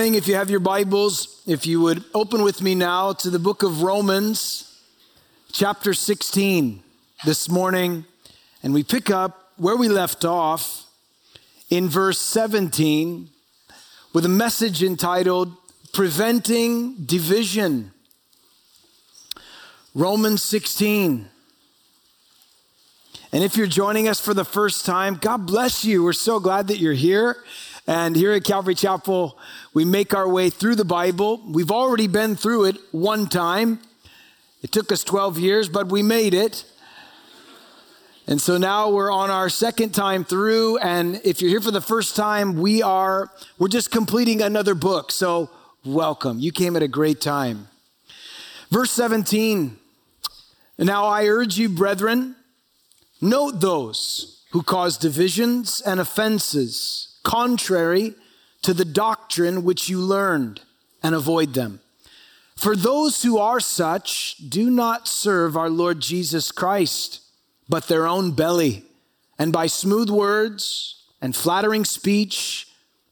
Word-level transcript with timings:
morning, 0.00 0.14
if 0.14 0.26
you 0.26 0.34
have 0.34 0.48
your 0.48 0.60
Bibles, 0.60 1.42
if 1.46 1.66
you 1.66 1.78
would 1.78 2.02
open 2.14 2.42
with 2.42 2.62
me 2.62 2.74
now 2.74 3.12
to 3.12 3.28
the 3.28 3.38
book 3.38 3.62
of 3.62 3.82
Romans, 3.82 4.80
chapter 5.52 5.92
16, 5.92 6.82
this 7.26 7.50
morning, 7.50 8.06
and 8.62 8.72
we 8.72 8.82
pick 8.82 9.10
up 9.10 9.52
where 9.58 9.76
we 9.76 9.88
left 9.88 10.24
off 10.24 10.86
in 11.68 11.86
verse 11.86 12.18
17 12.18 13.28
with 14.14 14.24
a 14.24 14.28
message 14.30 14.82
entitled 14.82 15.54
Preventing 15.92 17.04
Division. 17.04 17.92
Romans 19.94 20.42
16. 20.42 21.28
And 23.32 23.44
if 23.44 23.54
you're 23.54 23.66
joining 23.66 24.08
us 24.08 24.18
for 24.18 24.32
the 24.32 24.46
first 24.46 24.86
time, 24.86 25.16
God 25.16 25.44
bless 25.44 25.84
you. 25.84 26.02
We're 26.02 26.14
so 26.14 26.40
glad 26.40 26.68
that 26.68 26.78
you're 26.78 26.94
here. 26.94 27.36
And 27.90 28.14
here 28.14 28.30
at 28.30 28.44
Calvary 28.44 28.76
Chapel, 28.76 29.36
we 29.74 29.84
make 29.84 30.14
our 30.14 30.28
way 30.28 30.48
through 30.48 30.76
the 30.76 30.84
Bible. 30.84 31.42
We've 31.44 31.72
already 31.72 32.06
been 32.06 32.36
through 32.36 32.66
it 32.66 32.76
one 32.92 33.26
time. 33.26 33.80
It 34.62 34.70
took 34.70 34.92
us 34.92 35.02
12 35.02 35.40
years, 35.40 35.68
but 35.68 35.88
we 35.88 36.00
made 36.00 36.32
it. 36.32 36.64
And 38.28 38.40
so 38.40 38.58
now 38.58 38.90
we're 38.90 39.10
on 39.10 39.28
our 39.32 39.48
second 39.48 39.90
time 39.92 40.24
through. 40.24 40.78
And 40.78 41.20
if 41.24 41.42
you're 41.42 41.50
here 41.50 41.60
for 41.60 41.72
the 41.72 41.80
first 41.80 42.14
time, 42.14 42.60
we 42.60 42.80
are, 42.80 43.28
we're 43.58 43.66
just 43.66 43.90
completing 43.90 44.40
another 44.40 44.76
book. 44.76 45.10
So 45.10 45.50
welcome. 45.84 46.38
You 46.38 46.52
came 46.52 46.76
at 46.76 46.84
a 46.84 46.88
great 46.88 47.20
time. 47.20 47.66
Verse 48.70 48.92
17. 48.92 49.76
Now 50.78 51.06
I 51.06 51.26
urge 51.26 51.58
you, 51.58 51.68
brethren, 51.68 52.36
note 53.20 53.58
those 53.58 54.44
who 54.52 54.62
cause 54.62 54.96
divisions 54.96 55.80
and 55.80 55.98
offenses 55.98 57.09
contrary 57.22 58.14
to 58.62 58.74
the 58.74 58.84
doctrine 58.84 59.64
which 59.64 59.88
you 59.88 59.98
learned, 59.98 60.60
and 61.02 61.14
avoid 61.14 61.54
them. 61.54 61.80
For 62.56 62.76
those 62.76 63.22
who 63.22 63.38
are 63.38 63.60
such 63.60 64.36
do 64.36 64.70
not 64.70 65.08
serve 65.08 65.56
our 65.56 65.70
Lord 65.70 66.00
Jesus 66.00 66.52
Christ, 66.52 67.22
but 67.68 67.88
their 67.88 68.06
own 68.06 68.32
belly, 68.32 68.84
and 69.38 69.52
by 69.52 69.66
smooth 69.66 70.10
words 70.10 71.02
and 71.22 71.34
flattering 71.34 71.84
speech 71.84 72.68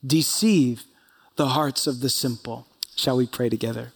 deceive 0.06 0.84
the 1.36 1.48
hearts 1.48 1.86
of 1.86 2.01
the 2.01 2.11
simple. 2.11 2.67
Shall 2.95 3.17
we 3.17 3.27
pray 3.27 3.48
together? 3.48 3.92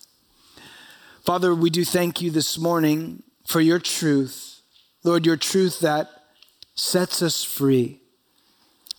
Father, 1.22 1.54
we 1.54 1.70
do 1.70 1.84
thank 1.84 2.22
you 2.22 2.30
this 2.30 2.58
morning 2.58 3.22
for 3.46 3.60
your 3.60 3.78
truth. 3.78 4.60
Lord, 5.04 5.26
your 5.26 5.36
truth 5.36 5.80
that 5.80 6.08
sets 6.74 7.22
us 7.22 7.44
free. 7.44 8.00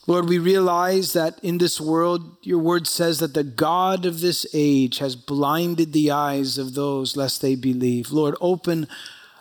Lord, 0.05 0.27
we 0.27 0.37
realize 0.37 1.13
that 1.13 1.39
in 1.41 1.59
this 1.59 1.79
world, 1.79 2.35
your 2.41 2.59
word 2.59 2.87
says 2.87 3.19
that 3.19 3.33
the 3.33 3.43
God 3.43 4.05
of 4.05 4.19
this 4.19 4.45
age 4.53 4.97
has 4.97 5.15
blinded 5.15 5.93
the 5.93 6.11
eyes 6.11 6.57
of 6.57 6.73
those 6.73 7.15
lest 7.15 7.41
they 7.41 7.55
believe. 7.55 8.11
Lord, 8.11 8.35
open 8.41 8.87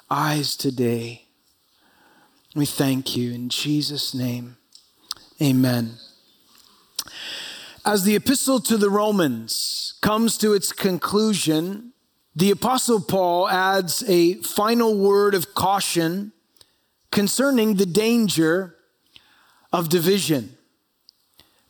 eyes 0.08 0.56
today. 0.56 1.26
We 2.54 2.66
thank 2.66 3.16
you 3.16 3.32
in 3.32 3.48
Jesus' 3.48 4.14
name. 4.14 4.56
Amen. 5.40 5.94
As 7.84 8.04
the 8.04 8.14
epistle 8.14 8.60
to 8.60 8.76
the 8.76 8.90
Romans 8.90 9.94
comes 10.00 10.38
to 10.38 10.52
its 10.52 10.70
conclusion, 10.70 11.92
the 12.36 12.52
apostle 12.52 13.00
Paul 13.00 13.48
adds 13.48 14.04
a 14.06 14.34
final 14.34 14.96
word 14.96 15.34
of 15.34 15.54
caution 15.54 16.32
concerning 17.10 17.74
the 17.74 17.86
danger 17.86 18.76
of 19.72 19.88
division. 19.88 20.56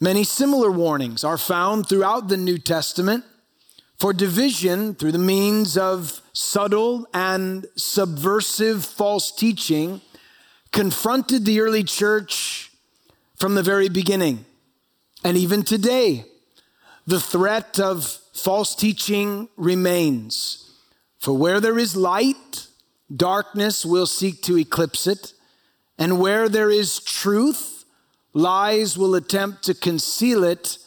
Many 0.00 0.24
similar 0.24 0.70
warnings 0.70 1.22
are 1.22 1.38
found 1.38 1.88
throughout 1.88 2.28
the 2.28 2.36
New 2.36 2.58
Testament 2.58 3.24
for 3.98 4.12
division 4.12 4.96
through 4.96 5.12
the 5.12 5.18
means 5.18 5.78
of 5.78 6.20
subtle 6.32 7.06
and 7.14 7.66
subversive 7.76 8.84
false 8.84 9.30
teaching 9.30 10.00
confronted 10.72 11.44
the 11.44 11.60
early 11.60 11.84
church 11.84 12.72
from 13.36 13.54
the 13.54 13.62
very 13.62 13.88
beginning. 13.88 14.44
And 15.22 15.36
even 15.36 15.62
today, 15.62 16.24
the 17.06 17.20
threat 17.20 17.78
of 17.78 18.18
false 18.32 18.74
teaching 18.74 19.48
remains. 19.56 20.72
For 21.18 21.36
where 21.36 21.60
there 21.60 21.78
is 21.78 21.94
light, 21.94 22.66
darkness 23.14 23.86
will 23.86 24.06
seek 24.06 24.42
to 24.42 24.58
eclipse 24.58 25.06
it. 25.06 25.34
And 25.98 26.18
where 26.18 26.48
there 26.48 26.70
is 26.70 26.98
truth, 26.98 27.71
Lies 28.34 28.96
will 28.96 29.14
attempt 29.14 29.62
to 29.64 29.74
conceal 29.74 30.44
it. 30.44 30.78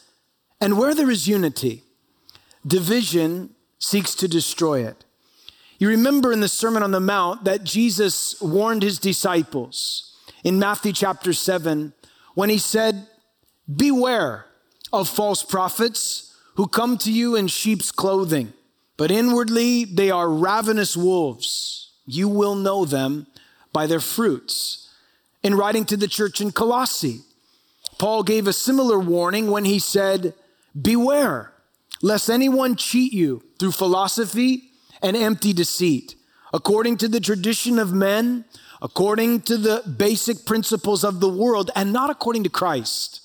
And 0.60 0.78
where 0.78 0.96
there 0.96 1.10
is 1.10 1.28
unity, 1.28 1.84
division 2.66 3.52
seeks 3.78 4.16
to 4.16 4.28
destroy 4.28 4.86
it. 4.86 5.04
You 5.78 5.90
remember 5.90 6.32
in 6.32 6.40
the 6.40 6.48
Sermon 6.48 6.84
on 6.84 6.92
the 6.92 7.00
Mount 7.00 7.44
that 7.44 7.64
Jesus 7.64 8.40
warned 8.42 8.82
his 8.82 8.98
disciples 8.98 10.16
in 10.44 10.58
Matthew 10.58 10.94
chapter 10.94 11.34
7 11.34 11.94
when 12.34 12.50
he 12.50 12.58
said, 12.58 13.08
Beware 13.74 14.46
of 14.94 15.10
false 15.10 15.44
prophets 15.44 16.38
who 16.56 16.68
come 16.68 16.98
to 17.00 17.12
you 17.12 17.36
in 17.36 17.48
sheep's 17.48 17.92
clothing, 17.92 18.54
but 18.96 19.12
inwardly 19.12 19.84
they 19.84 20.10
are 20.10 20.30
ravenous 20.30 20.96
wolves. 20.96 21.92
You 22.06 22.30
will 22.30 22.56
know 22.56 22.86
them 22.86 23.28
by 23.74 23.88
their 23.88 24.00
fruits. 24.00 24.90
In 25.44 25.56
writing 25.56 25.86
to 25.86 25.98
the 25.98 26.08
church 26.08 26.40
in 26.40 26.52
Colossae, 26.52 27.22
Paul 27.98 28.24
gave 28.24 28.48
a 28.48 28.54
similar 28.54 29.00
warning 29.00 29.50
when 29.50 29.66
he 29.66 29.80
said, 29.80 30.34
Beware, 30.80 31.54
lest 32.02 32.30
anyone 32.30 32.76
cheat 32.76 33.14
you 33.14 33.44
through 33.60 33.72
philosophy 33.72 34.72
and 35.02 35.16
empty 35.16 35.54
deceit, 35.54 36.16
according 36.54 36.98
to 36.98 37.08
the 37.08 37.20
tradition 37.20 37.80
of 37.80 37.94
men, 37.94 38.46
according 38.82 39.42
to 39.42 39.58
the 39.58 39.82
basic 39.98 40.46
principles 40.46 41.04
of 41.04 41.20
the 41.20 41.30
world, 41.30 41.72
and 41.76 41.94
not 41.94 42.10
according 42.10 42.44
to 42.44 42.50
Christ. 42.50 43.22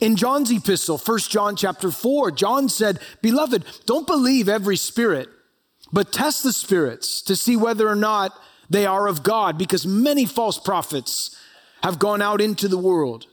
In 0.00 0.16
John's 0.16 0.50
epistle, 0.50 0.98
1 0.98 1.18
John 1.20 1.56
chapter 1.56 1.90
4, 1.90 2.30
John 2.32 2.68
said, 2.68 2.98
Beloved, 3.20 3.64
don't 3.86 4.06
believe 4.06 4.48
every 4.48 4.76
spirit, 4.76 5.28
but 5.92 6.12
test 6.12 6.42
the 6.42 6.52
spirits 6.52 7.22
to 7.22 7.36
see 7.36 7.56
whether 7.56 7.88
or 7.88 7.96
not 7.96 8.36
they 8.70 8.86
are 8.86 9.06
of 9.06 9.22
God, 9.22 9.58
because 9.58 9.86
many 9.86 10.24
false 10.24 10.58
prophets 10.58 11.36
have 11.82 11.98
gone 11.98 12.22
out 12.22 12.40
into 12.40 12.68
the 12.68 12.78
world. 12.78 13.26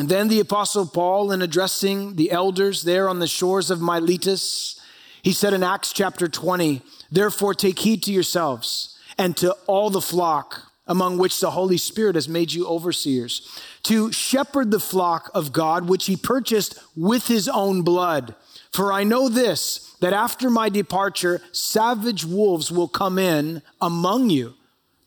And 0.00 0.08
then 0.08 0.28
the 0.28 0.40
Apostle 0.40 0.86
Paul, 0.86 1.30
in 1.30 1.42
addressing 1.42 2.16
the 2.16 2.30
elders 2.30 2.84
there 2.84 3.06
on 3.06 3.18
the 3.18 3.26
shores 3.26 3.70
of 3.70 3.82
Miletus, 3.82 4.80
he 5.20 5.30
said 5.30 5.52
in 5.52 5.62
Acts 5.62 5.92
chapter 5.92 6.26
20, 6.26 6.80
Therefore 7.12 7.52
take 7.52 7.80
heed 7.80 8.02
to 8.04 8.10
yourselves 8.10 8.98
and 9.18 9.36
to 9.36 9.52
all 9.66 9.90
the 9.90 10.00
flock 10.00 10.72
among 10.86 11.18
which 11.18 11.38
the 11.38 11.50
Holy 11.50 11.76
Spirit 11.76 12.14
has 12.14 12.30
made 12.30 12.50
you 12.50 12.66
overseers, 12.66 13.60
to 13.82 14.10
shepherd 14.10 14.70
the 14.70 14.80
flock 14.80 15.30
of 15.34 15.52
God, 15.52 15.86
which 15.86 16.06
he 16.06 16.16
purchased 16.16 16.78
with 16.96 17.26
his 17.26 17.46
own 17.46 17.82
blood. 17.82 18.34
For 18.72 18.94
I 18.94 19.04
know 19.04 19.28
this, 19.28 19.94
that 20.00 20.14
after 20.14 20.48
my 20.48 20.70
departure, 20.70 21.42
savage 21.52 22.24
wolves 22.24 22.72
will 22.72 22.88
come 22.88 23.18
in 23.18 23.60
among 23.82 24.30
you, 24.30 24.54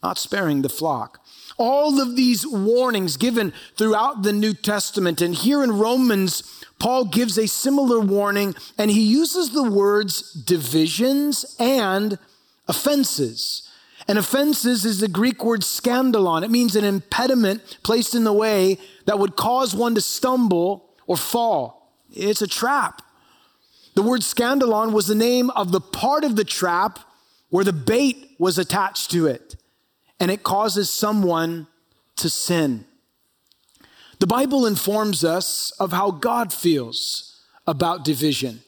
not 0.03 0.19
sparing 0.19 0.61
the 0.61 0.69
flock. 0.69 1.22
All 1.57 2.01
of 2.01 2.15
these 2.15 2.45
warnings 2.47 3.17
given 3.17 3.53
throughout 3.77 4.23
the 4.23 4.33
New 4.33 4.53
Testament. 4.53 5.21
And 5.21 5.35
here 5.35 5.63
in 5.63 5.77
Romans, 5.77 6.63
Paul 6.79 7.05
gives 7.05 7.37
a 7.37 7.47
similar 7.47 7.99
warning 7.99 8.55
and 8.77 8.89
he 8.89 9.01
uses 9.01 9.51
the 9.51 9.69
words 9.69 10.33
divisions 10.33 11.55
and 11.59 12.17
offenses. 12.67 13.69
And 14.07 14.17
offenses 14.17 14.83
is 14.83 14.99
the 14.99 15.07
Greek 15.07 15.43
word 15.45 15.61
scandalon. 15.61 16.43
It 16.43 16.51
means 16.51 16.75
an 16.75 16.83
impediment 16.83 17.79
placed 17.83 18.15
in 18.15 18.23
the 18.23 18.33
way 18.33 18.77
that 19.05 19.19
would 19.19 19.35
cause 19.35 19.73
one 19.75 19.95
to 19.95 20.01
stumble 20.01 20.89
or 21.07 21.15
fall. 21.15 21.95
It's 22.11 22.41
a 22.41 22.47
trap. 22.47 23.01
The 23.95 24.01
word 24.01 24.21
scandalon 24.21 24.91
was 24.91 25.07
the 25.07 25.15
name 25.15 25.49
of 25.51 25.71
the 25.71 25.79
part 25.79 26.23
of 26.23 26.35
the 26.35 26.43
trap 26.43 26.99
where 27.49 27.63
the 27.63 27.73
bait 27.73 28.31
was 28.39 28.57
attached 28.57 29.11
to 29.11 29.27
it 29.27 29.55
and 30.19 30.31
it 30.31 30.43
causes 30.43 30.89
someone 30.89 31.67
to 32.17 32.29
sin. 32.29 32.85
The 34.19 34.27
Bible 34.27 34.65
informs 34.65 35.23
us 35.23 35.71
of 35.79 35.91
how 35.91 36.11
God 36.11 36.53
feels 36.53 37.41
about 37.67 38.05
division. 38.05 38.61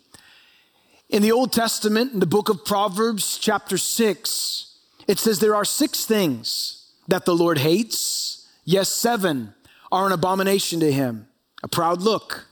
In 1.09 1.21
the 1.21 1.31
Old 1.31 1.53
Testament, 1.53 2.13
in 2.13 2.19
the 2.19 2.25
book 2.25 2.49
of 2.49 2.65
Proverbs, 2.65 3.37
chapter 3.37 3.77
6, 3.77 4.77
it 5.07 5.19
says 5.19 5.39
there 5.39 5.55
are 5.55 5.65
six 5.65 6.05
things 6.05 6.91
that 7.07 7.25
the 7.25 7.35
Lord 7.35 7.59
hates. 7.59 8.49
Yes, 8.63 8.89
seven 8.89 9.53
are 9.91 10.07
an 10.07 10.11
abomination 10.11 10.79
to 10.79 10.91
him 10.91 11.27
a 11.63 11.67
proud 11.67 12.01
look, 12.01 12.47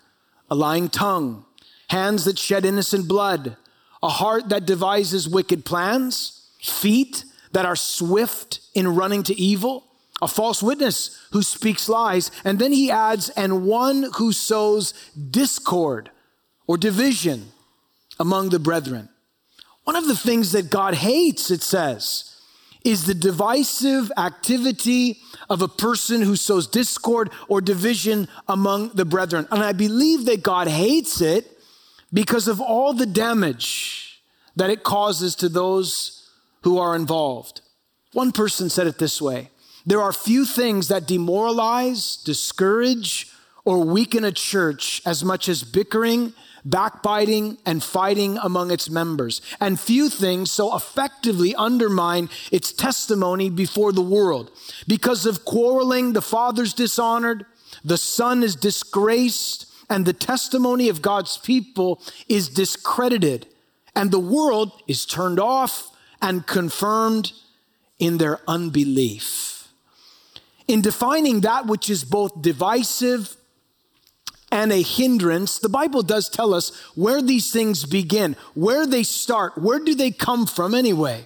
a 0.50 0.56
lying 0.56 0.90
tongue, 0.90 1.46
hands 1.90 2.26
that 2.26 2.40
shed 2.40 2.66
innocent 2.66 3.08
blood, 3.08 3.58
a 4.02 4.10
heart 4.10 4.50
that 4.50 4.66
devises 4.66 5.30
wicked 5.30 5.66
plans, 5.66 6.50
feet 6.62 7.26
that 7.54 7.66
are 7.66 7.76
swift 7.76 8.60
in 8.76 8.96
running 8.96 9.24
to 9.24 9.40
evil, 9.40 9.86
a 10.22 10.28
false 10.28 10.62
witness 10.62 11.26
who 11.32 11.42
speaks 11.42 11.88
lies. 11.88 12.32
And 12.44 12.60
then 12.60 12.72
he 12.72 12.92
adds, 12.92 13.30
and 13.30 13.66
one 13.66 14.12
who 14.18 14.32
sows 14.34 14.94
discord 15.16 16.10
or 16.68 16.78
division 16.78 17.52
among 18.20 18.50
the 18.50 18.60
brethren. 18.60 19.10
One 19.84 19.96
of 19.96 20.08
the 20.08 20.16
things 20.16 20.52
that 20.54 20.70
God 20.70 20.94
hates, 20.96 21.52
it 21.52 21.62
says, 21.62 22.30
is 22.84 23.06
the 23.06 23.14
divisive 23.14 24.12
activity 24.18 25.20
of 25.50 25.62
a 25.62 25.68
person 25.68 26.22
who 26.22 26.36
sows 26.36 26.68
discord 26.68 27.30
or 27.48 27.62
division 27.62 28.28
among 28.48 28.90
the 28.90 29.06
brethren. 29.06 29.48
And 29.52 29.64
I 29.64 29.74
believe 29.74 30.26
that 30.26 30.44
God 30.44 30.68
hates 30.68 31.22
it 31.22 31.50
because 32.12 32.48
of 32.48 32.60
all 32.62 32.94
the 32.94 33.06
damage 33.06 34.22
that 34.56 34.70
it 34.70 34.84
causes 34.84 35.36
to 35.36 35.50
those 35.50 36.23
who 36.64 36.78
are 36.78 36.96
involved. 36.96 37.62
One 38.14 38.32
person 38.32 38.70
said 38.70 38.88
it 38.88 39.00
this 39.00 39.22
way 39.22 39.50
There 39.86 40.02
are 40.02 40.14
few 40.14 40.46
things 40.46 40.88
that 40.88 41.08
demoralize, 41.08 42.18
discourage, 42.18 43.32
or 43.66 43.86
weaken 43.86 44.24
a 44.24 44.32
church 44.32 45.02
as 45.06 45.24
much 45.24 45.48
as 45.48 45.64
bickering 45.64 46.34
backbiting, 46.66 47.58
and 47.66 47.84
fighting 47.84 48.38
among 48.42 48.72
its 48.72 48.90
members. 48.90 49.42
And 49.60 49.80
few 49.80 50.10
things 50.10 50.52
so 50.52 50.76
effectively 50.76 51.56
undermine 51.56 52.30
its 52.52 52.72
testimony 52.72 53.50
before 53.50 53.92
the 53.92 54.02
world. 54.02 54.52
Because 54.88 55.26
of 55.26 55.46
quarreling, 55.46 56.14
the 56.14 56.22
father's 56.22 56.74
dishonored, 56.74 57.46
the 57.84 57.98
son 57.98 58.44
is 58.44 58.56
disgraced, 58.56 59.66
and 59.90 60.06
the 60.06 60.14
testimony 60.14 60.90
of 60.90 61.02
God's 61.02 61.38
people 61.38 62.02
is 62.28 62.50
discredited. 62.50 63.48
And 63.96 64.12
the 64.12 64.20
world 64.20 64.72
is 64.88 65.06
turned 65.06 65.40
off 65.40 65.90
and 66.24 66.48
confirmed 66.48 67.34
in 68.00 68.18
their 68.18 68.40
unbelief. 68.48 69.68
In 70.68 70.82
defining 70.82 71.42
that 71.42 71.68
which 71.68 71.90
is 71.90 72.06
both 72.06 72.42
divisive 72.42 73.36
and 74.50 74.72
a 74.72 74.82
hindrance, 74.82 75.60
the 75.60 75.68
Bible 75.68 76.02
does 76.02 76.30
tell 76.30 76.54
us 76.54 76.72
where 76.96 77.22
these 77.22 77.52
things 77.52 77.86
begin, 77.86 78.38
where 78.54 78.88
they 78.88 79.04
start, 79.04 79.58
where 79.58 79.80
do 79.80 79.94
they 79.94 80.12
come 80.12 80.46
from 80.46 80.74
anyway? 80.74 81.26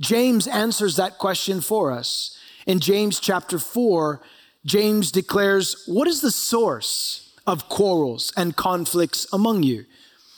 James 0.00 0.46
answers 0.46 0.96
that 0.96 1.18
question 1.18 1.60
for 1.60 1.92
us. 1.92 2.38
In 2.66 2.80
James 2.80 3.20
chapter 3.20 3.58
4, 3.58 4.22
James 4.64 5.12
declares, 5.12 5.84
What 5.86 6.08
is 6.08 6.22
the 6.22 6.30
source 6.30 7.36
of 7.46 7.68
quarrels 7.68 8.32
and 8.36 8.56
conflicts 8.56 9.26
among 9.32 9.64
you? 9.64 9.84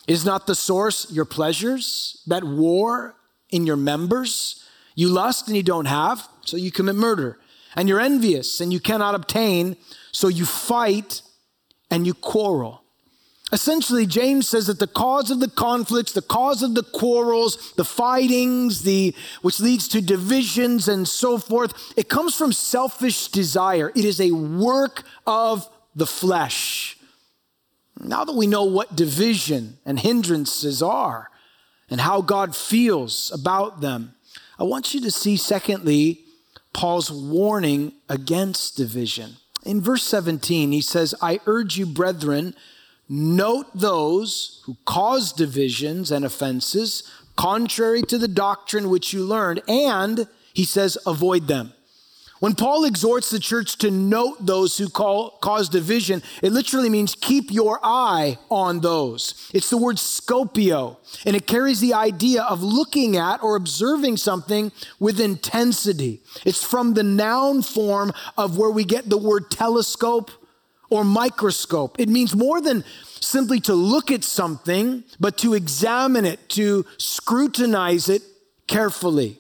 Is 0.08 0.24
not 0.24 0.48
the 0.48 0.56
source 0.56 1.08
your 1.12 1.24
pleasures 1.24 2.20
that 2.26 2.42
war 2.42 3.14
in 3.52 3.66
your 3.66 3.76
members? 3.76 4.64
You 4.94 5.08
lust 5.08 5.46
and 5.46 5.56
you 5.56 5.62
don't 5.62 5.86
have, 5.86 6.28
so 6.44 6.56
you 6.56 6.72
commit 6.72 6.96
murder. 6.96 7.38
And 7.76 7.88
you're 7.88 8.00
envious 8.00 8.60
and 8.60 8.72
you 8.72 8.80
cannot 8.80 9.14
obtain, 9.14 9.76
so 10.10 10.28
you 10.28 10.44
fight 10.44 11.22
and 11.90 12.06
you 12.06 12.14
quarrel. 12.14 12.82
Essentially, 13.52 14.06
James 14.06 14.48
says 14.48 14.66
that 14.68 14.78
the 14.78 14.86
cause 14.86 15.30
of 15.30 15.40
the 15.40 15.48
conflicts, 15.48 16.12
the 16.12 16.22
cause 16.22 16.62
of 16.62 16.74
the 16.74 16.82
quarrels, 16.82 17.72
the 17.72 17.84
fightings, 17.84 18.82
the 18.82 19.14
which 19.42 19.60
leads 19.60 19.88
to 19.88 20.00
divisions 20.00 20.88
and 20.88 21.06
so 21.06 21.36
forth, 21.36 21.74
it 21.96 22.08
comes 22.08 22.34
from 22.34 22.52
selfish 22.52 23.28
desire. 23.28 23.92
It 23.94 24.06
is 24.06 24.20
a 24.20 24.30
work 24.32 25.04
of 25.26 25.68
the 25.94 26.06
flesh. 26.06 26.96
Now 28.00 28.24
that 28.24 28.32
we 28.34 28.46
know 28.46 28.64
what 28.64 28.96
division 28.96 29.78
and 29.84 30.00
hindrances 30.00 30.82
are 30.82 31.28
and 31.92 32.00
how 32.00 32.22
God 32.22 32.56
feels 32.56 33.30
about 33.34 33.82
them, 33.82 34.14
I 34.58 34.64
want 34.64 34.94
you 34.94 35.00
to 35.02 35.10
see, 35.10 35.36
secondly, 35.36 36.24
Paul's 36.72 37.12
warning 37.12 37.92
against 38.08 38.78
division. 38.78 39.36
In 39.66 39.82
verse 39.82 40.02
17, 40.02 40.72
he 40.72 40.80
says, 40.80 41.14
I 41.20 41.40
urge 41.44 41.76
you, 41.76 41.84
brethren, 41.84 42.54
note 43.10 43.66
those 43.74 44.62
who 44.64 44.78
cause 44.86 45.34
divisions 45.34 46.10
and 46.10 46.24
offenses 46.24 47.02
contrary 47.36 48.00
to 48.04 48.16
the 48.16 48.26
doctrine 48.26 48.88
which 48.88 49.12
you 49.12 49.22
learned, 49.22 49.60
and 49.68 50.26
he 50.54 50.64
says, 50.64 50.96
avoid 51.06 51.46
them. 51.46 51.74
When 52.42 52.56
Paul 52.56 52.86
exhorts 52.86 53.30
the 53.30 53.38
church 53.38 53.78
to 53.78 53.90
note 53.92 54.44
those 54.44 54.76
who 54.76 54.88
call, 54.88 55.38
cause 55.40 55.68
division, 55.68 56.24
it 56.42 56.50
literally 56.50 56.88
means 56.88 57.14
keep 57.14 57.52
your 57.52 57.78
eye 57.84 58.36
on 58.50 58.80
those. 58.80 59.48
It's 59.54 59.70
the 59.70 59.76
word 59.76 59.94
skopeo, 59.94 60.96
and 61.24 61.36
it 61.36 61.46
carries 61.46 61.78
the 61.78 61.94
idea 61.94 62.42
of 62.42 62.60
looking 62.60 63.16
at 63.16 63.44
or 63.44 63.54
observing 63.54 64.16
something 64.16 64.72
with 64.98 65.20
intensity. 65.20 66.20
It's 66.44 66.64
from 66.64 66.94
the 66.94 67.04
noun 67.04 67.62
form 67.62 68.12
of 68.36 68.58
where 68.58 68.72
we 68.72 68.84
get 68.84 69.08
the 69.08 69.18
word 69.18 69.48
telescope 69.48 70.32
or 70.90 71.04
microscope. 71.04 71.94
It 72.00 72.08
means 72.08 72.34
more 72.34 72.60
than 72.60 72.82
simply 73.20 73.60
to 73.60 73.74
look 73.74 74.10
at 74.10 74.24
something, 74.24 75.04
but 75.20 75.38
to 75.38 75.54
examine 75.54 76.24
it, 76.24 76.48
to 76.48 76.86
scrutinize 76.98 78.08
it 78.08 78.22
carefully. 78.66 79.38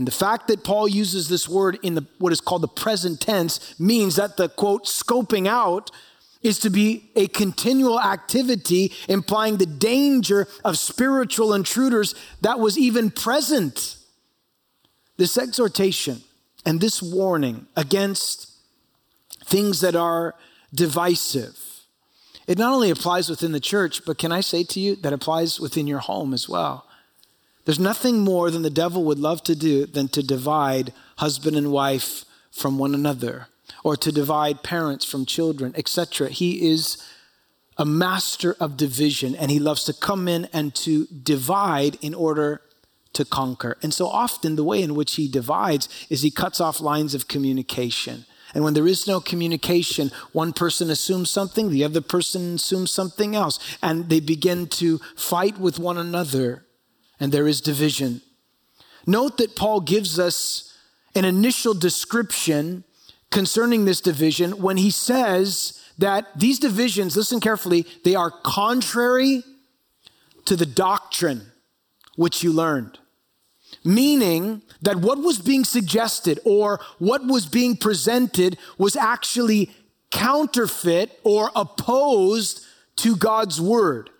And 0.00 0.06
the 0.06 0.12
fact 0.12 0.48
that 0.48 0.64
Paul 0.64 0.88
uses 0.88 1.28
this 1.28 1.46
word 1.46 1.78
in 1.82 1.94
the, 1.94 2.06
what 2.16 2.32
is 2.32 2.40
called 2.40 2.62
the 2.62 2.68
present 2.68 3.20
tense 3.20 3.78
means 3.78 4.16
that 4.16 4.38
the 4.38 4.48
quote, 4.48 4.86
scoping 4.86 5.46
out 5.46 5.90
is 6.40 6.58
to 6.60 6.70
be 6.70 7.10
a 7.16 7.26
continual 7.26 8.00
activity, 8.00 8.94
implying 9.10 9.58
the 9.58 9.66
danger 9.66 10.48
of 10.64 10.78
spiritual 10.78 11.52
intruders 11.52 12.14
that 12.40 12.58
was 12.58 12.78
even 12.78 13.10
present. 13.10 13.98
This 15.18 15.36
exhortation 15.36 16.22
and 16.64 16.80
this 16.80 17.02
warning 17.02 17.66
against 17.76 18.50
things 19.44 19.82
that 19.82 19.94
are 19.94 20.34
divisive, 20.74 21.58
it 22.46 22.56
not 22.56 22.72
only 22.72 22.88
applies 22.88 23.28
within 23.28 23.52
the 23.52 23.60
church, 23.60 24.06
but 24.06 24.16
can 24.16 24.32
I 24.32 24.40
say 24.40 24.64
to 24.64 24.80
you 24.80 24.96
that 24.96 25.12
applies 25.12 25.60
within 25.60 25.86
your 25.86 25.98
home 25.98 26.32
as 26.32 26.48
well. 26.48 26.86
There's 27.64 27.78
nothing 27.78 28.20
more 28.20 28.50
than 28.50 28.62
the 28.62 28.70
devil 28.70 29.04
would 29.04 29.18
love 29.18 29.42
to 29.44 29.54
do 29.54 29.86
than 29.86 30.08
to 30.08 30.22
divide 30.22 30.92
husband 31.18 31.56
and 31.56 31.70
wife 31.70 32.24
from 32.50 32.78
one 32.78 32.94
another 32.94 33.48
or 33.84 33.96
to 33.96 34.12
divide 34.12 34.62
parents 34.62 35.04
from 35.04 35.26
children, 35.26 35.72
etc. 35.76 36.28
He 36.28 36.70
is 36.70 36.96
a 37.76 37.84
master 37.84 38.56
of 38.60 38.76
division 38.76 39.34
and 39.34 39.50
he 39.50 39.58
loves 39.58 39.84
to 39.84 39.92
come 39.92 40.28
in 40.28 40.48
and 40.52 40.74
to 40.74 41.06
divide 41.06 41.96
in 42.00 42.14
order 42.14 42.62
to 43.12 43.24
conquer. 43.24 43.76
And 43.82 43.92
so 43.92 44.06
often 44.06 44.56
the 44.56 44.64
way 44.64 44.82
in 44.82 44.94
which 44.94 45.14
he 45.14 45.28
divides 45.28 45.88
is 46.08 46.22
he 46.22 46.30
cuts 46.30 46.60
off 46.60 46.80
lines 46.80 47.14
of 47.14 47.28
communication. 47.28 48.24
And 48.54 48.64
when 48.64 48.74
there 48.74 48.86
is 48.86 49.06
no 49.06 49.20
communication, 49.20 50.10
one 50.32 50.52
person 50.52 50.90
assumes 50.90 51.30
something, 51.30 51.70
the 51.70 51.84
other 51.84 52.00
person 52.00 52.56
assumes 52.56 52.90
something 52.90 53.36
else, 53.36 53.60
and 53.80 54.08
they 54.08 54.18
begin 54.18 54.66
to 54.68 54.98
fight 55.14 55.58
with 55.58 55.78
one 55.78 55.98
another 55.98 56.64
and 57.20 57.30
there 57.30 57.46
is 57.46 57.60
division. 57.60 58.22
Note 59.06 59.36
that 59.36 59.54
Paul 59.54 59.80
gives 59.82 60.18
us 60.18 60.76
an 61.14 61.24
initial 61.24 61.74
description 61.74 62.84
concerning 63.30 63.84
this 63.84 64.00
division 64.00 64.60
when 64.60 64.78
he 64.78 64.90
says 64.90 65.80
that 65.98 66.26
these 66.38 66.58
divisions, 66.58 67.16
listen 67.16 67.40
carefully, 67.40 67.86
they 68.04 68.14
are 68.14 68.30
contrary 68.30 69.42
to 70.46 70.56
the 70.56 70.66
doctrine 70.66 71.52
which 72.16 72.42
you 72.42 72.52
learned. 72.52 72.98
Meaning 73.84 74.62
that 74.82 74.96
what 74.96 75.18
was 75.18 75.38
being 75.38 75.64
suggested 75.64 76.40
or 76.44 76.80
what 76.98 77.24
was 77.24 77.46
being 77.46 77.76
presented 77.76 78.58
was 78.78 78.96
actually 78.96 79.70
counterfeit 80.10 81.18
or 81.22 81.50
opposed 81.54 82.64
to 82.96 83.16
God's 83.16 83.60
word. 83.60 84.10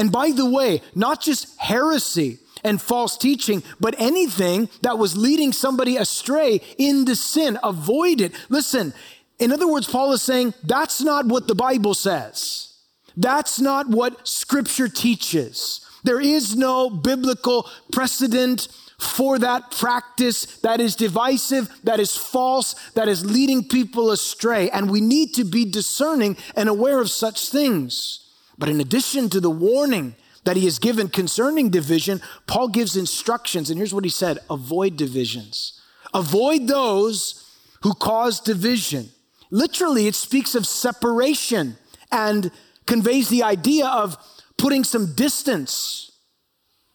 And 0.00 0.10
by 0.10 0.30
the 0.30 0.48
way, 0.48 0.80
not 0.94 1.20
just 1.20 1.58
heresy 1.58 2.38
and 2.64 2.80
false 2.80 3.18
teaching, 3.18 3.62
but 3.78 3.94
anything 3.98 4.70
that 4.80 4.96
was 4.96 5.14
leading 5.14 5.52
somebody 5.52 5.98
astray 5.98 6.62
into 6.78 7.14
sin, 7.14 7.58
avoid 7.62 8.22
it. 8.22 8.32
Listen, 8.48 8.94
in 9.38 9.52
other 9.52 9.68
words, 9.68 9.86
Paul 9.86 10.12
is 10.12 10.22
saying 10.22 10.54
that's 10.64 11.02
not 11.02 11.26
what 11.26 11.48
the 11.48 11.54
Bible 11.54 11.92
says. 11.92 12.78
That's 13.14 13.60
not 13.60 13.88
what 13.88 14.26
scripture 14.26 14.88
teaches. 14.88 15.84
There 16.02 16.20
is 16.20 16.56
no 16.56 16.88
biblical 16.88 17.68
precedent 17.92 18.68
for 18.98 19.38
that 19.38 19.70
practice 19.70 20.46
that 20.60 20.80
is 20.80 20.96
divisive, 20.96 21.68
that 21.84 22.00
is 22.00 22.16
false, 22.16 22.74
that 22.94 23.06
is 23.06 23.30
leading 23.30 23.68
people 23.68 24.10
astray. 24.12 24.70
And 24.70 24.90
we 24.90 25.02
need 25.02 25.34
to 25.34 25.44
be 25.44 25.66
discerning 25.66 26.38
and 26.56 26.70
aware 26.70 27.00
of 27.00 27.10
such 27.10 27.50
things. 27.50 28.29
But 28.60 28.68
in 28.68 28.78
addition 28.78 29.30
to 29.30 29.40
the 29.40 29.50
warning 29.50 30.14
that 30.44 30.56
he 30.56 30.66
has 30.66 30.78
given 30.78 31.08
concerning 31.08 31.70
division, 31.70 32.20
Paul 32.46 32.68
gives 32.68 32.94
instructions. 32.94 33.70
And 33.70 33.78
here's 33.78 33.94
what 33.94 34.04
he 34.04 34.10
said 34.10 34.38
avoid 34.50 34.96
divisions, 34.96 35.80
avoid 36.12 36.68
those 36.68 37.56
who 37.82 37.94
cause 37.94 38.38
division. 38.38 39.08
Literally, 39.50 40.06
it 40.06 40.14
speaks 40.14 40.54
of 40.54 40.66
separation 40.66 41.76
and 42.12 42.52
conveys 42.86 43.30
the 43.30 43.42
idea 43.42 43.86
of 43.86 44.16
putting 44.58 44.84
some 44.84 45.14
distance 45.14 46.12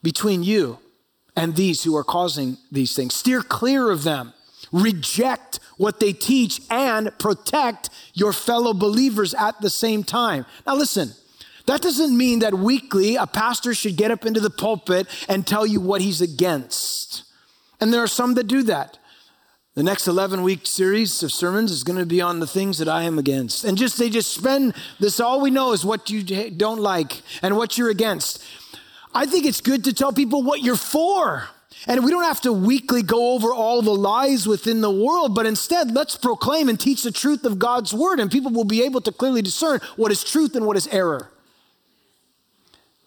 between 0.03 0.43
you 0.43 0.77
and 1.36 1.55
these 1.55 1.84
who 1.84 1.95
are 1.98 2.03
causing 2.03 2.57
these 2.72 2.95
things. 2.95 3.15
Steer 3.15 3.41
clear 3.41 3.89
of 3.89 4.03
them. 4.03 4.34
Reject 4.72 5.60
what 5.77 6.00
they 6.00 6.13
teach 6.13 6.62
and 6.69 7.17
protect 7.17 7.89
your 8.13 8.34
fellow 8.34 8.74
believers 8.74 9.34
at 9.34 9.60
the 9.62 9.69
same 9.69 10.03
time. 10.03 10.45
Now, 10.65 10.75
listen, 10.75 11.13
That 11.67 11.81
doesn't 11.81 12.15
mean 12.15 12.39
that 12.39 12.53
weekly 12.53 13.15
a 13.15 13.25
pastor 13.25 13.74
should 13.74 13.98
get 13.98 14.12
up 14.12 14.25
into 14.25 14.39
the 14.39 14.50
pulpit 14.50 15.07
and 15.27 15.45
tell 15.45 15.65
you 15.65 15.79
what 15.79 16.01
he's 16.01 16.22
against. 16.22 17.24
And 17.79 17.93
there 17.93 18.03
are 18.03 18.07
some 18.07 18.36
that 18.36 18.48
do 18.48 18.63
that. 18.63 19.00
The 19.74 19.84
next 19.84 20.07
11 20.07 20.41
week 20.43 20.65
series 20.65 21.22
of 21.22 21.34
sermons 21.34 21.69
is 21.69 21.84
going 21.84 22.00
to 22.00 22.05
be 22.05 22.22
on 22.22 22.39
the 22.39 22.48
things 22.48 22.77
that 22.77 22.88
I 22.88 23.03
am 23.03 23.19
against. 23.19 23.65
And 23.65 23.77
just 23.77 23.98
they 23.98 24.10
just 24.10 24.34
spend 24.34 24.74
this 25.00 25.19
all 25.19 25.41
we 25.41 25.51
know 25.51 25.74
is 25.74 25.84
what 25.84 26.10
you 26.10 26.24
don't 26.51 26.79
like 26.79 27.22
and 27.41 27.57
what 27.57 27.77
you're 27.77 27.89
against. 27.89 28.41
I 29.13 29.25
think 29.25 29.45
it's 29.45 29.60
good 29.60 29.84
to 29.84 29.93
tell 29.93 30.13
people 30.13 30.43
what 30.43 30.62
you're 30.62 30.77
for. 30.77 31.50
And 31.88 32.05
we 32.05 32.12
don't 32.12 32.24
have 32.24 32.41
to 32.41 32.53
weekly 32.53 33.03
go 33.03 33.34
over 33.34 33.53
all 33.53 33.81
the 33.81 33.93
lies 33.93 34.48
within 34.48 34.79
the 34.79 34.89
world, 34.89 35.36
but 35.36 35.45
instead 35.45 35.91
let's 35.91 36.15
proclaim 36.15 36.69
and 36.69 36.79
teach 36.79 37.03
the 37.03 37.12
truth 37.12 37.43
of 37.43 37.60
God's 37.60 37.93
word, 37.93 38.19
and 38.19 38.31
people 38.31 38.51
will 38.51 38.63
be 38.63 38.84
able 38.84 39.01
to 39.01 39.12
clearly 39.12 39.41
discern 39.41 39.81
what 39.98 40.12
is 40.12 40.24
truth 40.24 40.55
and 40.55 40.65
what 40.65 40.77
is 40.77 40.88
error. 40.88 41.29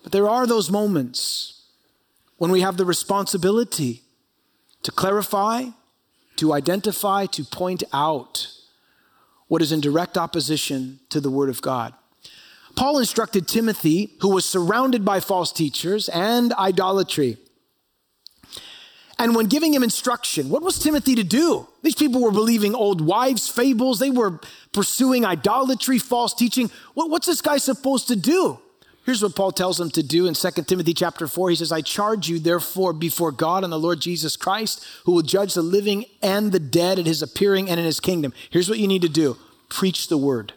But 0.09 0.13
there 0.13 0.31
are 0.31 0.47
those 0.47 0.71
moments 0.71 1.65
when 2.39 2.51
we 2.51 2.63
have 2.63 2.79
the 2.79 2.87
responsibility 2.87 4.05
to 4.83 4.91
clarify 4.91 5.67
to 6.37 6.55
identify, 6.55 7.27
to 7.27 7.45
point 7.45 7.83
out 7.93 8.51
what 9.49 9.61
is 9.61 9.71
in 9.71 9.83
direct 9.83 10.17
opposition 10.17 11.01
to 11.11 11.21
the 11.21 11.31
Word 11.31 11.51
of 11.51 11.61
God. 11.61 11.93
Paul 12.75 12.99
instructed 12.99 13.47
Timothy, 13.47 14.15
who 14.23 14.31
was 14.31 14.47
surrounded 14.47 15.05
by 15.05 15.21
false 15.21 15.53
teachers 15.53 16.09
and 16.09 16.55
idolatry. 16.55 17.37
And 19.19 19.37
when 19.37 19.45
giving 19.45 19.75
him 19.75 19.83
instruction, 19.83 20.49
what 20.49 20.63
was 20.63 20.79
Timothy 20.79 21.17
to 21.17 21.25
do? 21.25 21.69
These 21.83 21.97
people 21.97 22.23
were 22.23 22.31
believing 22.31 22.75
old 22.75 23.03
wives' 23.03 23.51
fables. 23.51 23.99
They 23.99 24.09
were 24.09 24.41
pursuing 24.73 25.27
idolatry, 25.27 25.99
false 25.99 26.33
teaching. 26.33 26.71
what's 26.95 27.27
this 27.27 27.43
guy 27.43 27.59
supposed 27.59 28.09
to 28.09 28.17
do? 28.17 28.59
Here's 29.09 29.23
what 29.23 29.35
Paul 29.35 29.53
tells 29.53 29.79
them 29.79 29.89
to 29.93 30.03
do 30.03 30.27
in 30.27 30.35
2 30.35 30.51
Timothy 30.67 30.93
chapter 30.93 31.27
4. 31.27 31.49
He 31.49 31.57
says, 31.57 31.73
I 31.73 31.81
charge 31.81 32.29
you 32.29 32.39
therefore 32.39 32.93
before 32.93 33.33
God 33.33 33.65
and 33.65 33.73
the 33.73 33.79
Lord 33.79 34.01
Jesus 34.01 34.37
Christ, 34.37 34.85
who 35.07 35.13
will 35.13 35.23
judge 35.23 35.55
the 35.55 35.63
living 35.63 36.05
and 36.21 36.53
the 36.53 36.61
dead 36.61 36.99
at 36.99 37.07
his 37.07 37.23
appearing 37.23 37.71
and 37.71 37.81
in 37.81 37.87
his 37.87 38.01
kingdom. 38.01 38.35
Here's 38.51 38.69
what 38.69 38.79
you 38.79 38.87
need 38.87 39.01
to 39.01 39.09
do. 39.09 39.39
Preach 39.71 40.09
the 40.09 40.19
word. 40.19 40.53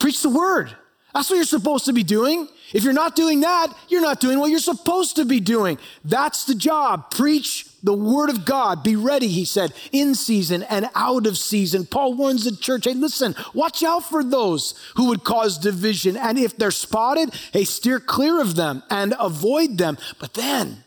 Preach 0.00 0.22
the 0.22 0.28
word. 0.28 0.76
That's 1.14 1.30
what 1.30 1.36
you're 1.36 1.44
supposed 1.44 1.84
to 1.84 1.92
be 1.92 2.02
doing. 2.02 2.48
If 2.72 2.82
you're 2.82 2.92
not 2.92 3.14
doing 3.14 3.40
that, 3.40 3.68
you're 3.88 4.02
not 4.02 4.20
doing 4.20 4.38
what 4.40 4.50
you're 4.50 4.58
supposed 4.58 5.16
to 5.16 5.24
be 5.24 5.38
doing. 5.40 5.78
That's 6.04 6.44
the 6.44 6.54
job. 6.54 7.10
Preach 7.10 7.66
the 7.82 7.94
word 7.94 8.28
of 8.28 8.44
God. 8.44 8.82
Be 8.82 8.96
ready, 8.96 9.28
he 9.28 9.44
said, 9.44 9.72
in 9.92 10.14
season 10.14 10.64
and 10.64 10.88
out 10.94 11.26
of 11.26 11.38
season. 11.38 11.86
Paul 11.86 12.14
warns 12.14 12.44
the 12.44 12.56
church 12.56 12.84
hey, 12.84 12.94
listen, 12.94 13.36
watch 13.54 13.82
out 13.84 14.04
for 14.04 14.24
those 14.24 14.74
who 14.96 15.06
would 15.06 15.22
cause 15.22 15.58
division. 15.58 16.16
And 16.16 16.38
if 16.38 16.56
they're 16.56 16.72
spotted, 16.72 17.32
hey, 17.52 17.64
steer 17.64 18.00
clear 18.00 18.40
of 18.40 18.56
them 18.56 18.82
and 18.90 19.14
avoid 19.18 19.78
them. 19.78 19.98
But 20.18 20.34
then 20.34 20.84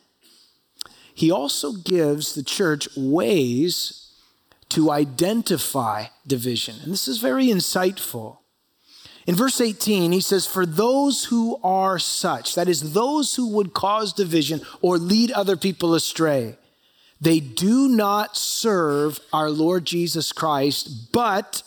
he 1.14 1.32
also 1.32 1.74
gives 1.74 2.34
the 2.34 2.44
church 2.44 2.90
ways 2.98 4.12
to 4.70 4.92
identify 4.92 6.06
division. 6.28 6.76
And 6.84 6.92
this 6.92 7.08
is 7.08 7.20
very 7.20 7.48
insightful. 7.48 8.39
In 9.28 9.36
verse 9.36 9.62
18, 9.62 10.12
he 10.12 10.22
says, 10.22 10.46
For 10.46 10.66
those 10.66 11.26
who 11.26 11.60
are 11.64 12.00
such, 12.00 12.56
that 12.56 12.68
is, 12.68 12.94
those 12.94 13.36
who 13.36 13.50
would 13.50 13.74
cause 13.74 14.14
division 14.14 14.62
or 14.82 14.98
lead 14.98 15.32
other 15.32 15.58
people 15.58 15.94
astray, 15.94 16.58
they 17.22 17.40
do 17.40 17.88
not 17.88 18.38
serve 18.38 19.20
our 19.34 19.50
Lord 19.50 19.86
Jesus 19.86 20.32
Christ, 20.32 21.12
but 21.12 21.64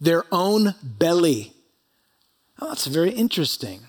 their 0.00 0.24
own 0.30 0.74
belly. 0.82 1.52
Oh, 2.60 2.68
that's 2.68 2.86
very 2.86 3.10
interesting. 3.10 3.80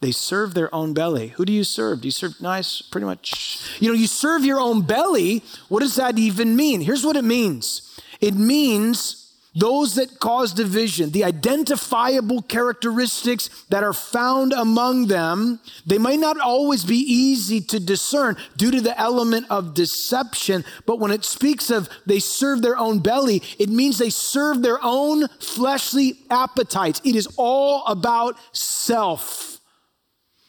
They 0.00 0.12
serve 0.12 0.54
their 0.54 0.72
own 0.74 0.94
belly. 0.94 1.28
Who 1.28 1.44
do 1.44 1.52
you 1.52 1.64
serve? 1.64 2.02
Do 2.02 2.08
you 2.08 2.12
serve 2.12 2.40
nice? 2.40 2.80
Pretty 2.80 3.04
much. 3.04 3.60
You 3.80 3.88
know, 3.88 3.94
you 3.94 4.06
serve 4.06 4.44
your 4.44 4.60
own 4.60 4.82
belly. 4.82 5.42
What 5.68 5.80
does 5.80 5.96
that 5.96 6.18
even 6.18 6.54
mean? 6.54 6.80
Here's 6.80 7.04
what 7.04 7.16
it 7.16 7.24
means 7.24 8.00
it 8.20 8.34
means 8.34 9.27
those 9.58 9.96
that 9.96 10.20
cause 10.20 10.52
division, 10.52 11.10
the 11.10 11.24
identifiable 11.24 12.42
characteristics 12.42 13.48
that 13.70 13.82
are 13.82 13.92
found 13.92 14.52
among 14.52 15.08
them, 15.08 15.58
they 15.84 15.98
might 15.98 16.20
not 16.20 16.38
always 16.38 16.84
be 16.84 16.98
easy 16.98 17.60
to 17.62 17.80
discern 17.80 18.36
due 18.56 18.70
to 18.70 18.80
the 18.80 18.98
element 18.98 19.46
of 19.50 19.74
deception. 19.74 20.64
But 20.86 21.00
when 21.00 21.10
it 21.10 21.24
speaks 21.24 21.70
of 21.70 21.88
they 22.06 22.20
serve 22.20 22.62
their 22.62 22.78
own 22.78 23.00
belly, 23.00 23.42
it 23.58 23.68
means 23.68 23.98
they 23.98 24.10
serve 24.10 24.62
their 24.62 24.78
own 24.80 25.26
fleshly 25.40 26.18
appetites. 26.30 27.00
It 27.04 27.16
is 27.16 27.28
all 27.36 27.84
about 27.86 28.36
self. 28.52 29.58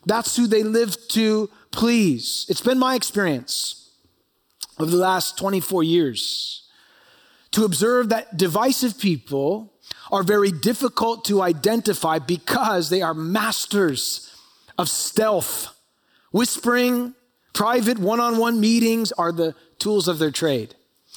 That's 0.05 0.35
who 0.35 0.45
they 0.45 0.63
live 0.63 0.95
to 1.09 1.49
please. 1.71 2.45
It's 2.47 2.61
been 2.61 2.77
my 2.77 2.93
experience 2.93 3.91
over 4.77 4.91
the 4.91 4.97
last 4.97 5.35
24 5.37 5.83
years 5.83 6.58
to 7.51 7.65
observe 7.65 8.10
that 8.10 8.38
divisive 8.38 9.00
people 9.00 9.74
are 10.12 10.24
very 10.24 10.51
difficult 10.51 11.25
to 11.25 11.41
identify 11.41 12.20
because 12.20 12.89
they 12.89 13.01
are 13.01 13.13
masters 13.13 14.36
of 14.77 14.89
stealth. 14.89 15.75
Whispering, 16.32 17.15
private 17.53 18.00
one 18.00 18.20
on 18.20 18.38
one 18.38 18.60
meetings 18.60 19.12
are 19.13 19.32
the 19.32 19.56
tools 19.79 20.08
of 20.08 20.20
their 20.20 20.32
trade. 20.32 20.75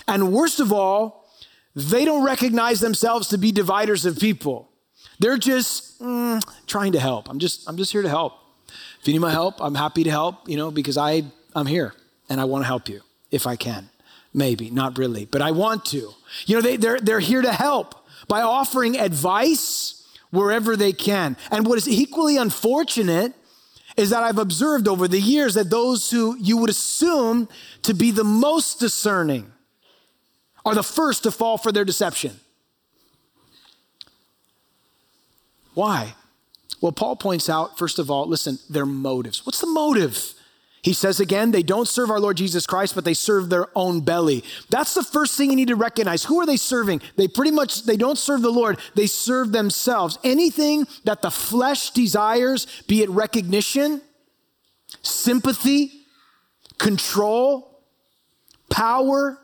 And 0.09 0.33
worst 0.33 0.61
of 0.61 0.73
all, 0.73 1.29
they 1.75 2.05
don't 2.05 2.25
recognize 2.25 2.81
themselves 2.81 3.29
to 3.29 3.39
be 3.39 3.53
dividers 3.53 4.05
of 4.05 4.19
people. 4.19 4.69
They're 5.19 5.39
just 5.39 6.01
mm, 6.01 6.43
trying 6.67 6.93
to 6.93 7.01
help. 7.01 7.29
I'm 7.29 7.39
just, 7.39 7.69
I'm 7.69 7.77
just 7.77 7.93
here 7.93 8.03
to 8.03 8.09
help. 8.09 8.35
If 9.01 9.07
you 9.07 9.13
need 9.13 9.21
my 9.21 9.31
help, 9.31 9.61
I'm 9.61 9.75
happy 9.75 10.05
to 10.05 10.11
help, 10.11 10.49
you 10.49 10.57
know, 10.57 10.71
because 10.71 10.97
I, 10.97 11.25
I'm 11.55 11.67
here 11.67 11.95
and 12.29 12.41
I 12.41 12.45
want 12.45 12.63
to 12.63 12.67
help 12.67 12.89
you 12.89 13.03
if 13.31 13.47
I 13.47 13.57
can. 13.57 13.89
Maybe, 14.35 14.71
not 14.71 14.99
really, 14.99 15.27
but 15.27 15.43
I 15.43 15.51
want 15.51 15.85
to. 15.87 16.11
You 16.47 16.57
know, 16.57 16.63
they, 16.63 16.77
they're, 16.77 17.01
they're 17.01 17.21
here 17.21 17.43
to 17.43 17.53
help 17.53 17.95
by 18.29 18.41
offering 18.41 18.99
advice 18.99 20.09
wherever 20.31 20.77
they 20.77 20.93
can. 20.93 21.37
And 21.51 21.67
what 21.67 21.77
is 21.77 21.89
equally 21.89 22.39
unfortunate 22.39 23.35
is 23.97 24.11
that 24.11 24.23
I've 24.23 24.39
observed 24.39 24.89
over 24.89 25.07
the 25.07 25.21
years 25.21 25.55
that 25.55 25.69
those 25.69 26.11
who 26.11 26.37
you 26.39 26.57
would 26.57 26.71
assume 26.71 27.49
to 27.83 27.93
be 27.93 28.11
the 28.11 28.25
most 28.25 28.81
discerning 28.81 29.53
are 30.65 30.75
the 30.75 30.83
first 30.83 31.25
to 31.25 31.31
fall 31.31 31.59
for 31.59 31.73
their 31.73 31.85
deception. 31.85 32.41
Why? 35.75 36.15
Well, 36.81 36.93
Paul 36.93 37.17
points 37.17 37.51
out, 37.51 37.79
first 37.79 37.99
of 37.99 38.11
all, 38.11 38.27
listen, 38.27 38.59
their 38.71 38.87
motives. 38.87 39.45
What's 39.45 39.61
the 39.61 39.67
motive? 39.67 40.35
He 40.83 40.95
says 40.95 41.21
again, 41.21 41.53
they 41.53 41.63
don't 41.63 41.87
serve 41.87 42.11
our 42.11 42.19
Lord 42.19 42.37
Jesus 42.37 42.67
Christ, 42.67 42.97
but 42.97 43.05
they 43.05 43.15
serve 43.15 43.49
their 43.49 43.67
own 43.77 44.01
belly. 44.01 44.43
That's 44.69 44.95
the 44.95 45.05
first 45.05 45.37
thing 45.37 45.51
you 45.51 45.57
need 45.57 45.69
to 45.69 45.77
recognize. 45.77 46.25
Who 46.25 46.41
are 46.41 46.47
they 46.47 46.57
serving? 46.57 47.03
They 47.17 47.29
pretty 47.29 47.53
much, 47.53 47.85
they 47.85 47.97
don't 47.97 48.19
serve 48.19 48.43
the 48.43 48.51
Lord. 48.51 48.81
They 48.97 49.07
serve 49.07 49.53
themselves. 49.53 50.19
Anything 50.25 50.89
that 51.05 51.23
the 51.23 51.31
flesh 51.31 51.91
desires, 51.91 52.67
be 52.89 53.03
it 53.03 53.11
recognition, 53.11 54.03
sympathy, 55.03 55.93
control, 56.79 57.81
power, 58.69 59.39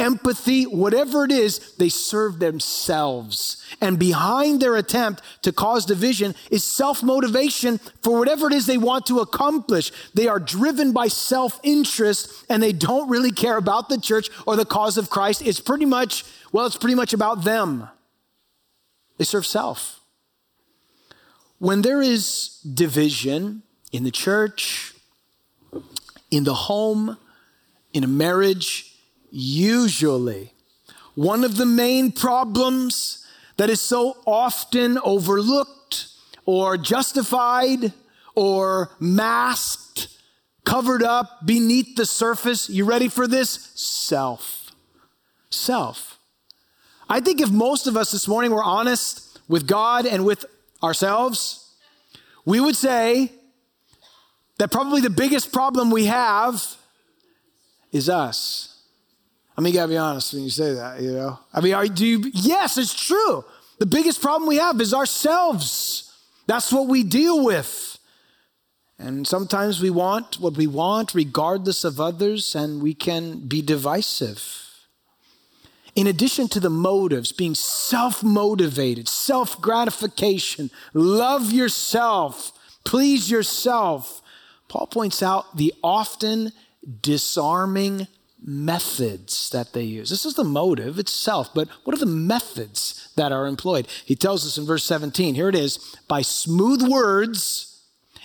empathy, 0.00 0.64
whatever 0.64 1.24
it 1.24 1.30
is, 1.30 1.74
they 1.76 1.88
serve 1.88 2.38
themselves. 2.38 3.62
And 3.80 3.98
behind 3.98 4.60
their 4.60 4.76
attempt 4.76 5.22
to 5.42 5.52
cause 5.52 5.86
division 5.86 6.34
is 6.50 6.64
self 6.64 7.02
motivation 7.02 7.78
for 8.02 8.18
whatever 8.18 8.46
it 8.48 8.52
is 8.52 8.66
they 8.66 8.78
want 8.78 9.06
to 9.06 9.20
accomplish. 9.20 9.92
They 10.14 10.26
are 10.26 10.40
driven 10.40 10.92
by 10.92 11.08
self 11.08 11.60
interest 11.62 12.44
and 12.48 12.62
they 12.62 12.72
don't 12.72 13.08
really 13.08 13.30
care 13.30 13.56
about 13.56 13.88
the 13.88 14.00
church 14.00 14.28
or 14.46 14.56
the 14.56 14.64
cause 14.64 14.96
of 14.96 15.10
Christ. 15.10 15.42
It's 15.42 15.60
pretty 15.60 15.86
much, 15.86 16.24
well, 16.50 16.66
it's 16.66 16.76
pretty 16.76 16.96
much 16.96 17.12
about 17.12 17.44
them. 17.44 17.88
They 19.18 19.24
serve 19.24 19.46
self. 19.46 20.00
When 21.58 21.82
there 21.82 22.00
is 22.00 22.58
division 22.60 23.62
in 23.92 24.04
the 24.04 24.10
church, 24.10 24.94
in 26.30 26.44
the 26.44 26.54
home, 26.54 27.18
in 27.92 28.02
a 28.02 28.08
marriage, 28.08 28.89
Usually, 29.30 30.52
one 31.14 31.44
of 31.44 31.56
the 31.56 31.66
main 31.66 32.12
problems 32.12 33.26
that 33.56 33.70
is 33.70 33.80
so 33.80 34.16
often 34.26 34.98
overlooked 35.04 36.06
or 36.46 36.76
justified 36.76 37.92
or 38.34 38.90
masked, 38.98 40.08
covered 40.64 41.02
up 41.02 41.44
beneath 41.44 41.96
the 41.96 42.06
surface, 42.06 42.70
you 42.70 42.84
ready 42.84 43.08
for 43.08 43.26
this? 43.26 43.50
Self. 43.74 44.70
Self. 45.50 46.18
I 47.08 47.20
think 47.20 47.40
if 47.40 47.50
most 47.50 47.86
of 47.86 47.96
us 47.96 48.12
this 48.12 48.28
morning 48.28 48.52
were 48.52 48.62
honest 48.62 49.40
with 49.48 49.66
God 49.66 50.06
and 50.06 50.24
with 50.24 50.44
ourselves, 50.82 51.74
we 52.44 52.60
would 52.60 52.76
say 52.76 53.32
that 54.58 54.70
probably 54.70 55.00
the 55.00 55.10
biggest 55.10 55.52
problem 55.52 55.90
we 55.90 56.04
have 56.04 56.76
is 57.92 58.08
us. 58.08 58.69
I 59.56 59.60
mean, 59.60 59.74
you 59.74 59.80
gotta 59.80 59.90
be 59.90 59.96
honest 59.96 60.32
when 60.32 60.44
you 60.44 60.50
say 60.50 60.74
that, 60.74 61.00
you 61.00 61.12
know? 61.12 61.38
I 61.52 61.60
mean, 61.60 61.74
are, 61.74 61.86
do 61.86 62.06
you, 62.06 62.30
yes, 62.32 62.78
it's 62.78 62.94
true. 62.94 63.44
The 63.78 63.86
biggest 63.86 64.20
problem 64.20 64.48
we 64.48 64.56
have 64.56 64.80
is 64.80 64.94
ourselves. 64.94 66.12
That's 66.46 66.72
what 66.72 66.86
we 66.86 67.02
deal 67.02 67.44
with. 67.44 67.98
And 68.98 69.26
sometimes 69.26 69.80
we 69.80 69.88
want 69.88 70.38
what 70.40 70.56
we 70.56 70.66
want 70.66 71.14
regardless 71.14 71.84
of 71.84 71.98
others, 71.98 72.54
and 72.54 72.82
we 72.82 72.92
can 72.92 73.46
be 73.46 73.62
divisive. 73.62 74.66
In 75.94 76.06
addition 76.06 76.48
to 76.48 76.60
the 76.60 76.70
motives, 76.70 77.32
being 77.32 77.54
self 77.54 78.22
motivated, 78.22 79.08
self 79.08 79.60
gratification, 79.60 80.70
love 80.92 81.50
yourself, 81.50 82.52
please 82.84 83.30
yourself, 83.30 84.20
Paul 84.68 84.86
points 84.86 85.22
out 85.22 85.56
the 85.56 85.74
often 85.82 86.52
disarming 87.00 88.06
methods 88.42 89.50
that 89.50 89.72
they 89.72 89.82
use. 89.82 90.10
This 90.10 90.24
is 90.24 90.34
the 90.34 90.44
motive 90.44 90.98
itself, 90.98 91.50
but 91.54 91.68
what 91.84 91.94
are 91.94 92.00
the 92.00 92.06
methods 92.06 93.12
that 93.16 93.32
are 93.32 93.46
employed? 93.46 93.86
He 94.04 94.16
tells 94.16 94.46
us 94.46 94.56
in 94.56 94.66
verse 94.66 94.84
17 94.84 95.34
here 95.34 95.48
it 95.48 95.54
is 95.54 95.96
by 96.08 96.22
smooth 96.22 96.82
words 96.88 97.82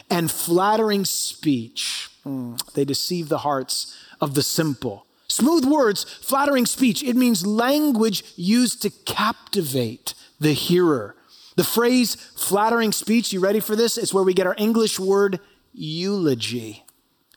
and 0.10 0.32
flattering 0.32 1.06
speech. 1.06 2.10
Mm, 2.26 2.62
they 2.74 2.86
deceive 2.86 3.30
the 3.30 3.40
hearts 3.40 3.98
of 4.22 4.36
the 4.36 4.44
simple. 4.44 5.06
Smooth 5.28 5.66
words, 5.66 6.04
flattering 6.04 6.66
speech, 6.66 7.04
it 7.04 7.16
means 7.16 7.46
language 7.46 8.24
used 8.36 8.82
to 8.84 8.90
captivate 8.90 10.14
the 10.40 10.54
hearer. 10.54 11.16
The 11.56 11.64
phrase 11.64 12.16
flattering 12.16 12.92
speech, 12.92 13.34
you 13.34 13.40
ready 13.40 13.60
for 13.60 13.76
this? 13.76 13.98
It's 13.98 14.14
where 14.14 14.24
we 14.24 14.34
get 14.34 14.48
our 14.48 14.56
English 14.58 15.00
word 15.00 15.40
eulogy. 15.74 16.86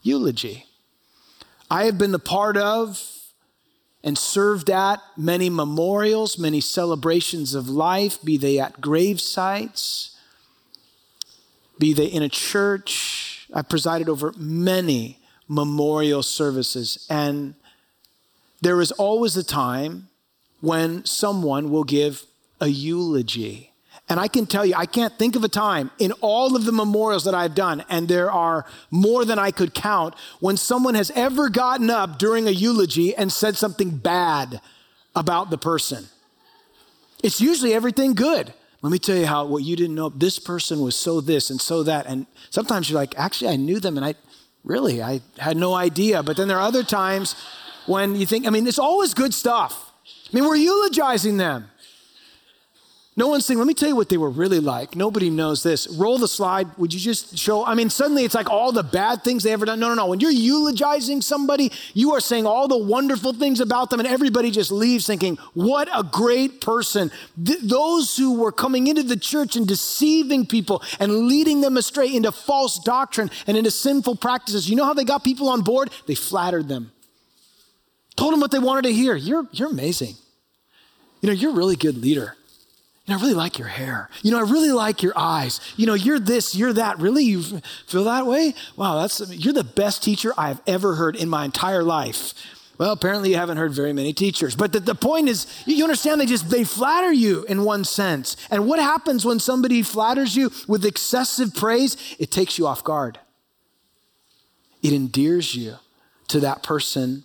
Eulogy. 0.02 0.67
I 1.70 1.84
have 1.84 1.98
been 1.98 2.12
the 2.12 2.18
part 2.18 2.56
of 2.56 3.02
and 4.02 4.16
served 4.16 4.70
at 4.70 5.00
many 5.16 5.50
memorials, 5.50 6.38
many 6.38 6.60
celebrations 6.60 7.54
of 7.54 7.68
life, 7.68 8.22
be 8.22 8.37
they 8.37 8.58
at 8.58 8.80
grave 8.80 9.20
sites, 9.20 10.16
be 11.78 11.92
they 11.92 12.06
in 12.06 12.22
a 12.22 12.28
church. 12.28 13.46
I 13.52 13.62
presided 13.62 14.08
over 14.08 14.32
many 14.37 15.18
memorial 15.48 16.22
services, 16.22 17.06
and 17.10 17.54
there 18.60 18.80
is 18.80 18.92
always 18.92 19.37
a 19.37 19.44
time 19.44 20.08
when 20.60 21.04
someone 21.04 21.70
will 21.70 21.84
give 21.84 22.25
a 22.60 22.68
eulogy. 22.68 23.72
And 24.11 24.19
I 24.19 24.29
can 24.29 24.47
tell 24.47 24.65
you, 24.65 24.75
I 24.75 24.87
can't 24.87 25.19
think 25.19 25.37
of 25.37 25.45
a 25.45 25.49
time 25.49 25.91
in 25.99 26.12
all 26.21 26.57
of 26.57 26.65
the 26.65 26.73
memorials 26.73 27.25
that 27.25 27.35
I've 27.35 27.55
done, 27.55 27.85
and 27.91 28.09
there 28.09 28.31
are 28.31 28.65
more 28.91 29.25
than 29.25 29.38
I 29.38 29.50
could 29.50 29.75
count, 29.75 30.15
when 30.41 30.57
someone 30.57 30.95
has 30.95 31.11
ever 31.15 31.50
gotten 31.50 31.91
up 31.91 32.19
during 32.19 32.49
a 32.49 32.50
eulogy 32.50 33.15
and 33.15 33.31
said 33.31 33.57
something 33.57 33.97
bad 33.99 34.62
about 35.15 35.50
the 35.50 35.59
person. 35.59 36.07
It's 37.23 37.41
usually 37.41 37.75
everything 37.75 38.15
good. 38.15 38.55
Let 38.81 38.93
me 38.93 38.99
tell 38.99 39.17
you 39.17 39.27
how 39.27 39.45
what 39.45 39.65
you 39.65 39.75
didn't 39.77 39.97
know. 39.97 40.09
This 40.09 40.38
person 40.38 40.81
was 40.81 40.95
so 40.95 41.21
this 41.21 41.50
and 41.50 41.61
so 41.61 41.83
that. 41.83 42.07
And 42.07 42.27
sometimes 42.50 42.88
you're 42.88 42.99
like, 42.99 43.19
actually, 43.19 43.50
I 43.50 43.57
knew 43.57 43.81
them 43.81 43.97
and 43.97 44.07
I 44.07 44.15
really, 44.65 45.03
I 45.03 45.21
had 45.37 45.57
no 45.57 45.75
idea. 45.75 46.23
But 46.23 46.37
then 46.37 46.47
there 46.47 46.59
are 46.59 46.67
other 46.67 46.85
times 46.85 47.35
when 47.87 48.15
you 48.15 48.25
think, 48.25 48.47
I 48.47 48.50
mean, 48.50 48.67
it's 48.67 48.79
always 48.79 49.15
good 49.15 49.35
stuff. 49.35 49.93
I 50.33 50.37
mean, 50.37 50.45
we're 50.45 50.57
eulogizing 50.57 51.38
them. 51.38 51.71
No 53.18 53.26
one's 53.26 53.44
saying, 53.44 53.58
let 53.58 53.66
me 53.66 53.75
tell 53.75 53.88
you 53.88 53.96
what 53.96 54.10
they 54.10 54.16
were 54.16 54.30
really 54.30 54.60
like. 54.60 54.94
Nobody 54.94 55.28
knows 55.28 55.64
this. 55.64 55.88
Roll 55.88 56.18
the 56.18 56.28
slide. 56.28 56.68
Would 56.78 56.94
you 56.94 57.00
just 57.00 57.37
show? 57.37 57.66
I 57.66 57.75
mean, 57.75 57.90
suddenly 57.90 58.25
it's 58.25 58.37
like 58.37 58.48
all 58.48 58.70
the 58.70 58.84
bad 58.84 59.25
things 59.25 59.42
they 59.42 59.50
ever 59.50 59.66
done. 59.66 59.80
No, 59.80 59.88
no, 59.88 59.94
no. 59.94 60.06
When 60.06 60.20
you're 60.20 60.30
eulogizing 60.30 61.20
somebody, 61.20 61.72
you 61.94 62.12
are 62.12 62.20
saying 62.20 62.46
all 62.46 62.68
the 62.68 62.78
wonderful 62.78 63.32
things 63.32 63.58
about 63.58 63.90
them, 63.90 63.98
and 63.98 64.08
everybody 64.08 64.52
just 64.52 64.70
leaves 64.70 65.04
thinking, 65.04 65.34
what 65.54 65.88
a 65.92 66.04
great 66.04 66.61
person. 66.61 67.11
Th- 67.44 67.59
those 67.61 68.16
who 68.16 68.38
were 68.38 68.52
coming 68.52 68.87
into 68.87 69.02
the 69.02 69.16
church 69.16 69.57
and 69.57 69.66
deceiving 69.66 70.46
people 70.46 70.81
and 71.00 71.26
leading 71.26 71.61
them 71.61 71.76
astray 71.76 72.14
into 72.14 72.31
false 72.31 72.78
doctrine 72.78 73.33
and 73.48 73.57
into 73.57 73.72
sinful 73.72 74.14
practices. 74.14 74.70
You 74.70 74.76
know 74.76 74.85
how 74.85 74.94
they 74.94 75.02
got 75.02 75.24
people 75.24 75.48
on 75.48 75.62
board? 75.62 75.90
They 76.07 76.14
flattered 76.14 76.68
them, 76.68 76.92
told 78.14 78.33
them 78.33 78.38
what 78.38 78.52
they 78.52 78.61
wanted 78.61 78.83
to 78.83 78.92
hear. 78.92 79.16
You're, 79.16 79.48
you're 79.50 79.70
amazing. 79.70 80.14
You 81.20 81.26
know, 81.26 81.33
you're 81.33 81.50
a 81.50 81.57
really 81.57 81.74
good 81.74 81.98
leader. 81.98 82.37
Know, 83.09 83.16
I 83.16 83.21
really 83.21 83.35
like 83.35 83.59
your 83.59 83.68
hair. 83.68 84.11
You 84.23 84.31
know, 84.31 84.38
I 84.38 84.42
really 84.42 84.71
like 84.73 85.03
your 85.03 85.14
eyes. 85.16 85.61
You 85.77 85.87
know, 85.87 85.94
you're 85.94 86.18
this, 86.18 86.55
you're 86.55 86.75
that. 86.75 86.99
Really? 86.99 87.25
You 87.25 87.42
feel 87.87 88.05
that 88.05 88.27
way? 88.27 88.55
Wow, 88.77 89.01
that's 89.01 89.21
you're 89.33 89.55
the 89.55 89.64
best 89.64 90.03
teacher 90.03 90.35
I've 90.37 90.61
ever 90.66 90.94
heard 90.94 91.16
in 91.16 91.29
my 91.29 91.44
entire 91.44 91.83
life. 91.83 92.35
Well, 92.77 92.92
apparently 92.92 93.31
you 93.31 93.37
haven't 93.37 93.57
heard 93.57 93.73
very 93.73 93.92
many 93.92 94.12
teachers. 94.12 94.55
But 94.55 94.73
the, 94.73 94.81
the 94.81 94.94
point 94.94 95.29
is, 95.29 95.47
you 95.66 95.83
understand 95.83 96.21
they 96.21 96.27
just 96.27 96.49
they 96.49 96.64
flatter 96.64 97.12
you 97.12 97.44
in 97.44 97.64
one 97.64 97.85
sense. 97.85 98.37
And 98.51 98.68
what 98.68 98.79
happens 98.79 99.25
when 99.25 99.40
somebody 99.40 99.83
flatters 99.83 100.37
you 100.37 100.53
with 100.68 100.85
excessive 100.85 101.55
praise? 101.55 101.97
It 102.18 102.31
takes 102.31 102.59
you 102.59 102.66
off 102.66 102.85
guard. 102.85 103.18
It 104.83 104.92
endears 104.92 105.57
you 105.57 105.77
to 106.29 106.40
that 106.40 106.62
person 106.62 107.25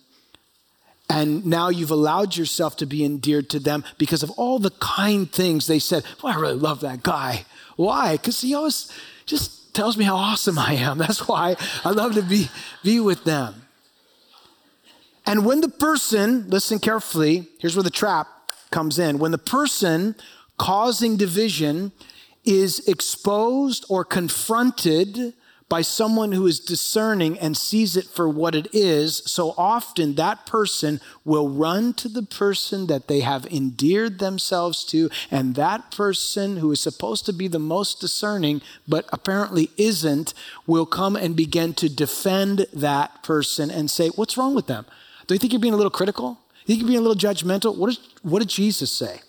and 1.08 1.44
now 1.44 1.68
you've 1.68 1.90
allowed 1.90 2.36
yourself 2.36 2.76
to 2.78 2.86
be 2.86 3.04
endeared 3.04 3.50
to 3.50 3.58
them 3.58 3.84
because 3.98 4.22
of 4.22 4.30
all 4.32 4.58
the 4.58 4.70
kind 4.80 5.30
things 5.30 5.66
they 5.66 5.78
said. 5.78 6.04
Well, 6.22 6.32
I 6.32 6.40
really 6.40 6.54
love 6.54 6.80
that 6.80 7.02
guy. 7.02 7.44
Why? 7.76 8.12
Because 8.12 8.40
he 8.40 8.54
always 8.54 8.90
just 9.26 9.74
tells 9.74 9.96
me 9.96 10.04
how 10.04 10.16
awesome 10.16 10.58
I 10.58 10.74
am. 10.74 10.98
That's 10.98 11.28
why 11.28 11.56
I 11.84 11.90
love 11.90 12.14
to 12.14 12.22
be, 12.22 12.48
be 12.82 13.00
with 13.00 13.24
them. 13.24 13.62
And 15.26 15.44
when 15.44 15.60
the 15.60 15.68
person, 15.68 16.48
listen 16.48 16.78
carefully, 16.78 17.48
here's 17.58 17.76
where 17.76 17.82
the 17.82 17.90
trap 17.90 18.28
comes 18.70 18.98
in. 18.98 19.18
When 19.18 19.30
the 19.30 19.38
person 19.38 20.14
causing 20.58 21.16
division 21.16 21.92
is 22.44 22.86
exposed 22.86 23.86
or 23.88 24.04
confronted 24.04 25.34
by 25.68 25.80
someone 25.82 26.32
who 26.32 26.46
is 26.46 26.60
discerning 26.60 27.38
and 27.38 27.56
sees 27.56 27.96
it 27.96 28.06
for 28.06 28.28
what 28.28 28.54
it 28.54 28.68
is, 28.72 29.22
so 29.26 29.54
often 29.56 30.14
that 30.14 30.46
person 30.46 31.00
will 31.24 31.48
run 31.48 31.94
to 31.94 32.08
the 32.08 32.22
person 32.22 32.86
that 32.86 33.08
they 33.08 33.20
have 33.20 33.46
endeared 33.46 34.18
themselves 34.18 34.84
to, 34.84 35.08
and 35.30 35.54
that 35.54 35.90
person 35.90 36.58
who 36.58 36.70
is 36.70 36.80
supposed 36.80 37.24
to 37.26 37.32
be 37.32 37.48
the 37.48 37.58
most 37.58 38.00
discerning, 38.00 38.60
but 38.86 39.06
apparently 39.12 39.70
isn't, 39.76 40.34
will 40.66 40.86
come 40.86 41.16
and 41.16 41.34
begin 41.34 41.72
to 41.74 41.88
defend 41.88 42.66
that 42.72 43.22
person 43.22 43.70
and 43.70 43.90
say, 43.90 44.08
What's 44.08 44.36
wrong 44.36 44.54
with 44.54 44.66
them? 44.66 44.84
Do 45.26 45.34
you 45.34 45.38
think 45.38 45.52
you're 45.52 45.60
being 45.60 45.74
a 45.74 45.78
little 45.78 45.90
critical? 45.90 46.38
Do 46.66 46.72
you 46.72 46.76
think 46.76 46.80
you're 46.80 46.88
being 46.88 47.06
a 47.06 47.08
little 47.08 47.30
judgmental? 47.30 47.76
What, 47.76 47.90
is, 47.90 47.98
what 48.22 48.40
did 48.40 48.48
Jesus 48.48 48.92
say? 48.92 49.20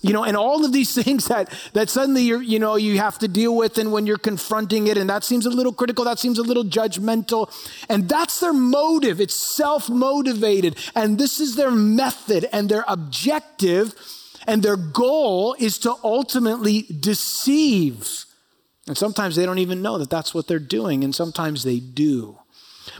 You 0.00 0.12
know, 0.12 0.22
and 0.22 0.36
all 0.36 0.64
of 0.64 0.72
these 0.72 0.94
things 1.02 1.26
that 1.26 1.52
that 1.72 1.90
suddenly 1.90 2.22
you're, 2.22 2.42
you 2.42 2.58
know, 2.58 2.76
you 2.76 2.98
have 2.98 3.18
to 3.20 3.28
deal 3.28 3.56
with, 3.56 3.78
and 3.78 3.92
when 3.92 4.06
you're 4.06 4.18
confronting 4.18 4.86
it, 4.86 4.96
and 4.96 5.10
that 5.10 5.24
seems 5.24 5.46
a 5.46 5.50
little 5.50 5.72
critical, 5.72 6.04
that 6.04 6.18
seems 6.18 6.38
a 6.38 6.42
little 6.42 6.64
judgmental, 6.64 7.50
and 7.88 8.08
that's 8.08 8.40
their 8.40 8.52
motive. 8.52 9.20
It's 9.20 9.34
self-motivated, 9.34 10.76
and 10.94 11.18
this 11.18 11.40
is 11.40 11.56
their 11.56 11.70
method 11.70 12.48
and 12.52 12.68
their 12.68 12.84
objective, 12.86 13.94
and 14.46 14.62
their 14.62 14.76
goal 14.76 15.56
is 15.58 15.78
to 15.80 15.94
ultimately 16.04 16.82
deceive. 16.82 18.24
And 18.86 18.96
sometimes 18.96 19.36
they 19.36 19.44
don't 19.44 19.58
even 19.58 19.82
know 19.82 19.98
that 19.98 20.08
that's 20.08 20.32
what 20.32 20.46
they're 20.46 20.58
doing, 20.58 21.04
and 21.04 21.14
sometimes 21.14 21.62
they 21.62 21.78
do. 21.78 22.38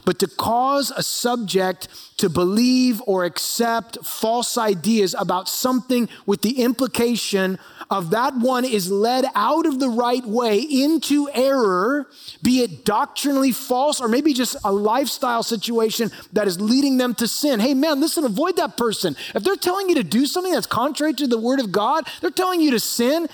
But 0.05 0.19
to 0.19 0.27
cause 0.27 0.91
a 0.91 1.03
subject 1.03 1.87
to 2.17 2.29
believe 2.29 3.01
or 3.05 3.25
accept 3.25 3.97
false 4.03 4.57
ideas 4.57 5.15
about 5.17 5.47
something 5.47 6.09
with 6.25 6.41
the 6.41 6.61
implication 6.61 7.57
of 7.89 8.11
that 8.11 8.35
one 8.35 8.65
is 8.65 8.91
led 8.91 9.25
out 9.33 9.65
of 9.65 9.79
the 9.79 9.89
right 9.89 10.23
way 10.25 10.59
into 10.59 11.29
error, 11.33 12.07
be 12.43 12.61
it 12.61 12.85
doctrinally 12.85 13.51
false 13.51 13.99
or 13.99 14.07
maybe 14.07 14.33
just 14.33 14.55
a 14.63 14.71
lifestyle 14.71 15.41
situation 15.41 16.11
that 16.33 16.47
is 16.47 16.61
leading 16.61 16.97
them 16.97 17.15
to 17.15 17.27
sin. 17.27 17.59
Hey, 17.59 17.73
man, 17.73 17.99
listen, 17.99 18.25
avoid 18.25 18.57
that 18.57 18.77
person. 18.77 19.15
If 19.33 19.43
they're 19.43 19.55
telling 19.55 19.89
you 19.89 19.95
to 19.95 20.03
do 20.03 20.25
something 20.25 20.53
that's 20.53 20.67
contrary 20.67 21.13
to 21.15 21.27
the 21.27 21.39
word 21.39 21.59
of 21.59 21.71
God, 21.71 22.07
they're 22.21 22.29
telling 22.29 22.61
you 22.61 22.71
to 22.71 22.79
sin, 22.79 23.27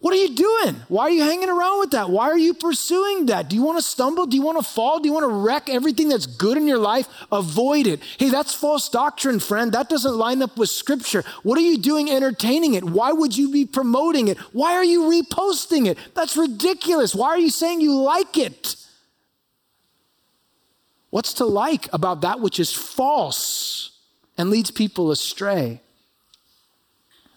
what 0.00 0.14
are 0.14 0.16
you 0.16 0.32
doing? 0.32 0.76
Why 0.86 1.04
are 1.04 1.10
you 1.10 1.22
hanging 1.22 1.48
around 1.48 1.80
with 1.80 1.90
that? 1.90 2.08
Why 2.08 2.28
are 2.28 2.38
you 2.38 2.54
pursuing 2.54 3.26
that? 3.26 3.50
Do 3.50 3.56
you 3.56 3.62
want 3.62 3.78
to 3.78 3.82
stumble? 3.82 4.26
Do 4.26 4.36
you 4.36 4.42
want 4.42 4.56
to 4.58 4.62
fall? 4.62 5.00
Do 5.00 5.08
you 5.08 5.12
want 5.12 5.24
to 5.24 5.34
wreck 5.34 5.68
everything 5.68 6.08
that's 6.08 6.26
good 6.26 6.56
in 6.56 6.68
your 6.68 6.78
life? 6.78 7.08
Avoid 7.32 7.88
it. 7.88 8.00
Hey, 8.16 8.30
that's 8.30 8.54
false 8.54 8.88
doctrine, 8.88 9.40
friend. 9.40 9.72
That 9.72 9.88
doesn't 9.88 10.14
line 10.16 10.40
up 10.40 10.56
with 10.56 10.70
scripture. 10.70 11.24
What 11.42 11.58
are 11.58 11.62
you 11.62 11.78
doing 11.78 12.08
entertaining 12.10 12.74
it? 12.74 12.84
Why 12.84 13.10
would 13.10 13.36
you 13.36 13.50
be 13.50 13.66
promoting 13.66 14.28
it? 14.28 14.38
Why 14.52 14.74
are 14.74 14.84
you 14.84 15.02
reposting 15.02 15.88
it? 15.88 15.98
That's 16.14 16.36
ridiculous. 16.36 17.12
Why 17.12 17.30
are 17.30 17.38
you 17.38 17.50
saying 17.50 17.80
you 17.80 18.00
like 18.00 18.38
it? 18.38 18.76
What's 21.10 21.34
to 21.34 21.44
like 21.44 21.92
about 21.92 22.20
that 22.20 22.38
which 22.38 22.60
is 22.60 22.72
false 22.72 23.98
and 24.36 24.48
leads 24.48 24.70
people 24.70 25.10
astray? 25.10 25.80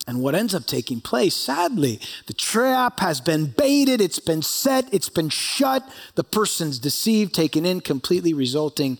And 0.08 0.22
what 0.22 0.36
ends 0.36 0.56
up 0.56 0.66
taking 0.66 1.00
place, 1.00 1.36
sadly, 1.36 2.00
the 2.26 2.34
trap 2.34 3.00
has 3.02 3.22
been 3.22 3.46
baited, 3.46 4.02
it's 4.02 4.20
been 4.20 4.42
set, 4.42 4.92
it's 4.92 5.10
been 5.10 5.30
shut, 5.30 5.88
the 6.16 6.24
person's 6.24 6.80
deceived, 6.80 7.36
taken 7.36 7.66
in, 7.66 7.82
completely 7.82 8.34
resulting 8.34 8.98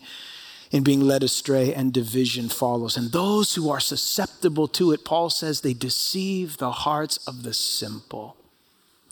in 0.70 0.84
being 0.84 1.00
led 1.00 1.22
astray, 1.22 1.74
and 1.74 1.92
division 1.92 2.48
follows. 2.48 2.96
And 2.96 3.12
those 3.12 3.56
who 3.56 3.68
are 3.68 3.80
susceptible 3.80 4.68
to 4.68 4.92
it, 4.92 5.04
Paul 5.04 5.28
says, 5.28 5.60
they 5.60 5.74
deceive 5.74 6.56
the 6.56 6.70
hearts 6.70 7.18
of 7.26 7.42
the 7.42 7.52
simple. 7.52 8.36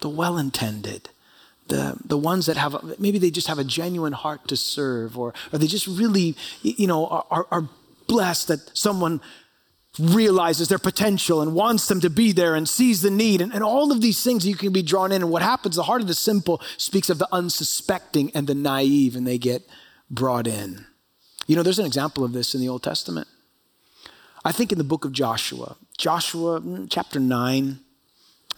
the 0.00 0.09
well 0.09 0.38
intended, 0.38 1.11
the, 1.68 1.96
the 2.05 2.18
ones 2.18 2.46
that 2.46 2.57
have, 2.57 2.98
maybe 2.98 3.18
they 3.18 3.31
just 3.31 3.46
have 3.46 3.59
a 3.59 3.64
genuine 3.64 4.12
heart 4.12 4.48
to 4.48 4.57
serve, 4.57 5.18
or, 5.18 5.35
or 5.53 5.59
they 5.59 5.66
just 5.66 5.87
really, 5.87 6.37
you 6.62 6.87
know, 6.87 7.07
are, 7.07 7.46
are 7.50 7.68
blessed 8.07 8.48
that 8.48 8.76
someone 8.76 9.20
realizes 9.98 10.68
their 10.68 10.79
potential 10.79 11.42
and 11.42 11.55
wants 11.55 11.88
them 11.88 12.00
to 12.00 12.11
be 12.11 12.33
there 12.33 12.55
and 12.55 12.68
sees 12.68 13.03
the 13.03 13.11
need 13.11 13.40
and, 13.40 13.53
and 13.53 13.64
all 13.64 13.90
of 13.90 14.00
these 14.00 14.22
things 14.22 14.46
you 14.46 14.55
can 14.55 14.72
be 14.72 14.83
drawn 14.83 15.11
in. 15.11 15.22
And 15.22 15.31
what 15.31 15.42
happens 15.42 15.76
the 15.76 15.83
heart 15.83 16.00
of 16.00 16.07
the 16.07 16.14
simple 16.14 16.61
speaks 16.76 17.11
of 17.11 17.18
the 17.18 17.29
unsuspecting 17.33 18.31
and 18.35 18.46
the 18.46 18.55
naive 18.55 19.16
and 19.16 19.26
they 19.26 19.38
get 19.38 19.62
brought 20.11 20.46
in. 20.46 20.87
You 21.46 21.57
know 21.57 21.62
there's 21.62 21.79
an 21.81 21.87
example 21.87 22.24
of 22.24 22.33
this 22.33 22.55
in 22.55 22.61
the 22.61 22.68
old 22.68 22.83
testament. 22.83 23.26
I 24.44 24.53
think 24.53 24.72
in 24.72 24.79
the 24.79 24.85
book 24.85 25.05
of 25.05 25.12
joshua 25.12 25.76
joshua 25.98 26.61
mm, 26.61 26.87
chapter 26.88 27.18
9 27.18 27.81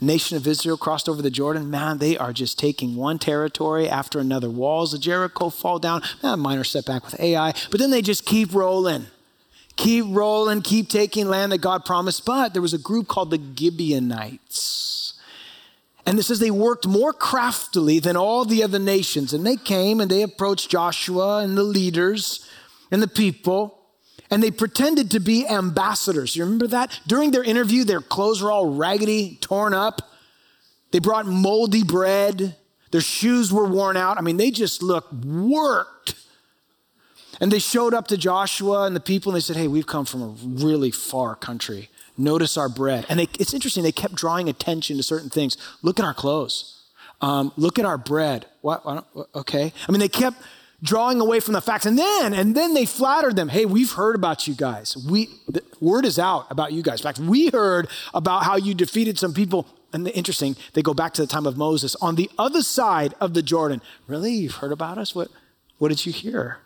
nation 0.01 0.37
of 0.37 0.47
israel 0.47 0.77
crossed 0.77 1.09
over 1.09 1.23
the 1.23 1.31
jordan. 1.31 1.71
Man 1.71 1.99
they 1.99 2.18
are 2.18 2.33
just 2.35 2.59
taking 2.59 2.95
one 2.95 3.18
territory 3.18 3.88
after 3.88 4.21
another. 4.21 4.51
Walls 4.51 4.92
of 4.92 5.01
jericho 5.01 5.49
fall 5.49 5.79
down. 5.79 6.03
A 6.23 6.37
minor 6.37 6.64
setback 6.64 7.05
with 7.05 7.18
ai 7.18 7.55
but 7.71 7.81
then 7.81 7.90
they 7.90 8.03
just 8.03 8.27
keep 8.27 8.55
rolling 8.55 9.07
keep 9.83 10.05
rolling, 10.09 10.62
keep 10.62 10.88
taking 10.88 11.29
land 11.29 11.51
that 11.51 11.59
God 11.59 11.85
promised. 11.85 12.25
But 12.25 12.53
there 12.53 12.62
was 12.62 12.73
a 12.73 12.79
group 12.79 13.09
called 13.09 13.31
the 13.31 13.40
Gibeonites. 13.59 15.14
And 16.07 16.18
it 16.18 16.23
says 16.23 16.38
they 16.38 16.51
worked 16.51 16.87
more 16.87 17.12
craftily 17.12 17.99
than 17.99 18.16
all 18.16 18.45
the 18.45 18.62
other 18.62 18.79
nations. 18.79 19.33
And 19.33 19.47
they 19.47 19.57
came 19.57 20.01
and 20.01 20.11
they 20.11 20.23
approached 20.23 20.71
Joshua 20.71 21.38
and 21.38 21.57
the 21.57 21.62
leaders 21.62 22.49
and 22.90 23.03
the 23.03 23.09
people, 23.09 23.79
and 24.31 24.42
they 24.42 24.51
pretended 24.51 25.11
to 25.12 25.21
be 25.21 25.47
ambassadors. 25.49 26.37
You 26.37 26.45
remember 26.45 26.66
that? 26.68 27.01
During 27.07 27.31
their 27.31 27.45
interview, 27.45 27.85
their 27.85 28.01
clothes 28.01 28.42
were 28.42 28.51
all 28.51 28.75
raggedy, 28.75 29.38
torn 29.40 29.75
up. 29.75 30.11
They 30.90 30.99
brought 30.99 31.27
moldy 31.27 31.85
bread. 31.85 32.57
Their 32.90 33.01
shoes 33.01 33.53
were 33.53 33.66
worn 33.66 33.97
out. 33.97 34.18
I 34.18 34.21
mean, 34.21 34.37
they 34.37 34.51
just 34.51 34.83
looked 34.83 35.12
worked. 35.25 36.14
And 37.43 37.51
they 37.51 37.59
showed 37.59 37.93
up 37.93 38.07
to 38.07 38.17
Joshua 38.17 38.85
and 38.85 38.95
the 38.95 39.01
people 39.01 39.33
and 39.33 39.37
they 39.37 39.41
said, 39.41 39.57
Hey, 39.57 39.67
we've 39.67 39.87
come 39.87 40.05
from 40.05 40.23
a 40.23 40.29
really 40.65 40.93
far 40.93 41.35
country. 41.35 41.91
Notice 42.17 42.57
our 42.57 42.69
bread. 42.69 43.05
And 43.09 43.19
they, 43.19 43.27
it's 43.39 43.53
interesting, 43.53 43.83
they 43.83 43.91
kept 43.91 44.15
drawing 44.15 44.49
attention 44.49 44.97
to 44.97 45.03
certain 45.03 45.29
things. 45.29 45.57
Look 45.83 45.99
at 45.99 46.07
our 46.07 46.15
clothes. 46.15 46.85
Um, 47.21 47.53
look 47.57 47.81
at 47.81 47.85
our 47.85 47.99
bread. 47.99 48.47
What, 48.61 48.87
what? 48.87 49.07
Okay. 49.35 49.73
I 49.89 49.93
mean, 49.93 49.99
they 49.99 50.09
kept 50.09 50.41
drawing 50.85 51.21
away 51.21 51.41
from 51.41 51.55
the 51.55 51.61
facts. 51.61 51.85
And 51.85 51.99
then, 51.99 52.33
and 52.33 52.57
then 52.57 52.75
they 52.75 52.87
flattered 52.87 53.35
them. 53.35 53.49
Hey, 53.49 53.67
we've 53.67 53.91
heard 53.91 54.15
about 54.15 54.47
you 54.47 54.55
guys. 54.55 54.97
We, 54.97 55.29
the 55.49 55.65
word 55.81 56.05
is 56.05 56.21
out 56.21 56.47
about 56.49 56.73
you 56.73 56.81
guys. 56.83 57.01
In 57.01 57.05
fact, 57.05 57.19
we 57.19 57.49
heard 57.49 57.89
about 58.15 58.45
how 58.45 58.55
you 58.55 58.73
defeated 58.73 59.19
some 59.19 59.35
people. 59.35 59.67
And 59.93 60.07
the, 60.07 60.17
interesting, 60.17 60.55
they 60.75 60.83
go 60.83 60.95
back 60.95 61.13
to 61.15 61.23
the 61.23 61.29
time 61.29 61.47
of 61.47 61.57
Moses 61.57 61.97
on 61.97 62.15
the 62.15 62.31
other 62.39 62.63
side 62.63 63.15
of 63.21 63.35
the 63.35 63.43
Jordan. 63.43 63.83
Really? 64.07 64.33
You've 64.33 64.57
heard 64.57 64.73
about 64.73 64.97
us? 64.97 65.13
What, 65.13 65.29
what 65.79 65.89
did 65.89 66.07
you 66.07 66.13
hear? 66.13 66.59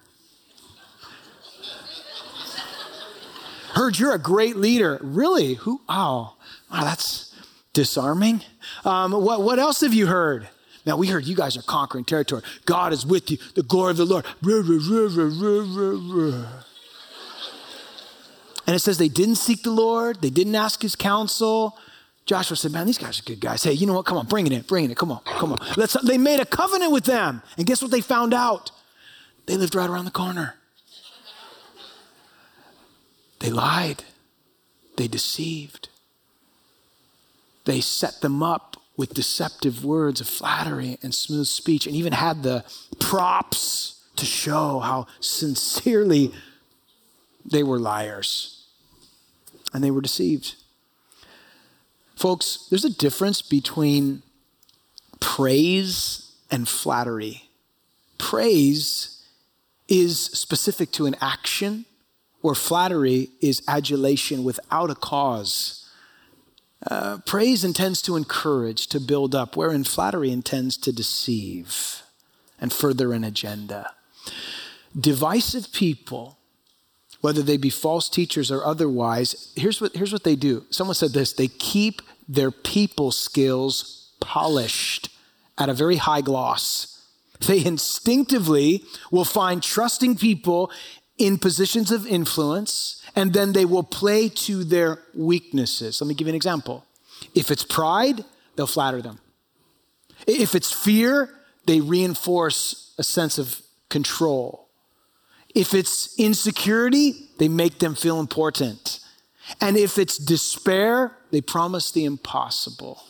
Heard 3.76 3.98
you're 3.98 4.14
a 4.14 4.18
great 4.18 4.56
leader. 4.56 4.98
Really? 5.02 5.52
Who? 5.54 5.82
Oh, 5.86 6.34
wow, 6.72 6.80
that's 6.80 7.34
disarming. 7.74 8.40
Um, 8.86 9.12
what, 9.12 9.42
what 9.42 9.58
else 9.58 9.82
have 9.82 9.92
you 9.92 10.06
heard? 10.06 10.48
Now, 10.86 10.96
we 10.96 11.08
heard 11.08 11.26
you 11.26 11.36
guys 11.36 11.58
are 11.58 11.62
conquering 11.62 12.06
territory. 12.06 12.40
God 12.64 12.94
is 12.94 13.04
with 13.04 13.30
you, 13.30 13.36
the 13.54 13.62
glory 13.62 13.90
of 13.90 13.98
the 13.98 14.06
Lord. 14.06 14.24
And 18.66 18.74
it 18.74 18.78
says 18.78 18.96
they 18.96 19.08
didn't 19.08 19.34
seek 19.34 19.62
the 19.62 19.70
Lord, 19.70 20.22
they 20.22 20.30
didn't 20.30 20.54
ask 20.54 20.80
his 20.80 20.96
counsel. 20.96 21.76
Joshua 22.24 22.56
said, 22.56 22.72
Man, 22.72 22.86
these 22.86 22.96
guys 22.96 23.20
are 23.20 23.24
good 23.24 23.40
guys. 23.40 23.62
Hey, 23.62 23.72
you 23.72 23.86
know 23.86 23.92
what? 23.92 24.06
Come 24.06 24.16
on, 24.16 24.24
bring 24.24 24.46
it 24.46 24.54
in, 24.54 24.62
bring 24.62 24.86
it 24.86 24.88
in. 24.88 24.94
Come 24.94 25.12
on, 25.12 25.20
come 25.22 25.52
on. 25.52 25.58
Let's, 25.76 25.92
they 26.02 26.16
made 26.16 26.40
a 26.40 26.46
covenant 26.46 26.92
with 26.92 27.04
them. 27.04 27.42
And 27.58 27.66
guess 27.66 27.82
what 27.82 27.90
they 27.90 28.00
found 28.00 28.32
out? 28.32 28.70
They 29.44 29.58
lived 29.58 29.74
right 29.74 29.90
around 29.90 30.06
the 30.06 30.10
corner. 30.10 30.54
They 33.46 33.52
lied, 33.52 34.02
they 34.96 35.06
deceived, 35.06 35.88
they 37.64 37.80
set 37.80 38.20
them 38.20 38.42
up 38.42 38.76
with 38.96 39.14
deceptive 39.14 39.84
words 39.84 40.20
of 40.20 40.26
flattery 40.26 40.98
and 41.00 41.14
smooth 41.14 41.46
speech, 41.46 41.86
and 41.86 41.94
even 41.94 42.12
had 42.12 42.42
the 42.42 42.64
props 42.98 44.02
to 44.16 44.24
show 44.26 44.80
how 44.80 45.06
sincerely 45.20 46.34
they 47.48 47.62
were 47.62 47.78
liars 47.78 48.66
and 49.72 49.84
they 49.84 49.92
were 49.92 50.00
deceived. 50.00 50.56
Folks, 52.16 52.66
there's 52.68 52.84
a 52.84 52.90
difference 52.90 53.42
between 53.42 54.24
praise 55.20 56.32
and 56.50 56.68
flattery. 56.68 57.48
Praise 58.18 59.24
is 59.86 60.18
specific 60.18 60.90
to 60.90 61.06
an 61.06 61.14
action 61.20 61.84
where 62.40 62.54
flattery 62.54 63.30
is 63.40 63.62
adulation 63.66 64.44
without 64.44 64.90
a 64.90 64.94
cause. 64.94 65.88
Uh, 66.88 67.18
praise 67.26 67.64
intends 67.64 68.02
to 68.02 68.16
encourage, 68.16 68.86
to 68.86 69.00
build 69.00 69.34
up, 69.34 69.56
wherein 69.56 69.82
flattery 69.82 70.30
intends 70.30 70.76
to 70.76 70.92
deceive 70.92 72.02
and 72.60 72.72
further 72.72 73.12
an 73.12 73.24
agenda. 73.24 73.92
Divisive 74.98 75.72
people, 75.72 76.38
whether 77.20 77.42
they 77.42 77.56
be 77.56 77.70
false 77.70 78.08
teachers 78.08 78.50
or 78.50 78.64
otherwise, 78.64 79.52
here's 79.56 79.80
what, 79.80 79.94
here's 79.96 80.12
what 80.12 80.24
they 80.24 80.36
do. 80.36 80.64
Someone 80.70 80.94
said 80.94 81.12
this 81.12 81.32
they 81.32 81.48
keep 81.48 82.02
their 82.28 82.50
people 82.50 83.10
skills 83.10 84.12
polished 84.20 85.08
at 85.58 85.68
a 85.68 85.74
very 85.74 85.96
high 85.96 86.20
gloss. 86.20 86.92
They 87.46 87.64
instinctively 87.64 88.84
will 89.10 89.24
find 89.24 89.62
trusting 89.62 90.16
people 90.16 90.70
in 91.18 91.38
positions 91.38 91.90
of 91.90 92.06
influence, 92.06 93.02
and 93.14 93.32
then 93.32 93.52
they 93.52 93.64
will 93.64 93.82
play 93.82 94.28
to 94.28 94.64
their 94.64 94.98
weaknesses. 95.14 96.00
Let 96.00 96.08
me 96.08 96.14
give 96.14 96.26
you 96.26 96.32
an 96.32 96.36
example. 96.36 96.84
If 97.34 97.50
it's 97.50 97.64
pride, 97.64 98.24
they'll 98.54 98.66
flatter 98.66 99.00
them. 99.00 99.18
If 100.26 100.54
it's 100.54 100.72
fear, 100.72 101.30
they 101.66 101.80
reinforce 101.80 102.94
a 102.98 103.02
sense 103.02 103.38
of 103.38 103.62
control. 103.88 104.68
If 105.54 105.72
it's 105.72 106.18
insecurity, 106.18 107.28
they 107.38 107.48
make 107.48 107.78
them 107.78 107.94
feel 107.94 108.20
important. 108.20 109.00
And 109.60 109.76
if 109.76 109.98
it's 109.98 110.18
despair, 110.18 111.16
they 111.30 111.40
promise 111.40 111.90
the 111.90 112.04
impossible. 112.04 113.02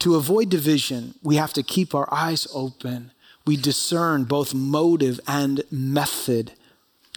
To 0.00 0.14
avoid 0.14 0.48
division, 0.48 1.14
we 1.22 1.36
have 1.36 1.52
to 1.54 1.62
keep 1.62 1.94
our 1.94 2.08
eyes 2.12 2.46
open 2.54 3.10
we 3.48 3.56
discern 3.56 4.24
both 4.24 4.52
motive 4.52 5.18
and 5.26 5.62
method. 5.70 6.52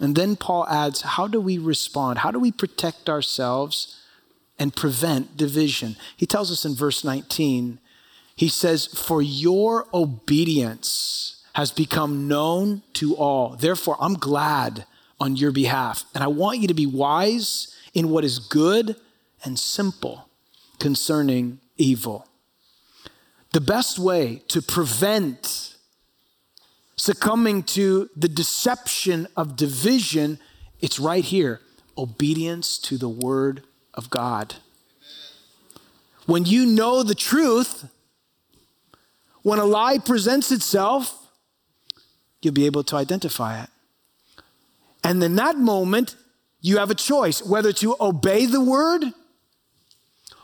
And 0.00 0.16
then 0.16 0.34
Paul 0.34 0.66
adds, 0.66 1.02
How 1.02 1.26
do 1.26 1.38
we 1.38 1.58
respond? 1.58 2.20
How 2.20 2.30
do 2.30 2.38
we 2.38 2.50
protect 2.50 3.10
ourselves 3.10 4.00
and 4.58 4.74
prevent 4.74 5.36
division? 5.36 5.94
He 6.16 6.24
tells 6.24 6.50
us 6.50 6.64
in 6.64 6.74
verse 6.74 7.04
19, 7.04 7.78
he 8.34 8.48
says, 8.48 8.86
For 8.86 9.20
your 9.20 9.86
obedience 9.92 11.44
has 11.54 11.70
become 11.70 12.28
known 12.28 12.80
to 12.94 13.14
all. 13.14 13.50
Therefore, 13.50 13.98
I'm 14.00 14.14
glad 14.14 14.86
on 15.20 15.36
your 15.36 15.52
behalf. 15.52 16.06
And 16.14 16.24
I 16.24 16.28
want 16.28 16.60
you 16.60 16.68
to 16.68 16.72
be 16.72 16.86
wise 16.86 17.76
in 17.92 18.08
what 18.08 18.24
is 18.24 18.38
good 18.38 18.96
and 19.44 19.58
simple 19.58 20.30
concerning 20.78 21.60
evil. 21.76 22.26
The 23.52 23.60
best 23.60 23.98
way 23.98 24.40
to 24.48 24.62
prevent 24.62 25.71
succumbing 27.02 27.64
to 27.64 28.08
the 28.14 28.28
deception 28.28 29.26
of 29.36 29.56
division, 29.56 30.38
it's 30.80 31.00
right 31.00 31.24
here 31.24 31.60
obedience 31.98 32.78
to 32.78 32.96
the 32.96 33.08
word 33.08 33.64
of 33.92 34.08
God. 34.08 34.54
When 36.26 36.44
you 36.44 36.64
know 36.64 37.02
the 37.02 37.16
truth, 37.16 37.90
when 39.42 39.58
a 39.58 39.64
lie 39.64 39.98
presents 39.98 40.52
itself, 40.52 41.28
you'll 42.40 42.54
be 42.54 42.66
able 42.66 42.84
to 42.84 42.94
identify 42.94 43.60
it. 43.64 43.70
And 45.02 45.20
in 45.24 45.34
that 45.34 45.58
moment, 45.58 46.14
you 46.60 46.78
have 46.78 46.92
a 46.92 46.94
choice 46.94 47.44
whether 47.44 47.72
to 47.72 47.96
obey 48.00 48.46
the 48.46 48.60
word 48.60 49.06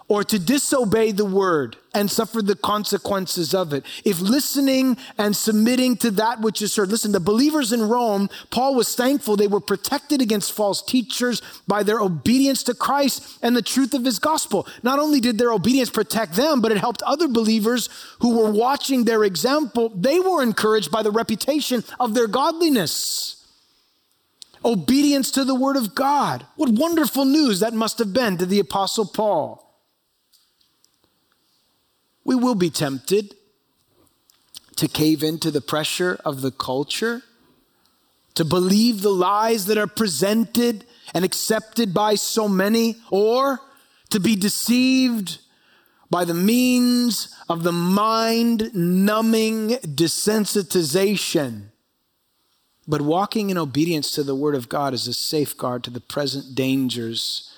or 0.09 0.25
to 0.25 0.39
disobey 0.39 1.13
the 1.13 1.25
word 1.25 1.77
and 1.95 2.11
suffer 2.11 2.41
the 2.41 2.57
consequences 2.57 3.55
of 3.55 3.75
it. 3.75 3.85
If 4.05 4.21
listening 4.21 4.97
and 5.19 5.37
submitting 5.37 5.97
to 5.99 6.11
that 6.13 6.41
which 6.41 6.63
is 6.63 6.75
heard, 6.75 6.89
listen, 6.89 7.13
the 7.13 7.21
believers 7.21 7.73
in 7.73 7.89
Rome, 7.89 8.31
Paul 8.51 8.75
was 8.75 8.95
thankful 8.95 9.37
they 9.37 9.47
were 9.47 9.61
protected 9.61 10.23
against 10.23 10.53
false 10.53 10.81
teachers 10.81 11.43
by 11.67 11.83
their 11.83 12.01
obedience 12.01 12.63
to 12.65 12.75
Christ 12.75 13.39
and 13.43 13.55
the 13.55 13.63
truth 13.63 13.93
of 13.93 14.05
his 14.05 14.19
gospel. 14.19 14.67
Not 14.83 14.99
only 14.99 15.21
did 15.21 15.37
their 15.37 15.53
obedience 15.53 15.91
protect 15.91 16.35
them, 16.35 16.63
but 16.63 16.73
it 16.73 16.79
helped 16.79 17.03
other 17.03 17.29
believers 17.29 17.91
who 18.21 18.39
were 18.39 18.51
watching 18.51 19.05
their 19.05 19.25
example. 19.25 19.91
They 19.95 20.21
were 20.21 20.43
encouraged 20.43 20.91
by 20.91 21.03
the 21.03 21.11
reputation 21.11 21.85
of 22.01 22.15
their 22.15 22.29
godliness. 22.29 23.35
Obedience 24.65 25.31
to 25.33 25.45
the 25.45 25.55
word 25.55 25.77
of 25.77 25.95
God. 25.95 26.47
What 26.57 26.71
wonderful 26.71 27.27
news 27.27 27.61
that 27.61 27.75
must 27.75 27.99
have 27.99 28.13
been 28.13 28.39
to 28.39 28.47
the 28.47 28.59
apostle 28.59 29.05
Paul. 29.05 29.68
We 32.29 32.35
will 32.35 32.55
be 32.55 32.69
tempted 32.69 33.35
to 34.77 34.87
cave 34.87 35.23
into 35.23 35.51
the 35.51 35.63
pressure 35.63 36.21
of 36.27 36.43
the 36.43 36.51
culture, 36.51 37.23
to 38.35 38.45
believe 38.45 39.01
the 39.01 39.09
lies 39.09 39.65
that 39.65 39.79
are 39.79 39.87
presented 39.87 40.85
and 41.15 41.25
accepted 41.25 41.95
by 41.95 42.17
so 42.17 42.47
many, 42.47 42.97
or 43.11 43.61
to 44.11 44.21
be 44.21 44.37
deceived 44.37 45.39
by 46.11 46.27
the 46.27 46.35
means 46.35 47.35
of 47.49 47.63
the 47.63 47.73
mind 47.73 48.75
numbing 48.75 49.71
desensitization. 49.79 51.69
But 52.87 53.01
walking 53.01 53.49
in 53.49 53.57
obedience 53.57 54.11
to 54.13 54.23
the 54.23 54.35
Word 54.35 54.55
of 54.55 54.69
God 54.69 54.93
is 54.93 55.09
a 55.09 55.15
safeguard 55.15 55.83
to 55.85 55.91
the 55.91 55.99
present 55.99 56.55
dangers 56.55 57.51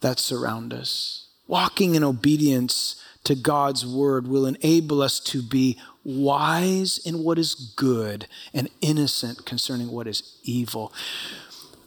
that 0.00 0.18
surround 0.18 0.72
us. 0.72 1.26
Walking 1.46 1.94
in 1.94 2.02
obedience 2.02 2.96
to 3.26 3.34
God's 3.34 3.84
Word 3.84 4.28
will 4.28 4.46
enable 4.46 5.02
us 5.02 5.18
to 5.20 5.42
be 5.42 5.78
wise 6.04 6.98
in 6.98 7.24
what 7.24 7.38
is 7.38 7.54
good 7.76 8.28
and 8.54 8.68
innocent 8.80 9.44
concerning 9.44 9.90
what 9.90 10.06
is 10.06 10.38
evil. 10.44 10.92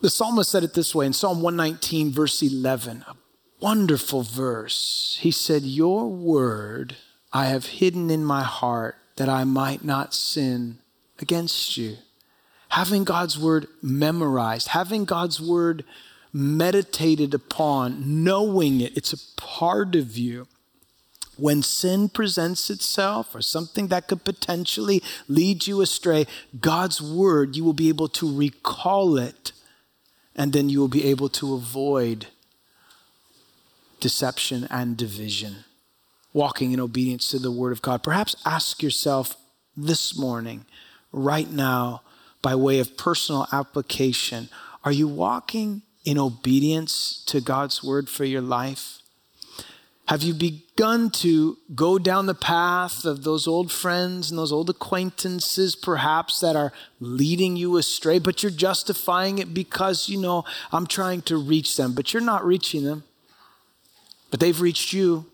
The 0.02 0.10
psalmist 0.10 0.52
said 0.52 0.64
it 0.64 0.74
this 0.74 0.94
way 0.94 1.06
in 1.06 1.14
Psalm 1.14 1.42
119, 1.42 2.12
verse 2.12 2.42
11, 2.42 3.06
a 3.08 3.16
wonderful 3.62 4.24
verse. 4.24 5.18
He 5.22 5.32
said, 5.32 5.64
Your 5.64 6.10
word 6.10 6.98
I 7.32 7.46
have 7.46 7.66
hidden 7.66 8.10
in 8.10 8.26
my 8.26 8.44
heart 8.44 8.96
that 9.16 9.30
I 9.30 9.46
might 9.46 9.84
not 9.84 10.14
sin 10.14 10.80
against 11.20 11.78
you. 11.78 11.98
Having 12.70 13.06
God's 13.06 13.40
word 13.40 13.68
memorized, 13.82 14.70
having 14.70 15.06
God's 15.06 15.40
word 15.42 15.86
meditated 16.34 17.34
upon, 17.34 18.24
knowing 18.24 18.82
it, 18.82 18.96
it's 18.98 19.14
a 19.14 19.36
part 19.40 19.96
of 19.96 20.18
you. 20.18 20.48
When 21.40 21.64
sin 21.64 22.10
presents 22.10 22.70
itself 22.70 23.34
or 23.34 23.42
something 23.42 23.88
that 23.88 24.08
could 24.08 24.24
potentially 24.24 25.02
lead 25.28 25.68
you 25.68 25.82
astray, 25.82 26.26
God's 26.60 27.02
word, 27.02 27.56
you 27.56 27.64
will 27.64 27.74
be 27.74 27.90
able 27.90 28.10
to 28.10 28.38
recall 28.38 29.18
it 29.18 29.54
and 30.36 30.54
then 30.54 30.70
you 30.70 30.80
will 30.80 30.88
be 30.88 31.06
able 31.06 31.30
to 31.30 31.54
avoid 31.54 32.28
deception 34.00 34.68
and 34.70 34.96
division. 34.96 35.66
Walking 36.32 36.72
in 36.72 36.80
obedience 36.80 37.30
to 37.32 37.40
the 37.40 37.52
Word 37.52 37.72
of 37.72 37.82
God. 37.82 38.04
Perhaps 38.04 38.36
ask 38.46 38.84
yourself 38.84 39.36
this 39.76 40.18
morning, 40.18 40.66
right 41.12 41.50
now, 41.50 42.04
by 42.42 42.56
way 42.56 42.80
of 42.80 42.98
personal 42.98 43.48
application 43.52 44.50
are 44.86 44.94
you 44.94 45.08
walking 45.08 45.82
in 46.06 46.18
obedience 46.18 47.22
to 47.26 47.42
God's 47.42 47.84
Word 47.84 48.08
for 48.08 48.24
your 48.24 48.42
life? 48.42 48.99
Have 50.10 50.24
you 50.24 50.34
begun 50.34 51.12
to 51.12 51.60
go 51.76 52.00
down 52.00 52.26
the 52.26 52.34
path 52.34 53.06
of 53.06 53.24
those 53.24 53.48
old 53.48 53.72
friends 53.72 54.32
and 54.32 54.40
those 54.40 54.52
old 54.52 54.68
acquaintances, 54.68 55.76
perhaps, 55.76 56.40
that 56.40 56.56
are 56.56 56.74
leading 57.00 57.56
you 57.56 57.78
astray, 57.78 58.18
but 58.18 58.42
you're 58.42 58.52
justifying 58.52 59.38
it 59.38 59.54
because, 59.54 60.10
you 60.10 60.20
know, 60.20 60.46
I'm 60.72 60.88
trying 60.88 61.22
to 61.24 61.38
reach 61.38 61.78
them, 61.78 61.94
but 61.94 62.12
you're 62.12 62.24
not 62.24 62.44
reaching 62.44 62.86
them. 62.86 63.04
But 64.32 64.40
they've 64.40 64.60
reached 64.60 64.94
you. 64.94 65.28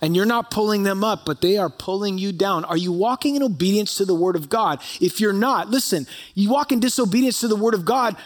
And 0.00 0.16
you're 0.16 0.24
not 0.24 0.50
pulling 0.50 0.84
them 0.84 1.04
up, 1.04 1.26
but 1.26 1.42
they 1.42 1.58
are 1.58 1.68
pulling 1.68 2.16
you 2.16 2.32
down. 2.32 2.64
Are 2.64 2.78
you 2.78 2.92
walking 2.92 3.36
in 3.36 3.42
obedience 3.42 3.96
to 3.96 4.06
the 4.06 4.14
Word 4.14 4.36
of 4.36 4.48
God? 4.48 4.80
If 5.02 5.20
you're 5.20 5.34
not, 5.34 5.68
listen, 5.68 6.06
you 6.34 6.48
walk 6.48 6.72
in 6.72 6.80
disobedience 6.80 7.40
to 7.40 7.48
the 7.48 7.56
Word 7.56 7.74
of 7.74 7.84
God, 7.84 8.16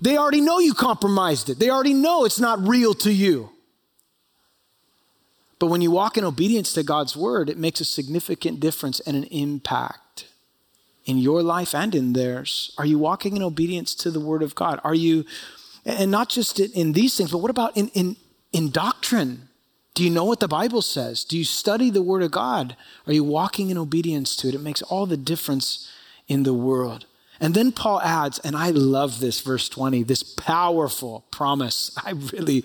they 0.00 0.16
already 0.16 0.40
know 0.40 0.58
you 0.58 0.74
compromised 0.74 1.48
it. 1.48 1.60
They 1.60 1.70
already 1.70 1.94
know 1.94 2.24
it's 2.24 2.40
not 2.40 2.66
real 2.66 2.92
to 2.94 3.12
you. 3.12 3.51
But 5.62 5.68
when 5.68 5.80
you 5.80 5.92
walk 5.92 6.18
in 6.18 6.24
obedience 6.24 6.72
to 6.72 6.82
God's 6.82 7.16
word, 7.16 7.48
it 7.48 7.56
makes 7.56 7.80
a 7.80 7.84
significant 7.84 8.58
difference 8.58 8.98
and 8.98 9.16
an 9.16 9.22
impact 9.30 10.26
in 11.04 11.18
your 11.18 11.40
life 11.40 11.72
and 11.72 11.94
in 11.94 12.14
theirs. 12.14 12.74
Are 12.78 12.84
you 12.84 12.98
walking 12.98 13.36
in 13.36 13.44
obedience 13.44 13.94
to 13.94 14.10
the 14.10 14.18
word 14.18 14.42
of 14.42 14.56
God? 14.56 14.80
Are 14.82 14.92
you, 14.92 15.24
and 15.84 16.10
not 16.10 16.30
just 16.30 16.58
in 16.58 16.94
these 16.94 17.16
things, 17.16 17.30
but 17.30 17.38
what 17.38 17.50
about 17.52 17.76
in, 17.76 17.90
in, 17.90 18.16
in 18.52 18.72
doctrine? 18.72 19.50
Do 19.94 20.02
you 20.02 20.10
know 20.10 20.24
what 20.24 20.40
the 20.40 20.48
Bible 20.48 20.82
says? 20.82 21.22
Do 21.22 21.38
you 21.38 21.44
study 21.44 21.90
the 21.90 22.02
word 22.02 22.24
of 22.24 22.32
God? 22.32 22.76
Are 23.06 23.12
you 23.12 23.22
walking 23.22 23.70
in 23.70 23.78
obedience 23.78 24.34
to 24.38 24.48
it? 24.48 24.56
It 24.56 24.60
makes 24.62 24.82
all 24.82 25.06
the 25.06 25.16
difference 25.16 25.88
in 26.26 26.42
the 26.42 26.54
world. 26.54 27.06
And 27.38 27.54
then 27.54 27.70
Paul 27.70 28.00
adds, 28.00 28.40
and 28.40 28.56
I 28.56 28.70
love 28.70 29.20
this, 29.20 29.40
verse 29.40 29.68
20, 29.68 30.02
this 30.02 30.24
powerful 30.24 31.24
promise. 31.30 31.96
I 32.04 32.14
really, 32.32 32.64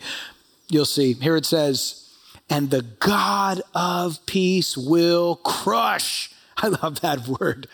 you'll 0.68 0.86
see. 0.86 1.14
Here 1.14 1.36
it 1.36 1.46
says, 1.46 2.06
and 2.50 2.70
the 2.70 2.82
God 2.82 3.62
of 3.76 4.26
peace 4.26 4.78
will 4.78 5.36
crush. 5.38 6.32
I 6.58 6.70
love 6.70 7.02
that 7.02 7.28
word. 7.28 7.68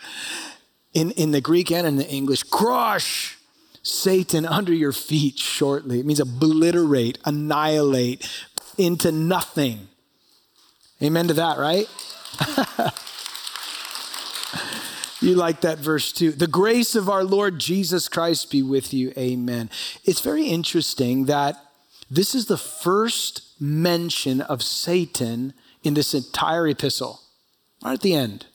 In, 0.94 1.12
in 1.12 1.32
the 1.32 1.42
Greek 1.42 1.72
and 1.72 1.88
in 1.88 1.96
the 1.96 2.08
English, 2.08 2.44
crush 2.44 3.38
Satan 3.82 4.46
under 4.46 4.74
your 4.74 4.92
feet 4.92 5.38
shortly. 5.38 6.00
It 6.00 6.06
means 6.06 6.20
obliterate, 6.20 7.18
annihilate 7.26 8.30
into 8.78 9.12
nothing. 9.12 9.88
Amen 11.02 11.28
to 11.28 11.34
that, 11.34 11.58
right? 11.58 11.88
you 15.22 15.36
like 15.36 15.62
that 15.62 15.80
verse 15.80 16.12
too. 16.12 16.32
The 16.32 16.48
grace 16.48 16.96
of 16.96 17.10
our 17.10 17.24
Lord 17.24 17.60
Jesus 17.60 18.08
Christ 18.08 18.52
be 18.52 18.62
with 18.62 18.94
you. 18.94 19.12
Amen. 19.18 19.70
It's 20.06 20.22
very 20.22 20.46
interesting 20.46 21.26
that 21.26 21.63
this 22.16 22.36
is 22.36 22.46
the 22.46 22.58
first 22.58 23.60
mention 23.60 24.42
of 24.42 24.62
Satan 24.62 25.54
in 25.82 25.96
this 25.96 26.14
entire 26.14 26.68
epistle, 26.68 27.22
right 27.84 27.94
at 27.94 28.02
the 28.02 28.14
end. 28.14 28.46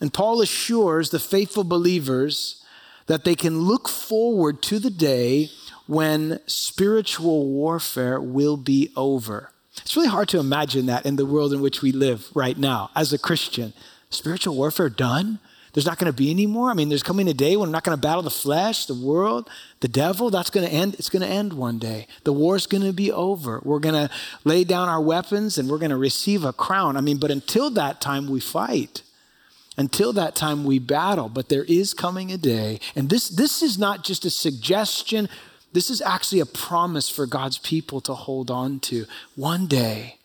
And 0.00 0.12
Paul 0.12 0.42
assures 0.42 1.10
the 1.10 1.18
faithful 1.18 1.64
believers 1.64 2.62
that 3.06 3.24
they 3.24 3.34
can 3.34 3.60
look 3.60 3.88
forward 3.88 4.62
to 4.62 4.78
the 4.78 4.90
day 4.90 5.48
when 5.86 6.40
spiritual 6.46 7.48
warfare 7.48 8.20
will 8.20 8.56
be 8.56 8.92
over. 8.96 9.52
It's 9.78 9.96
really 9.96 10.08
hard 10.08 10.28
to 10.28 10.38
imagine 10.38 10.86
that 10.86 11.06
in 11.06 11.16
the 11.16 11.26
world 11.26 11.52
in 11.52 11.62
which 11.62 11.80
we 11.80 11.90
live 11.90 12.28
right 12.34 12.58
now 12.58 12.90
as 12.94 13.12
a 13.12 13.18
Christian. 13.18 13.72
Spiritual 14.10 14.54
warfare 14.54 14.90
done? 14.90 15.38
There's 15.72 15.86
not 15.86 15.98
going 15.98 16.12
to 16.12 16.16
be 16.16 16.30
any 16.30 16.46
more. 16.46 16.70
I 16.70 16.74
mean, 16.74 16.90
there's 16.90 17.02
coming 17.02 17.28
a 17.28 17.34
day 17.34 17.56
when 17.56 17.68
we're 17.68 17.72
not 17.72 17.84
going 17.84 17.96
to 17.96 18.00
battle 18.00 18.22
the 18.22 18.30
flesh, 18.30 18.84
the 18.86 18.94
world, 18.94 19.48
the 19.80 19.88
devil. 19.88 20.28
That's 20.28 20.50
going 20.50 20.66
to 20.66 20.72
end. 20.72 20.94
It's 20.94 21.08
going 21.08 21.22
to 21.22 21.28
end 21.28 21.54
one 21.54 21.78
day. 21.78 22.06
The 22.24 22.32
war's 22.32 22.66
going 22.66 22.84
to 22.84 22.92
be 22.92 23.10
over. 23.10 23.60
We're 23.64 23.78
going 23.78 23.94
to 23.94 24.10
lay 24.44 24.64
down 24.64 24.90
our 24.90 25.00
weapons 25.00 25.56
and 25.56 25.70
we're 25.70 25.78
going 25.78 25.90
to 25.90 25.96
receive 25.96 26.44
a 26.44 26.52
crown. 26.52 26.96
I 26.96 27.00
mean, 27.00 27.18
but 27.18 27.30
until 27.30 27.70
that 27.70 28.00
time, 28.00 28.28
we 28.28 28.38
fight. 28.38 29.02
Until 29.78 30.12
that 30.12 30.34
time, 30.34 30.64
we 30.64 30.78
battle. 30.78 31.30
But 31.30 31.48
there 31.48 31.64
is 31.64 31.94
coming 31.94 32.30
a 32.30 32.36
day, 32.36 32.78
and 32.94 33.08
this 33.08 33.30
this 33.30 33.62
is 33.62 33.78
not 33.78 34.04
just 34.04 34.26
a 34.26 34.30
suggestion. 34.30 35.30
This 35.72 35.88
is 35.88 36.02
actually 36.02 36.40
a 36.40 36.46
promise 36.46 37.08
for 37.08 37.24
God's 37.26 37.56
people 37.56 38.02
to 38.02 38.12
hold 38.12 38.50
on 38.50 38.80
to. 38.80 39.06
One 39.34 39.66
day, 39.66 40.18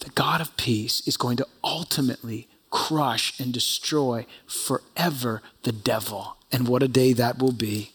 the 0.00 0.10
God 0.10 0.42
of 0.42 0.54
peace 0.58 1.06
is 1.08 1.16
going 1.16 1.38
to 1.38 1.46
ultimately 1.64 2.46
crush 2.70 3.38
and 3.40 3.52
destroy 3.52 4.26
forever 4.46 5.42
the 5.62 5.72
devil. 5.72 6.36
And 6.50 6.66
what 6.66 6.82
a 6.82 6.88
day 6.88 7.12
that 7.12 7.38
will 7.38 7.52
be. 7.52 7.92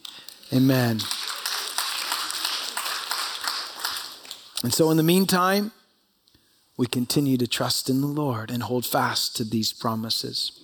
Amen. 0.52 1.00
And 4.64 4.74
so, 4.74 4.90
in 4.92 4.98
the 4.98 5.04
meantime, 5.04 5.72
we 6.78 6.88
continue 6.88 7.38
to 7.38 7.48
trust 7.48 7.90
in 7.90 8.02
the 8.02 8.08
Lord 8.08 8.50
and 8.50 8.64
hold 8.64 8.86
fast 8.86 9.36
to 9.38 9.44
these 9.44 9.74
promises. 9.74 10.60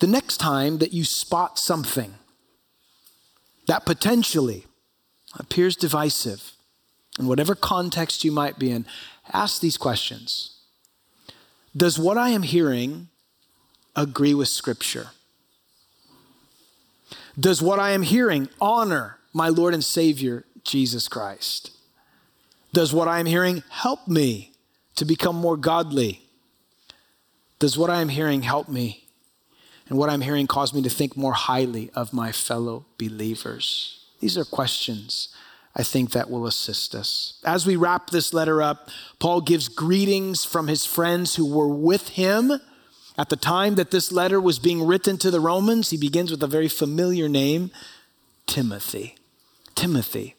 The 0.00 0.06
next 0.06 0.38
time 0.38 0.78
that 0.78 0.92
you 0.92 1.04
spot 1.04 1.58
something 1.58 2.14
that 3.66 3.86
potentially 3.86 4.66
appears 5.38 5.76
divisive, 5.76 6.52
in 7.18 7.26
whatever 7.26 7.54
context 7.54 8.24
you 8.24 8.32
might 8.32 8.58
be 8.58 8.70
in, 8.70 8.86
ask 9.32 9.60
these 9.60 9.76
questions 9.76 10.58
Does 11.76 11.98
what 11.98 12.18
I 12.18 12.30
am 12.30 12.42
hearing 12.42 13.08
agree 13.96 14.34
with 14.34 14.48
Scripture? 14.48 15.08
Does 17.38 17.62
what 17.62 17.78
I 17.78 17.90
am 17.90 18.02
hearing 18.02 18.48
honor 18.60 19.18
my 19.32 19.48
Lord 19.48 19.74
and 19.74 19.84
Savior, 19.84 20.44
Jesus 20.64 21.08
Christ? 21.08 21.70
Does 22.72 22.92
what 22.92 23.08
I 23.08 23.20
am 23.20 23.26
hearing 23.26 23.62
help 23.70 24.06
me 24.06 24.52
to 24.96 25.04
become 25.04 25.36
more 25.36 25.56
godly? 25.56 26.22
Does 27.58 27.78
what 27.78 27.90
I 27.90 28.00
am 28.00 28.08
hearing 28.08 28.42
help 28.42 28.68
me? 28.68 29.04
And 29.88 29.98
what 29.98 30.10
I'm 30.10 30.20
hearing 30.22 30.46
cause 30.46 30.72
me 30.72 30.82
to 30.82 30.90
think 30.90 31.16
more 31.16 31.32
highly 31.32 31.90
of 31.94 32.12
my 32.12 32.32
fellow 32.32 32.86
believers? 32.98 34.06
These 34.20 34.38
are 34.38 34.44
questions 34.44 35.28
I 35.74 35.82
think 35.82 36.12
that 36.12 36.30
will 36.30 36.46
assist 36.46 36.94
us. 36.94 37.40
As 37.44 37.66
we 37.66 37.76
wrap 37.76 38.10
this 38.10 38.34
letter 38.34 38.62
up, 38.62 38.90
Paul 39.18 39.40
gives 39.40 39.68
greetings 39.68 40.44
from 40.44 40.68
his 40.68 40.84
friends 40.84 41.36
who 41.36 41.46
were 41.46 41.68
with 41.68 42.08
him 42.08 42.60
at 43.18 43.28
the 43.28 43.36
time 43.36 43.74
that 43.74 43.90
this 43.90 44.10
letter 44.10 44.40
was 44.40 44.58
being 44.58 44.86
written 44.86 45.18
to 45.18 45.30
the 45.30 45.40
Romans, 45.40 45.90
he 45.90 45.96
begins 45.96 46.30
with 46.30 46.42
a 46.42 46.46
very 46.46 46.68
familiar 46.68 47.28
name 47.28 47.70
Timothy. 48.46 49.16
Timothy. 49.74 50.34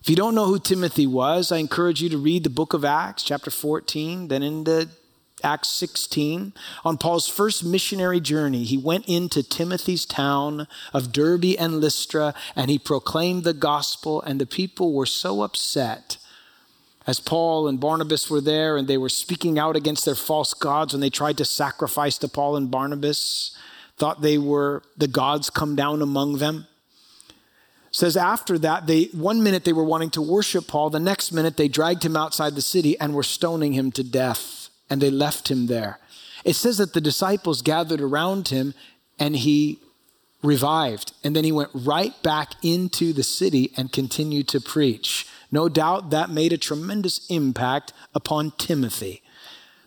If 0.00 0.10
you 0.10 0.16
don't 0.16 0.34
know 0.34 0.46
who 0.46 0.58
Timothy 0.58 1.06
was, 1.06 1.52
I 1.52 1.58
encourage 1.58 2.02
you 2.02 2.08
to 2.08 2.18
read 2.18 2.44
the 2.44 2.50
book 2.50 2.74
of 2.74 2.84
Acts, 2.84 3.22
chapter 3.22 3.50
14, 3.50 4.28
then 4.28 4.42
into 4.42 4.88
Acts 5.44 5.68
16. 5.70 6.52
On 6.84 6.98
Paul's 6.98 7.28
first 7.28 7.64
missionary 7.64 8.20
journey, 8.20 8.64
he 8.64 8.76
went 8.76 9.06
into 9.06 9.42
Timothy's 9.42 10.04
town 10.04 10.66
of 10.92 11.12
Derbe 11.12 11.56
and 11.58 11.80
Lystra 11.80 12.34
and 12.56 12.70
he 12.70 12.78
proclaimed 12.78 13.44
the 13.44 13.52
gospel, 13.52 14.20
and 14.22 14.40
the 14.40 14.46
people 14.46 14.92
were 14.92 15.06
so 15.06 15.42
upset 15.42 16.18
as 17.06 17.20
Paul 17.20 17.68
and 17.68 17.80
Barnabas 17.80 18.30
were 18.30 18.40
there 18.40 18.76
and 18.76 18.86
they 18.86 18.98
were 18.98 19.08
speaking 19.08 19.58
out 19.58 19.76
against 19.76 20.04
their 20.04 20.14
false 20.14 20.54
gods 20.54 20.92
when 20.92 21.00
they 21.00 21.10
tried 21.10 21.38
to 21.38 21.44
sacrifice 21.44 22.18
to 22.18 22.28
Paul 22.28 22.56
and 22.56 22.70
Barnabas, 22.70 23.56
thought 23.96 24.22
they 24.22 24.38
were 24.38 24.82
the 24.96 25.08
gods 25.08 25.50
come 25.50 25.76
down 25.76 26.02
among 26.02 26.38
them. 26.38 26.66
says 27.90 28.16
after 28.16 28.58
that, 28.58 28.86
they 28.86 29.04
one 29.12 29.42
minute 29.42 29.64
they 29.64 29.72
were 29.72 29.84
wanting 29.84 30.10
to 30.10 30.22
worship 30.22 30.66
Paul, 30.66 30.90
the 30.90 31.00
next 31.00 31.32
minute 31.32 31.56
they 31.56 31.68
dragged 31.68 32.04
him 32.04 32.16
outside 32.16 32.54
the 32.54 32.62
city 32.62 32.98
and 32.98 33.14
were 33.14 33.22
stoning 33.22 33.72
him 33.72 33.92
to 33.92 34.04
death, 34.04 34.70
and 34.88 35.00
they 35.00 35.10
left 35.10 35.50
him 35.50 35.66
there. 35.66 35.98
It 36.44 36.54
says 36.54 36.78
that 36.78 36.94
the 36.94 37.00
disciples 37.00 37.62
gathered 37.62 38.00
around 38.00 38.48
him 38.48 38.74
and 39.18 39.36
he 39.36 39.78
revived. 40.42 41.12
And 41.22 41.36
then 41.36 41.44
he 41.44 41.52
went 41.52 41.70
right 41.72 42.20
back 42.22 42.54
into 42.62 43.12
the 43.12 43.22
city 43.22 43.72
and 43.76 43.92
continued 43.92 44.48
to 44.48 44.60
preach. 44.60 45.26
No 45.52 45.68
doubt 45.68 46.10
that 46.10 46.30
made 46.30 46.52
a 46.52 46.58
tremendous 46.58 47.26
impact 47.28 47.92
upon 48.14 48.52
Timothy. 48.52 49.22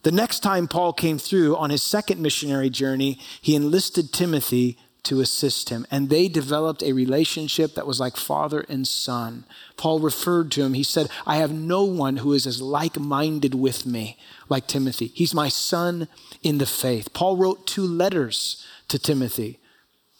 The 0.03 0.11
next 0.11 0.41
time 0.41 0.67
Paul 0.67 0.93
came 0.93 1.17
through 1.17 1.57
on 1.57 1.71
his 1.71 1.81
second 1.81 2.21
missionary 2.21 2.69
journey, 2.69 3.19
he 3.41 3.55
enlisted 3.55 4.13
Timothy 4.13 4.77
to 5.05 5.21
assist 5.21 5.69
him. 5.69 5.87
And 5.89 6.09
they 6.09 6.27
developed 6.27 6.83
a 6.83 6.93
relationship 6.93 7.73
that 7.73 7.87
was 7.87 7.99
like 7.99 8.15
father 8.15 8.65
and 8.69 8.87
son. 8.87 9.45
Paul 9.77 9.99
referred 9.99 10.51
to 10.51 10.63
him. 10.63 10.73
He 10.73 10.83
said, 10.83 11.09
I 11.25 11.37
have 11.37 11.51
no 11.51 11.83
one 11.83 12.17
who 12.17 12.33
is 12.33 12.45
as 12.45 12.61
like 12.61 12.99
minded 12.99 13.55
with 13.55 13.85
me 13.87 14.17
like 14.49 14.67
Timothy. 14.67 15.07
He's 15.07 15.33
my 15.33 15.49
son 15.49 16.07
in 16.43 16.59
the 16.59 16.65
faith. 16.65 17.13
Paul 17.13 17.37
wrote 17.37 17.65
two 17.65 17.85
letters 17.85 18.63
to 18.89 18.99
Timothy. 18.99 19.59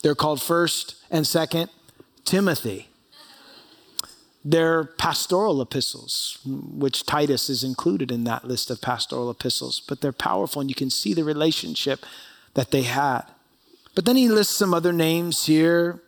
They're 0.01 0.15
called 0.15 0.41
First 0.41 0.95
and 1.11 1.27
Second 1.27 1.69
Timothy. 2.23 2.89
They're 4.47 4.83
pastoral 4.83 5.59
epistles, 5.59 6.37
which 6.45 7.05
Titus 7.05 7.49
is 7.49 7.63
included 7.63 8.11
in 8.11 8.25
that 8.25 8.45
list 8.45 8.69
of 8.69 8.79
pastoral 8.79 9.31
epistles, 9.31 9.81
but 9.87 10.01
they're 10.01 10.11
powerful 10.11 10.61
and 10.61 10.69
you 10.69 10.75
can 10.75 10.91
see 10.91 11.15
the 11.15 11.23
relationship 11.23 12.05
that 12.53 12.69
they 12.69 12.83
had. 12.83 13.23
But 13.95 14.05
then 14.05 14.17
he 14.17 14.29
lists 14.29 14.55
some 14.55 14.73
other 14.73 14.93
names 14.93 15.47
here 15.47 16.01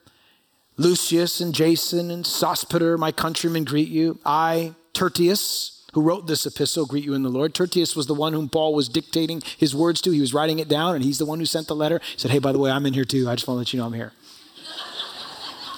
Lucius 0.78 1.42
and 1.42 1.56
Jason 1.56 2.12
and 2.12 2.24
Sospater, 2.24 3.00
my 3.00 3.12
countrymen, 3.12 3.64
greet 3.64 3.90
you. 3.90 4.20
I, 4.24 4.76
Tertius, 4.94 5.84
who 5.94 6.04
wrote 6.04 6.28
this 6.28 6.46
epistle, 6.46 6.86
greet 6.86 7.04
you 7.04 7.16
in 7.16 7.24
the 7.24 7.30
Lord. 7.30 7.56
Tertius 7.56 7.96
was 7.96 8.06
the 8.06 8.14
one 8.14 8.34
whom 8.34 8.48
Paul 8.48 8.76
was 8.76 8.88
dictating 8.88 9.42
his 9.58 9.76
words 9.76 10.02
to. 10.02 10.12
He 10.12 10.22
was 10.22 10.36
writing 10.36 10.60
it 10.60 10.70
down, 10.70 10.94
and 10.94 11.04
he's 11.04 11.18
the 11.18 11.26
one 11.26 11.40
who 11.40 11.46
sent 11.46 11.68
the 11.68 11.76
letter. 11.76 12.00
He 12.14 12.20
said, 12.20 12.30
Hey, 12.30 12.38
by 12.38 12.52
the 12.52 12.60
way, 12.60 12.70
I'm 12.70 12.86
in 12.86 12.94
here 12.94 13.06
too. 13.06 13.28
I 13.28 13.34
just 13.34 13.48
want 13.48 13.56
to 13.56 13.60
let 13.60 13.74
you 13.74 13.80
know 13.80 13.88
I'm 13.88 13.94
here. 13.94 14.14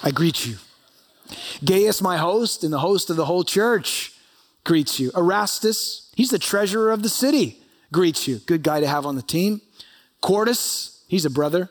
I 0.02 0.10
greet 0.10 0.46
you. 0.46 0.56
Gaius, 1.64 2.00
my 2.00 2.16
host, 2.16 2.64
and 2.64 2.72
the 2.72 2.78
host 2.78 3.10
of 3.10 3.16
the 3.16 3.26
whole 3.26 3.44
church, 3.44 4.12
greets 4.64 5.00
you. 5.00 5.10
Erastus, 5.16 6.10
he's 6.14 6.30
the 6.30 6.38
treasurer 6.38 6.90
of 6.90 7.02
the 7.02 7.08
city, 7.08 7.58
greets 7.92 8.28
you. 8.28 8.38
Good 8.46 8.62
guy 8.62 8.80
to 8.80 8.86
have 8.86 9.06
on 9.06 9.16
the 9.16 9.22
team. 9.22 9.60
Quartus, 10.20 11.04
he's 11.08 11.24
a 11.24 11.30
brother. 11.30 11.70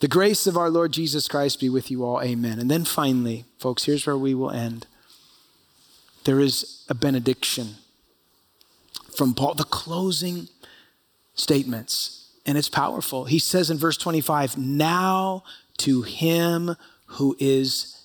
The 0.00 0.08
grace 0.08 0.46
of 0.46 0.56
our 0.56 0.70
Lord 0.70 0.92
Jesus 0.92 1.26
Christ 1.26 1.58
be 1.60 1.68
with 1.68 1.90
you 1.90 2.04
all. 2.04 2.22
Amen. 2.22 2.58
And 2.58 2.70
then 2.70 2.84
finally, 2.84 3.44
folks, 3.58 3.84
here's 3.84 4.06
where 4.06 4.16
we 4.16 4.34
will 4.34 4.50
end. 4.50 4.86
There 6.24 6.40
is 6.40 6.84
a 6.88 6.94
benediction 6.94 7.76
from 9.16 9.34
Paul, 9.34 9.54
the 9.54 9.64
closing 9.64 10.48
statements, 11.34 12.30
and 12.46 12.56
it's 12.56 12.68
powerful. 12.68 13.24
He 13.24 13.38
says 13.38 13.70
in 13.70 13.78
verse 13.78 13.96
25, 13.96 14.56
Now 14.56 15.42
to 15.78 16.02
him 16.02 16.76
who 17.06 17.36
is 17.40 17.97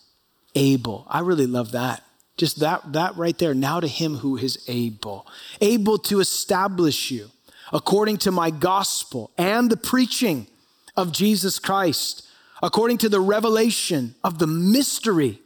able. 0.56 1.06
I 1.10 1.20
really 1.20 1.48
love 1.48 1.72
that. 1.72 2.04
Just 2.38 2.60
that, 2.60 2.94
that 2.94 3.16
right 3.16 3.38
there. 3.38 3.54
Now 3.54 3.80
to 3.80 3.88
him 3.88 4.16
who 4.18 4.38
is 4.38 4.64
able, 4.68 5.28
able 5.62 5.98
to 6.00 6.20
establish 6.20 7.12
you 7.12 7.30
according 7.72 8.18
to 8.18 8.32
my 8.32 8.50
gospel 8.50 9.32
and 9.38 9.70
the 9.70 9.78
preaching 9.78 10.48
of 10.96 11.12
Jesus 11.12 11.60
Christ, 11.60 12.28
according 12.62 13.00
to 13.00 13.10
the 13.10 13.20
revelation 13.20 14.16
of 14.24 14.40
the 14.40 14.48
mystery 14.48 15.40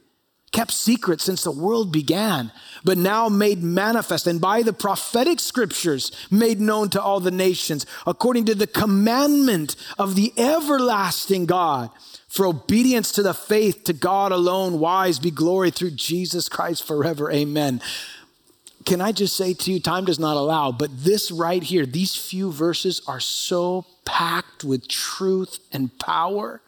kept 0.52 0.72
secret 0.72 1.20
since 1.20 1.44
the 1.44 1.50
world 1.50 1.92
began, 1.92 2.50
but 2.84 2.96
now 2.96 3.28
made 3.28 3.62
manifest 3.62 4.26
and 4.26 4.40
by 4.40 4.62
the 4.62 4.72
prophetic 4.72 5.40
scriptures 5.40 6.10
made 6.30 6.60
known 6.60 6.88
to 6.90 7.02
all 7.02 7.20
the 7.20 7.30
nations, 7.30 7.84
according 8.06 8.46
to 8.46 8.54
the 8.54 8.66
commandment 8.66 9.76
of 9.98 10.14
the 10.14 10.32
everlasting 10.38 11.46
God 11.46 11.90
for 12.28 12.46
obedience 12.46 13.10
to 13.12 13.22
the 13.22 13.34
faith 13.34 13.84
to 13.84 13.92
God 13.92 14.32
alone, 14.32 14.78
wise 14.78 15.18
be 15.18 15.30
glory 15.30 15.70
through 15.70 15.92
Jesus 15.92 16.48
Christ 16.48 16.86
forever. 16.86 17.32
Amen. 17.32 17.80
Can 18.84 19.00
I 19.00 19.12
just 19.12 19.36
say 19.36 19.54
to 19.54 19.72
you, 19.72 19.80
time 19.80 20.04
does 20.04 20.18
not 20.18 20.36
allow, 20.36 20.70
but 20.72 20.90
this 21.04 21.30
right 21.30 21.62
here, 21.62 21.84
these 21.84 22.14
few 22.14 22.52
verses 22.52 23.02
are 23.06 23.20
so 23.20 23.84
packed 24.04 24.62
with 24.62 24.88
truth 24.88 25.58
and 25.72 25.98
power 25.98 26.60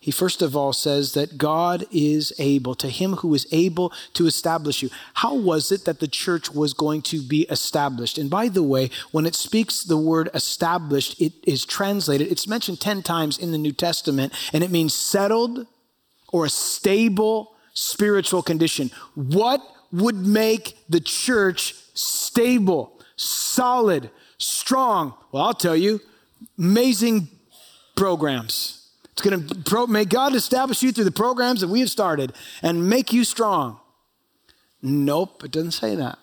he 0.00 0.10
first 0.10 0.40
of 0.40 0.56
all 0.56 0.72
says 0.72 1.12
that 1.12 1.36
God 1.36 1.84
is 1.92 2.32
able, 2.38 2.74
to 2.76 2.88
him 2.88 3.16
who 3.16 3.34
is 3.34 3.46
able 3.52 3.92
to 4.14 4.26
establish 4.26 4.82
you. 4.82 4.88
How 5.12 5.34
was 5.34 5.70
it 5.70 5.84
that 5.84 6.00
the 6.00 6.08
church 6.08 6.50
was 6.50 6.72
going 6.72 7.02
to 7.02 7.20
be 7.20 7.42
established? 7.50 8.16
And 8.16 8.30
by 8.30 8.48
the 8.48 8.62
way, 8.62 8.90
when 9.12 9.26
it 9.26 9.34
speaks 9.34 9.82
the 9.82 9.98
word 9.98 10.30
established, 10.32 11.20
it 11.20 11.34
is 11.46 11.66
translated, 11.66 12.32
it's 12.32 12.48
mentioned 12.48 12.80
10 12.80 13.02
times 13.02 13.36
in 13.36 13.52
the 13.52 13.58
New 13.58 13.72
Testament, 13.72 14.32
and 14.54 14.64
it 14.64 14.70
means 14.70 14.94
settled 14.94 15.66
or 16.32 16.46
a 16.46 16.50
stable 16.50 17.54
spiritual 17.74 18.42
condition. 18.42 18.90
What 19.14 19.60
would 19.92 20.16
make 20.16 20.78
the 20.88 21.00
church 21.00 21.74
stable, 21.92 22.98
solid, 23.16 24.08
strong? 24.38 25.12
Well, 25.30 25.42
I'll 25.42 25.52
tell 25.52 25.76
you, 25.76 26.00
amazing 26.56 27.28
programs 27.96 28.79
it's 29.20 29.28
going 29.28 29.46
to 29.46 29.54
pro- 29.70 29.86
may 29.86 30.04
God 30.04 30.34
establish 30.34 30.82
you 30.82 30.92
through 30.92 31.04
the 31.04 31.10
programs 31.10 31.60
that 31.60 31.68
we 31.68 31.80
have 31.80 31.90
started 31.90 32.32
and 32.62 32.88
make 32.88 33.12
you 33.12 33.24
strong. 33.24 33.78
Nope, 34.82 35.44
it 35.44 35.50
doesn't 35.50 35.72
say 35.72 35.94
that. 35.94 36.18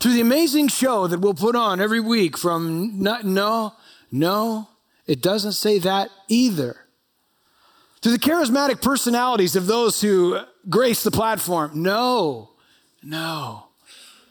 Through 0.00 0.14
the 0.14 0.20
amazing 0.20 0.68
show 0.68 1.06
that 1.06 1.20
we'll 1.20 1.34
put 1.34 1.56
on 1.56 1.80
every 1.80 2.00
week 2.00 2.38
from 2.38 3.02
not, 3.02 3.24
no, 3.24 3.74
no, 4.10 4.68
it 5.06 5.20
doesn't 5.20 5.52
say 5.52 5.78
that 5.80 6.10
either. 6.28 6.76
Through 8.00 8.12
the 8.12 8.18
charismatic 8.18 8.80
personalities 8.80 9.56
of 9.56 9.66
those 9.66 10.00
who 10.00 10.40
grace 10.68 11.02
the 11.02 11.10
platform. 11.10 11.82
No, 11.82 12.50
no. 13.02 13.64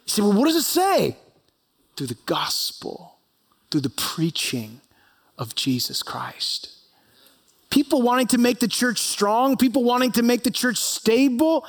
You 0.05 0.09
say, 0.09 0.21
well, 0.21 0.33
what 0.33 0.45
does 0.45 0.55
it 0.55 0.63
say? 0.63 1.17
Through 1.95 2.07
the 2.07 2.17
gospel, 2.25 3.17
through 3.69 3.81
the 3.81 3.89
preaching 3.89 4.81
of 5.37 5.53
Jesus 5.53 6.01
Christ 6.01 6.76
people 7.69 8.01
wanting 8.01 8.27
to 8.27 8.38
make 8.38 8.60
the 8.60 8.67
church 8.67 8.99
strong, 8.99 9.58
people 9.58 9.84
wanting 9.84 10.12
to 10.13 10.23
make 10.23 10.43
the 10.43 10.51
church 10.51 10.77
stable. 10.77 11.65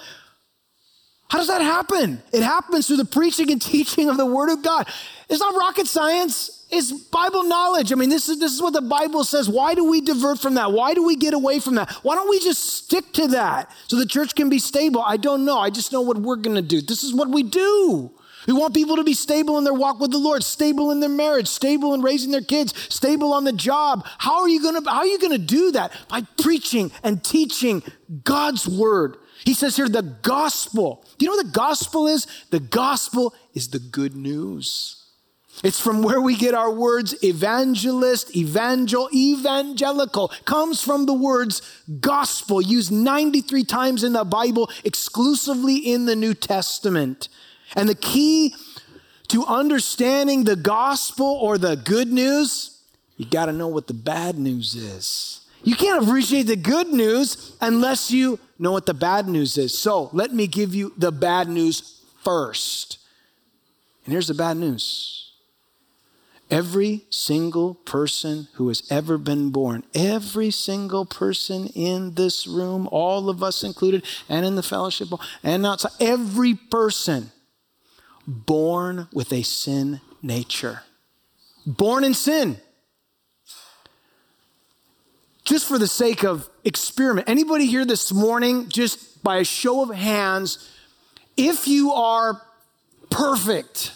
How 1.28 1.38
does 1.38 1.48
that 1.48 1.60
happen? 1.60 2.22
It 2.32 2.42
happens 2.42 2.86
through 2.86 2.96
the 2.96 3.04
preaching 3.04 3.50
and 3.50 3.60
teaching 3.76 4.08
of 4.08 4.16
the 4.16 4.26
Word 4.26 4.50
of 4.50 4.62
God. 4.62 4.88
It's 5.28 5.40
not 5.40 5.54
rocket 5.54 5.86
science. 5.86 6.66
It's 6.70 6.92
Bible 6.92 7.44
knowledge. 7.44 7.92
I 7.92 7.94
mean, 7.94 8.10
this 8.10 8.28
is, 8.28 8.38
this 8.38 8.52
is 8.52 8.60
what 8.60 8.74
the 8.74 8.82
Bible 8.82 9.24
says. 9.24 9.48
Why 9.48 9.74
do 9.74 9.88
we 9.88 10.00
divert 10.00 10.38
from 10.38 10.54
that? 10.54 10.72
Why 10.72 10.94
do 10.94 11.04
we 11.04 11.16
get 11.16 11.34
away 11.34 11.60
from 11.60 11.76
that? 11.76 11.90
Why 12.02 12.14
don't 12.14 12.28
we 12.28 12.40
just 12.40 12.62
stick 12.62 13.12
to 13.14 13.28
that 13.28 13.70
so 13.88 13.96
the 13.96 14.06
church 14.06 14.34
can 14.34 14.50
be 14.50 14.58
stable? 14.58 15.02
I 15.02 15.16
don't 15.16 15.44
know. 15.44 15.58
I 15.58 15.70
just 15.70 15.92
know 15.92 16.02
what 16.02 16.18
we're 16.18 16.36
going 16.36 16.56
to 16.56 16.62
do. 16.62 16.82
This 16.82 17.02
is 17.02 17.14
what 17.14 17.30
we 17.30 17.42
do. 17.42 18.10
We 18.48 18.54
want 18.54 18.72
people 18.72 18.96
to 18.96 19.04
be 19.04 19.12
stable 19.12 19.58
in 19.58 19.64
their 19.64 19.74
walk 19.74 20.00
with 20.00 20.10
the 20.10 20.16
Lord, 20.16 20.42
stable 20.42 20.90
in 20.90 21.00
their 21.00 21.10
marriage, 21.10 21.48
stable 21.48 21.92
in 21.92 22.00
raising 22.00 22.30
their 22.30 22.40
kids, 22.40 22.72
stable 22.88 23.34
on 23.34 23.44
the 23.44 23.52
job. 23.52 24.06
How 24.16 24.40
are 24.40 24.48
you 24.48 24.62
going 24.62 24.82
to 24.82 24.90
how 24.90 25.00
are 25.00 25.06
you 25.06 25.18
going 25.18 25.32
to 25.32 25.38
do 25.38 25.72
that? 25.72 25.92
By 26.08 26.22
preaching 26.42 26.90
and 27.02 27.22
teaching 27.22 27.82
God's 28.24 28.66
word. 28.66 29.18
He 29.44 29.52
says 29.52 29.76
here 29.76 29.86
the 29.86 30.02
gospel. 30.22 31.04
Do 31.18 31.26
you 31.26 31.30
know 31.30 31.36
what 31.36 31.44
the 31.44 31.52
gospel 31.52 32.06
is? 32.06 32.26
The 32.50 32.58
gospel 32.58 33.34
is 33.52 33.68
the 33.68 33.78
good 33.78 34.16
news. 34.16 35.04
It's 35.62 35.80
from 35.80 36.02
where 36.02 36.20
we 36.20 36.34
get 36.34 36.54
our 36.54 36.72
words 36.72 37.22
evangelist, 37.22 38.34
evangel, 38.34 39.10
evangelical. 39.12 40.28
Comes 40.46 40.82
from 40.82 41.04
the 41.04 41.12
words 41.12 41.60
gospel, 42.00 42.62
used 42.62 42.92
93 42.92 43.64
times 43.64 44.04
in 44.04 44.14
the 44.14 44.24
Bible, 44.24 44.70
exclusively 44.84 45.76
in 45.76 46.06
the 46.06 46.16
New 46.16 46.32
Testament. 46.32 47.28
And 47.76 47.88
the 47.88 47.94
key 47.94 48.54
to 49.28 49.44
understanding 49.44 50.44
the 50.44 50.56
gospel 50.56 51.26
or 51.26 51.58
the 51.58 51.76
good 51.76 52.08
news, 52.08 52.82
you 53.16 53.26
got 53.26 53.46
to 53.46 53.52
know 53.52 53.68
what 53.68 53.86
the 53.86 53.94
bad 53.94 54.38
news 54.38 54.74
is. 54.74 55.46
You 55.64 55.74
can't 55.74 56.02
appreciate 56.02 56.44
the 56.44 56.56
good 56.56 56.88
news 56.88 57.56
unless 57.60 58.10
you 58.10 58.38
know 58.58 58.72
what 58.72 58.86
the 58.86 58.94
bad 58.94 59.28
news 59.28 59.58
is. 59.58 59.76
So 59.78 60.08
let 60.12 60.32
me 60.32 60.46
give 60.46 60.74
you 60.74 60.92
the 60.96 61.12
bad 61.12 61.48
news 61.48 62.00
first. 62.22 62.98
And 64.04 64.12
here's 64.12 64.28
the 64.28 64.34
bad 64.34 64.56
news 64.56 65.32
Every 66.50 67.04
single 67.10 67.74
person 67.74 68.48
who 68.54 68.68
has 68.68 68.82
ever 68.90 69.18
been 69.18 69.50
born, 69.50 69.84
every 69.94 70.50
single 70.50 71.04
person 71.04 71.66
in 71.68 72.14
this 72.14 72.46
room, 72.46 72.88
all 72.90 73.28
of 73.28 73.42
us 73.42 73.62
included, 73.62 74.04
and 74.30 74.46
in 74.46 74.54
the 74.54 74.62
fellowship, 74.62 75.08
and 75.42 75.66
outside, 75.66 75.92
every 76.00 76.54
person 76.54 77.30
born 78.28 79.08
with 79.12 79.32
a 79.32 79.42
sin 79.42 80.00
nature. 80.22 80.82
Born 81.66 82.04
in 82.04 82.12
sin. 82.14 82.58
Just 85.44 85.66
for 85.66 85.78
the 85.78 85.86
sake 85.86 86.24
of 86.24 86.48
experiment, 86.62 87.28
anybody 87.28 87.66
here 87.66 87.86
this 87.86 88.12
morning, 88.12 88.68
just 88.68 89.22
by 89.22 89.38
a 89.38 89.44
show 89.44 89.82
of 89.82 89.96
hands, 89.96 90.70
if 91.38 91.66
you 91.66 91.90
are 91.92 92.42
perfect, 93.10 93.92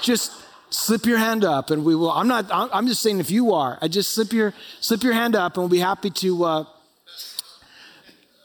just 0.00 0.32
slip 0.70 1.04
your 1.04 1.18
hand 1.18 1.44
up 1.44 1.70
and 1.70 1.82
we 1.82 1.94
will 1.94 2.10
i'm 2.10 2.28
not 2.28 2.44
i'm 2.50 2.86
just 2.86 3.00
saying 3.00 3.20
if 3.20 3.30
you 3.30 3.54
are 3.54 3.78
i 3.80 3.88
just 3.88 4.12
slip 4.12 4.34
your 4.34 4.52
slip 4.80 5.02
your 5.02 5.14
hand 5.14 5.34
up 5.34 5.54
and 5.54 5.62
we'll 5.62 5.70
be 5.70 5.78
happy 5.78 6.10
to 6.10 6.44
uh, 6.44 6.64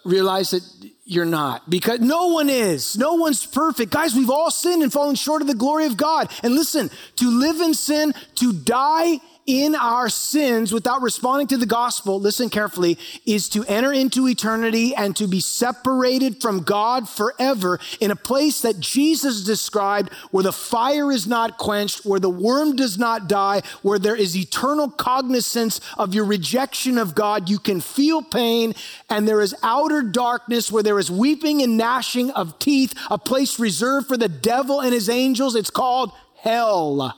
realize 0.06 0.52
that 0.52 0.64
you're 1.06 1.26
not. 1.26 1.70
Because 1.70 2.00
no 2.00 2.28
one 2.28 2.50
is. 2.50 2.98
No 2.98 3.16
one's 3.16 3.46
perfect. 3.46 3.92
Guys 3.92 4.16
we've 4.16 4.30
all 4.30 4.52
sinned 4.52 4.84
and 4.84 4.92
fallen 4.92 5.16
short 5.16 5.42
of 5.42 5.48
the 5.48 5.56
glory 5.56 5.86
of 5.86 5.98
god. 5.98 6.32
And 6.44 6.56
listen 6.56 6.90
to 7.18 7.30
live 7.30 7.60
in 7.60 7.74
sin 7.74 8.14
to 8.36 8.54
die 8.54 9.20
in 9.46 9.76
our 9.76 10.10
sins 10.10 10.72
without 10.72 11.02
responding 11.02 11.48
to 11.48 11.58
the 11.58 11.66
gospel, 11.66 12.20
listen 12.20 12.50
carefully, 12.50 12.98
is 13.26 13.50
to 13.50 13.64
enter 13.66 13.92
into 13.92 14.28
eternity 14.28 14.96
and 14.96 15.16
to 15.18 15.28
be 15.28 15.40
separated 15.40 16.42
from 16.42 16.62
God 16.62 17.10
forever 17.10 17.80
in 18.00 18.12
a 18.12 18.16
place 18.16 18.62
that 18.62 18.80
Jesus 18.80 19.44
described 19.44 20.14
where 20.32 20.44
the 20.44 20.54
fire 20.54 21.12
is 21.12 21.28
not 21.28 21.58
quenched, 21.58 22.06
where 22.06 22.20
the 22.20 22.30
worm 22.30 22.76
does 22.76 22.98
not 22.98 23.28
die, 23.28 23.62
where 23.82 24.00
there 24.00 24.16
is 24.16 24.38
eternal 24.38 24.90
cognizance 24.90 25.82
of 25.98 26.14
your 26.14 26.26
rejection 26.26 26.98
of 26.98 27.16
God. 27.16 27.50
You 27.50 27.60
can 27.60 27.82
feel 27.82 28.22
pain 28.22 28.74
and 29.10 29.28
there 29.28 29.42
is 29.42 29.56
outer 29.64 30.02
darkness 30.02 30.72
where 30.72 30.84
there 30.84 31.00
is 31.00 31.12
weeping 31.12 31.62
and 31.62 31.78
gnashing 31.78 32.32
of 32.32 32.60
teeth, 32.60 32.94
a 33.10 33.18
place 33.18 33.60
reserved 33.60 34.08
for 34.08 34.18
the 34.18 34.30
devil 34.30 34.80
and 34.80 34.94
his 34.94 35.10
angels. 35.10 35.56
It's 35.56 35.70
called 35.70 36.12
hell. 36.38 37.18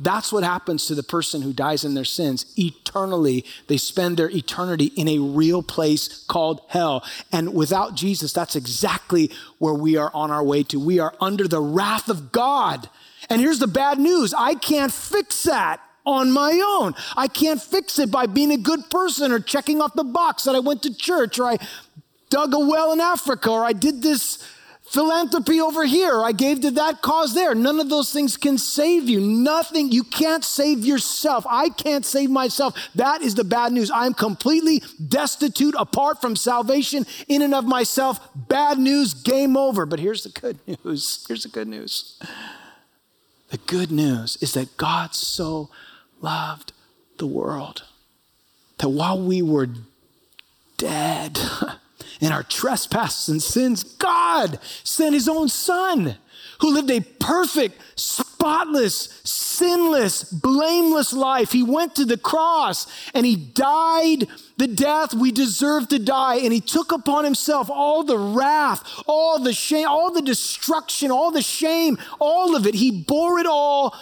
That's 0.00 0.32
what 0.32 0.44
happens 0.44 0.86
to 0.86 0.94
the 0.94 1.02
person 1.02 1.42
who 1.42 1.52
dies 1.52 1.84
in 1.84 1.94
their 1.94 2.04
sins. 2.04 2.46
Eternally, 2.56 3.44
they 3.66 3.76
spend 3.76 4.16
their 4.16 4.30
eternity 4.30 4.86
in 4.96 5.08
a 5.08 5.18
real 5.18 5.62
place 5.62 6.24
called 6.24 6.60
hell. 6.68 7.04
And 7.32 7.52
without 7.52 7.94
Jesus, 7.94 8.32
that's 8.32 8.54
exactly 8.54 9.30
where 9.58 9.74
we 9.74 9.96
are 9.96 10.10
on 10.14 10.30
our 10.30 10.44
way 10.44 10.62
to. 10.64 10.78
We 10.78 11.00
are 11.00 11.14
under 11.20 11.48
the 11.48 11.60
wrath 11.60 12.08
of 12.08 12.30
God. 12.30 12.88
And 13.28 13.40
here's 13.40 13.58
the 13.58 13.66
bad 13.66 13.98
news 13.98 14.32
I 14.34 14.54
can't 14.54 14.92
fix 14.92 15.42
that 15.44 15.80
on 16.06 16.30
my 16.30 16.60
own. 16.64 16.94
I 17.16 17.28
can't 17.28 17.60
fix 17.60 17.98
it 17.98 18.10
by 18.10 18.26
being 18.26 18.52
a 18.52 18.56
good 18.56 18.88
person 18.90 19.32
or 19.32 19.40
checking 19.40 19.82
off 19.82 19.94
the 19.94 20.04
box 20.04 20.44
that 20.44 20.54
I 20.54 20.60
went 20.60 20.82
to 20.84 20.94
church 20.94 21.38
or 21.38 21.46
I 21.46 21.58
dug 22.30 22.54
a 22.54 22.58
well 22.58 22.92
in 22.92 23.00
Africa 23.00 23.50
or 23.50 23.64
I 23.64 23.72
did 23.72 24.02
this 24.02 24.42
philanthropy 24.90 25.60
over 25.60 25.84
here. 25.84 26.22
I 26.22 26.32
gave 26.32 26.60
to 26.62 26.70
that 26.72 27.02
cause 27.02 27.34
there. 27.34 27.54
None 27.54 27.80
of 27.80 27.88
those 27.88 28.12
things 28.12 28.36
can 28.36 28.58
save 28.58 29.08
you. 29.08 29.20
Nothing. 29.20 29.92
You 29.92 30.04
can't 30.04 30.44
save 30.44 30.84
yourself. 30.84 31.46
I 31.48 31.68
can't 31.68 32.04
save 32.04 32.30
myself. 32.30 32.74
That 32.94 33.22
is 33.22 33.34
the 33.34 33.44
bad 33.44 33.72
news. 33.72 33.90
I'm 33.90 34.14
completely 34.14 34.82
destitute 35.06 35.74
apart 35.78 36.20
from 36.20 36.36
salvation 36.36 37.06
in 37.28 37.42
and 37.42 37.54
of 37.54 37.64
myself. 37.64 38.18
Bad 38.34 38.78
news, 38.78 39.14
game 39.14 39.56
over. 39.56 39.86
But 39.86 40.00
here's 40.00 40.24
the 40.24 40.30
good 40.30 40.58
news. 40.84 41.24
Here's 41.28 41.42
the 41.42 41.48
good 41.48 41.68
news. 41.68 42.20
The 43.50 43.58
good 43.58 43.90
news 43.90 44.36
is 44.42 44.52
that 44.54 44.76
God 44.76 45.14
so 45.14 45.70
loved 46.20 46.72
the 47.18 47.26
world 47.26 47.84
that 48.78 48.88
while 48.88 49.20
we 49.20 49.42
were 49.42 49.68
dead, 50.76 51.38
in 52.20 52.32
our 52.32 52.42
trespasses 52.42 53.28
and 53.28 53.42
sins, 53.42 53.84
God 53.84 54.58
sent 54.84 55.14
his 55.14 55.28
own 55.28 55.48
son 55.48 56.16
who 56.60 56.72
lived 56.72 56.90
a 56.90 57.00
perfect, 57.00 57.80
spotless, 57.98 59.20
sinless, 59.24 60.24
blameless 60.24 61.12
life. 61.12 61.52
He 61.52 61.62
went 61.62 61.94
to 61.96 62.04
the 62.04 62.16
cross 62.16 62.86
and 63.14 63.24
he 63.24 63.36
died 63.36 64.26
the 64.56 64.66
death 64.66 65.14
we 65.14 65.30
deserve 65.30 65.88
to 65.88 65.98
die. 65.98 66.36
And 66.36 66.52
he 66.52 66.60
took 66.60 66.90
upon 66.90 67.24
himself 67.24 67.70
all 67.70 68.02
the 68.02 68.18
wrath, 68.18 68.82
all 69.06 69.38
the 69.38 69.52
shame, 69.52 69.86
all 69.86 70.12
the 70.12 70.22
destruction, 70.22 71.10
all 71.10 71.30
the 71.30 71.42
shame, 71.42 71.98
all 72.18 72.56
of 72.56 72.66
it. 72.66 72.74
He 72.74 72.90
bore 72.90 73.38
it 73.38 73.46
all 73.46 73.94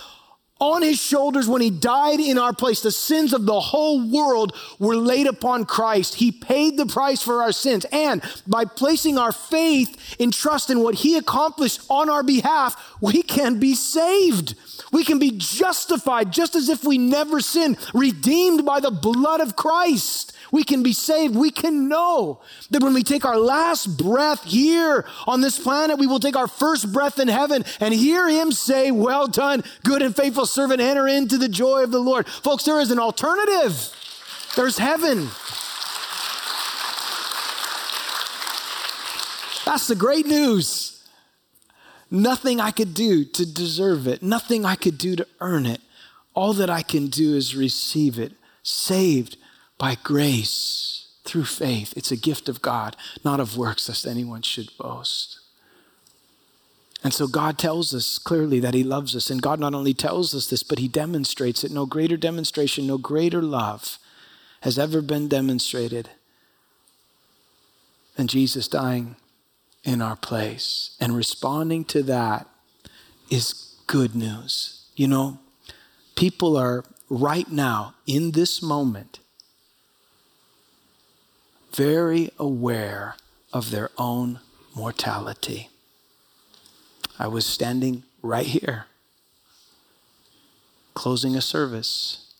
on 0.58 0.82
his 0.82 0.98
shoulders 0.98 1.48
when 1.48 1.60
he 1.60 1.70
died 1.70 2.20
in 2.20 2.38
our 2.38 2.52
place. 2.52 2.80
The 2.80 2.90
sins 2.90 3.32
of 3.32 3.44
the 3.44 3.60
whole 3.60 4.08
world 4.08 4.56
were 4.78 4.96
laid 4.96 5.26
upon 5.26 5.66
Christ. 5.66 6.14
He 6.14 6.32
paid 6.32 6.76
the 6.76 6.86
price 6.86 7.22
for 7.22 7.42
our 7.42 7.52
sins. 7.52 7.84
And 7.92 8.22
by 8.46 8.64
placing 8.64 9.18
our 9.18 9.32
faith 9.32 10.16
in 10.18 10.30
trust 10.30 10.70
in 10.70 10.80
what 10.80 10.96
he 10.96 11.16
accomplished 11.16 11.82
on 11.90 12.08
our 12.08 12.22
behalf, 12.22 12.96
we 13.00 13.22
can 13.22 13.58
be 13.58 13.74
saved. 13.74 14.54
We 14.92 15.04
can 15.04 15.18
be 15.18 15.32
justified 15.32 16.32
just 16.32 16.54
as 16.54 16.68
if 16.68 16.84
we 16.84 16.96
never 16.96 17.40
sinned, 17.40 17.76
redeemed 17.92 18.64
by 18.64 18.80
the 18.80 18.90
blood 18.90 19.40
of 19.40 19.56
Christ. 19.56 20.32
We 20.52 20.64
can 20.64 20.82
be 20.82 20.92
saved. 20.92 21.34
We 21.34 21.50
can 21.50 21.88
know 21.88 22.40
that 22.70 22.82
when 22.82 22.94
we 22.94 23.02
take 23.02 23.24
our 23.24 23.38
last 23.38 23.98
breath 23.98 24.44
here 24.44 25.04
on 25.26 25.40
this 25.40 25.58
planet, 25.58 25.98
we 25.98 26.06
will 26.06 26.20
take 26.20 26.36
our 26.36 26.48
first 26.48 26.92
breath 26.92 27.18
in 27.18 27.28
heaven 27.28 27.64
and 27.80 27.92
hear 27.92 28.28
Him 28.28 28.52
say, 28.52 28.90
Well 28.90 29.26
done, 29.26 29.64
good 29.84 30.02
and 30.02 30.14
faithful 30.14 30.46
servant, 30.46 30.80
enter 30.80 31.08
into 31.08 31.38
the 31.38 31.48
joy 31.48 31.82
of 31.82 31.90
the 31.90 31.98
Lord. 31.98 32.26
Folks, 32.26 32.64
there 32.64 32.80
is 32.80 32.90
an 32.90 32.98
alternative. 32.98 33.92
There's 34.56 34.78
heaven. 34.78 35.28
That's 39.66 39.88
the 39.88 39.96
great 39.96 40.26
news. 40.26 41.04
Nothing 42.10 42.60
I 42.60 42.70
could 42.70 42.94
do 42.94 43.24
to 43.24 43.44
deserve 43.44 44.06
it, 44.06 44.22
nothing 44.22 44.64
I 44.64 44.76
could 44.76 44.96
do 44.96 45.16
to 45.16 45.26
earn 45.40 45.66
it. 45.66 45.80
All 46.34 46.52
that 46.54 46.70
I 46.70 46.82
can 46.82 47.08
do 47.08 47.34
is 47.34 47.56
receive 47.56 48.18
it, 48.18 48.32
saved 48.62 49.36
by 49.78 49.96
grace 50.02 51.08
through 51.24 51.44
faith. 51.44 51.92
It's 51.96 52.10
a 52.10 52.16
gift 52.16 52.48
of 52.48 52.62
God, 52.62 52.96
not 53.24 53.40
of 53.40 53.56
works, 53.56 53.88
lest 53.88 54.06
anyone 54.06 54.42
should 54.42 54.70
boast. 54.78 55.40
And 57.04 57.12
so 57.12 57.26
God 57.26 57.58
tells 57.58 57.94
us 57.94 58.18
clearly 58.18 58.58
that 58.60 58.74
He 58.74 58.82
loves 58.82 59.14
us. 59.14 59.30
And 59.30 59.42
God 59.42 59.60
not 59.60 59.74
only 59.74 59.94
tells 59.94 60.34
us 60.34 60.48
this, 60.48 60.62
but 60.62 60.78
He 60.78 60.88
demonstrates 60.88 61.62
it. 61.62 61.70
No 61.70 61.86
greater 61.86 62.16
demonstration, 62.16 62.86
no 62.86 62.98
greater 62.98 63.42
love 63.42 63.98
has 64.62 64.78
ever 64.78 65.02
been 65.02 65.28
demonstrated 65.28 66.10
than 68.16 68.26
Jesus 68.26 68.66
dying 68.66 69.16
in 69.84 70.00
our 70.00 70.16
place. 70.16 70.96
And 70.98 71.14
responding 71.14 71.84
to 71.86 72.02
that 72.04 72.48
is 73.30 73.76
good 73.86 74.14
news. 74.14 74.86
You 74.96 75.06
know, 75.08 75.38
people 76.16 76.56
are 76.56 76.84
right 77.08 77.48
now, 77.50 77.94
in 78.06 78.32
this 78.32 78.62
moment, 78.62 79.20
very 81.76 82.30
aware 82.38 83.16
of 83.52 83.70
their 83.70 83.90
own 83.98 84.40
mortality. 84.74 85.68
I 87.18 87.28
was 87.28 87.46
standing 87.46 88.02
right 88.22 88.46
here, 88.46 88.86
closing 90.94 91.36
a 91.36 91.40
service, 91.40 92.32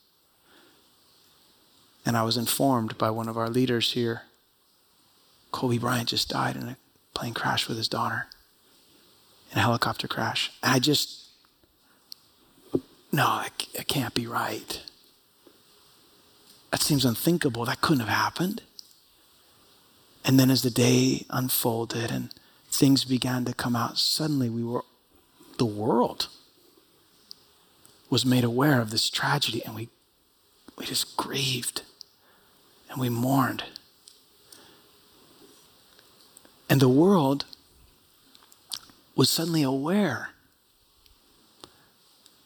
and 2.04 2.16
I 2.16 2.22
was 2.22 2.36
informed 2.36 2.96
by 2.98 3.10
one 3.10 3.28
of 3.28 3.36
our 3.36 3.48
leaders 3.48 3.92
here 3.92 4.22
Kobe 5.56 5.78
Bryant 5.78 6.10
just 6.10 6.28
died 6.28 6.54
in 6.54 6.68
a 6.68 6.76
plane 7.14 7.32
crash 7.32 7.66
with 7.66 7.78
his 7.78 7.88
daughter, 7.88 8.26
in 9.50 9.56
a 9.56 9.62
helicopter 9.62 10.06
crash. 10.06 10.52
And 10.62 10.74
I 10.74 10.78
just, 10.78 11.28
no, 13.10 13.42
it 13.72 13.88
can't 13.88 14.12
be 14.12 14.26
right. 14.26 14.82
That 16.70 16.82
seems 16.82 17.06
unthinkable. 17.06 17.64
That 17.64 17.80
couldn't 17.80 18.00
have 18.00 18.14
happened. 18.14 18.60
And 20.26 20.40
then 20.40 20.50
as 20.50 20.62
the 20.62 20.70
day 20.70 21.24
unfolded 21.30 22.10
and 22.10 22.34
things 22.68 23.04
began 23.04 23.44
to 23.44 23.54
come 23.54 23.76
out, 23.76 23.96
suddenly 23.96 24.50
we 24.50 24.64
were, 24.64 24.82
the 25.56 25.64
world 25.64 26.26
was 28.10 28.26
made 28.26 28.42
aware 28.42 28.80
of 28.80 28.90
this 28.90 29.08
tragedy 29.08 29.64
and 29.64 29.76
we, 29.76 29.88
we 30.76 30.84
just 30.84 31.16
grieved 31.16 31.82
and 32.90 33.00
we 33.00 33.08
mourned. 33.08 33.62
And 36.68 36.80
the 36.80 36.88
world 36.88 37.44
was 39.14 39.30
suddenly 39.30 39.62
aware 39.62 40.30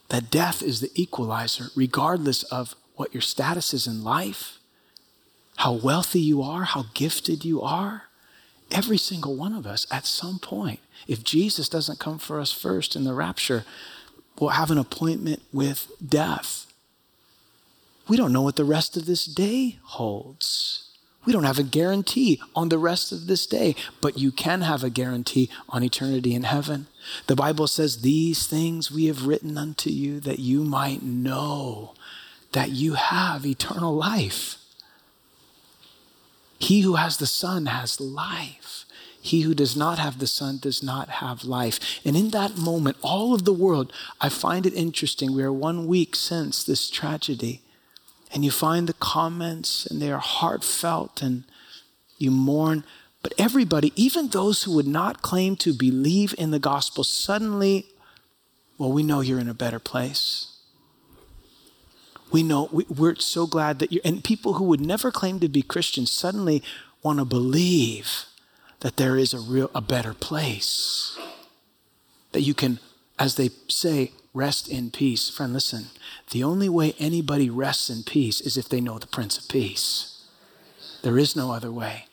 that 0.09 0.29
death 0.29 0.61
is 0.61 0.81
the 0.81 0.91
equalizer, 0.93 1.69
regardless 1.75 2.43
of 2.43 2.75
what 2.95 3.11
your 3.11 3.21
status 3.21 3.73
is 3.73 3.87
in 3.87 4.03
life, 4.03 4.59
how 5.57 5.73
wealthy 5.73 6.19
you 6.19 6.41
are, 6.41 6.63
how 6.63 6.85
gifted 6.93 7.45
you 7.45 7.61
are. 7.61 8.03
Every 8.71 8.97
single 8.97 9.35
one 9.35 9.53
of 9.53 9.67
us, 9.67 9.85
at 9.91 10.05
some 10.05 10.39
point, 10.39 10.79
if 11.07 11.23
Jesus 11.23 11.67
doesn't 11.67 11.99
come 11.99 12.17
for 12.17 12.39
us 12.39 12.51
first 12.51 12.95
in 12.95 13.03
the 13.03 13.13
rapture, 13.13 13.65
will 14.39 14.49
have 14.49 14.71
an 14.71 14.77
appointment 14.77 15.41
with 15.51 15.91
death. 16.05 16.71
We 18.07 18.17
don't 18.17 18.33
know 18.33 18.41
what 18.41 18.55
the 18.55 18.65
rest 18.65 18.97
of 18.97 19.05
this 19.05 19.25
day 19.25 19.77
holds. 19.83 20.91
We 21.25 21.33
don't 21.33 21.43
have 21.43 21.59
a 21.59 21.63
guarantee 21.63 22.41
on 22.55 22.69
the 22.69 22.79
rest 22.79 23.11
of 23.11 23.27
this 23.27 23.45
day, 23.45 23.75
but 24.01 24.17
you 24.17 24.31
can 24.31 24.61
have 24.61 24.83
a 24.83 24.89
guarantee 24.89 25.49
on 25.69 25.83
eternity 25.83 26.33
in 26.33 26.43
heaven. 26.43 26.87
The 27.27 27.35
Bible 27.35 27.67
says, 27.67 28.01
These 28.01 28.47
things 28.47 28.91
we 28.91 29.05
have 29.05 29.27
written 29.27 29.57
unto 29.57 29.91
you 29.91 30.19
that 30.21 30.39
you 30.39 30.63
might 30.63 31.03
know 31.03 31.93
that 32.53 32.71
you 32.71 32.93
have 32.95 33.45
eternal 33.45 33.95
life. 33.95 34.57
He 36.61 36.81
who 36.81 36.95
has 36.95 37.17
the 37.17 37.25
Son 37.25 37.65
has 37.65 37.99
life. 37.99 38.85
He 39.19 39.41
who 39.41 39.53
does 39.53 39.75
not 39.75 39.97
have 39.97 40.19
the 40.19 40.27
Son 40.27 40.59
does 40.59 40.83
not 40.83 41.09
have 41.09 41.43
life. 41.43 41.79
And 42.05 42.15
in 42.15 42.29
that 42.29 42.57
moment, 42.57 42.97
all 43.01 43.33
of 43.33 43.45
the 43.45 43.53
world, 43.53 43.91
I 44.19 44.29
find 44.29 44.65
it 44.65 44.73
interesting. 44.73 45.33
We 45.33 45.43
are 45.43 45.51
one 45.51 45.87
week 45.87 46.15
since 46.15 46.63
this 46.63 46.89
tragedy, 46.89 47.61
and 48.31 48.45
you 48.45 48.51
find 48.51 48.87
the 48.87 48.93
comments, 48.93 49.85
and 49.87 50.01
they 50.01 50.11
are 50.11 50.19
heartfelt, 50.19 51.21
and 51.21 51.45
you 52.17 52.29
mourn. 52.29 52.83
But 53.23 53.33
everybody, 53.37 53.91
even 53.95 54.27
those 54.29 54.63
who 54.63 54.73
would 54.75 54.87
not 54.87 55.21
claim 55.23 55.55
to 55.57 55.73
believe 55.73 56.33
in 56.37 56.51
the 56.51 56.59
gospel, 56.59 57.03
suddenly, 57.03 57.87
well, 58.77 58.91
we 58.91 59.03
know 59.03 59.21
you're 59.21 59.39
in 59.39 59.49
a 59.49 59.53
better 59.53 59.79
place. 59.79 60.50
We 62.31 62.43
know, 62.43 62.69
we, 62.71 62.85
we're 62.85 63.15
so 63.15 63.45
glad 63.45 63.79
that 63.79 63.91
you 63.91 63.99
and 64.05 64.23
people 64.23 64.53
who 64.53 64.63
would 64.65 64.81
never 64.81 65.11
claim 65.11 65.39
to 65.41 65.49
be 65.49 65.61
Christians 65.61 66.11
suddenly 66.11 66.63
want 67.03 67.19
to 67.19 67.25
believe 67.25 68.25
that 68.79 68.97
there 68.97 69.17
is 69.17 69.33
a 69.33 69.39
real, 69.39 69.69
a 69.75 69.81
better 69.81 70.13
place. 70.13 71.17
That 72.31 72.41
you 72.41 72.53
can, 72.53 72.79
as 73.19 73.35
they 73.35 73.49
say, 73.67 74.13
rest 74.33 74.69
in 74.69 74.91
peace. 74.91 75.29
Friend, 75.29 75.51
listen, 75.51 75.87
the 76.31 76.43
only 76.43 76.69
way 76.69 76.95
anybody 76.97 77.49
rests 77.49 77.89
in 77.89 78.03
peace 78.03 78.39
is 78.39 78.57
if 78.57 78.69
they 78.69 78.79
know 78.79 78.97
the 78.97 79.07
Prince 79.07 79.37
of 79.37 79.49
Peace. 79.49 80.25
There 81.03 81.17
is 81.17 81.35
no 81.35 81.51
other 81.51 81.71
way. 81.71 82.05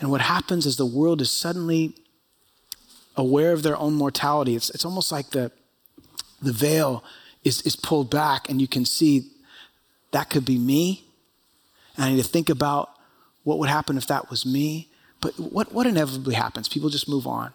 And 0.00 0.10
what 0.10 0.22
happens 0.22 0.66
is 0.66 0.76
the 0.76 0.84
world 0.84 1.20
is 1.20 1.30
suddenly 1.30 1.94
aware 3.16 3.52
of 3.52 3.62
their 3.62 3.76
own 3.76 3.94
mortality. 3.94 4.56
It's, 4.56 4.70
it's 4.70 4.84
almost 4.84 5.12
like 5.12 5.30
the, 5.30 5.52
the 6.42 6.52
veil 6.52 7.04
is, 7.44 7.60
is 7.62 7.76
pulled 7.76 8.10
back 8.10 8.48
and 8.48 8.60
you 8.60 8.66
can 8.66 8.84
see 8.84 9.30
that 10.12 10.30
could 10.30 10.44
be 10.44 10.58
me. 10.58 11.04
And 11.96 12.06
I 12.06 12.10
need 12.10 12.22
to 12.22 12.28
think 12.28 12.48
about 12.48 12.90
what 13.44 13.58
would 13.58 13.68
happen 13.68 13.96
if 13.96 14.06
that 14.08 14.30
was 14.30 14.44
me. 14.44 14.88
But 15.20 15.38
what, 15.38 15.72
what 15.72 15.86
inevitably 15.86 16.34
happens? 16.34 16.68
People 16.68 16.88
just 16.88 17.08
move 17.08 17.26
on. 17.26 17.52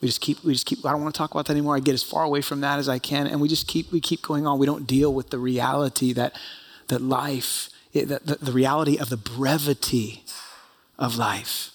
We 0.00 0.08
just 0.08 0.20
keep, 0.20 0.42
we 0.42 0.52
just 0.54 0.66
keep, 0.66 0.84
I 0.84 0.92
don't 0.92 1.02
want 1.02 1.14
to 1.14 1.18
talk 1.18 1.30
about 1.30 1.46
that 1.46 1.52
anymore. 1.52 1.76
I 1.76 1.80
get 1.80 1.94
as 1.94 2.02
far 2.02 2.22
away 2.22 2.40
from 2.40 2.60
that 2.62 2.78
as 2.78 2.88
I 2.88 2.98
can. 2.98 3.26
And 3.26 3.40
we 3.40 3.48
just 3.48 3.66
keep, 3.66 3.92
we 3.92 4.00
keep 4.00 4.22
going 4.22 4.46
on. 4.46 4.58
We 4.58 4.66
don't 4.66 4.86
deal 4.86 5.12
with 5.12 5.30
the 5.30 5.38
reality 5.38 6.12
that, 6.14 6.34
that 6.88 7.02
life, 7.02 7.68
the, 7.92 8.04
the, 8.04 8.38
the 8.40 8.52
reality 8.52 8.96
of 8.96 9.10
the 9.10 9.16
brevity 9.16 10.24
of 10.98 11.16
life. 11.16 11.72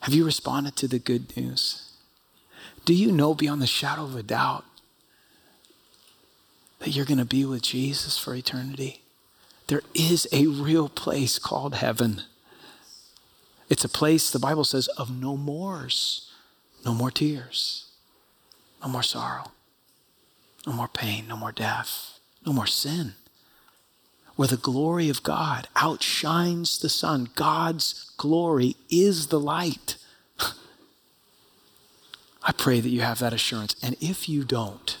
Have 0.00 0.14
you 0.14 0.24
responded 0.24 0.76
to 0.76 0.88
the 0.88 0.98
good 0.98 1.34
news? 1.36 1.89
Do 2.84 2.94
you 2.94 3.12
know 3.12 3.34
beyond 3.34 3.62
the 3.62 3.66
shadow 3.66 4.04
of 4.04 4.16
a 4.16 4.22
doubt 4.22 4.64
that 6.80 6.90
you're 6.90 7.04
going 7.04 7.18
to 7.18 7.24
be 7.24 7.44
with 7.44 7.62
Jesus 7.62 8.18
for 8.18 8.34
eternity? 8.34 9.02
There 9.66 9.82
is 9.94 10.26
a 10.32 10.46
real 10.46 10.88
place 10.88 11.38
called 11.38 11.76
heaven. 11.76 12.22
It's 13.68 13.84
a 13.84 13.88
place, 13.88 14.30
the 14.30 14.40
Bible 14.40 14.64
says, 14.64 14.88
of 14.88 15.10
no 15.10 15.36
mores, 15.36 16.28
no 16.84 16.92
more 16.92 17.10
tears, 17.12 17.86
no 18.82 18.88
more 18.88 19.04
sorrow, 19.04 19.52
no 20.66 20.72
more 20.72 20.88
pain, 20.88 21.28
no 21.28 21.36
more 21.36 21.52
death, 21.52 22.18
no 22.44 22.52
more 22.52 22.66
sin. 22.66 23.14
Where 24.34 24.48
the 24.48 24.56
glory 24.56 25.08
of 25.08 25.22
God 25.22 25.68
outshines 25.76 26.78
the 26.78 26.88
sun. 26.88 27.28
God's 27.36 28.10
glory 28.16 28.74
is 28.88 29.26
the 29.26 29.38
light. 29.38 29.96
I 32.42 32.52
pray 32.52 32.80
that 32.80 32.88
you 32.88 33.02
have 33.02 33.18
that 33.18 33.32
assurance. 33.32 33.76
And 33.82 33.96
if 34.00 34.28
you 34.28 34.44
don't, 34.44 34.98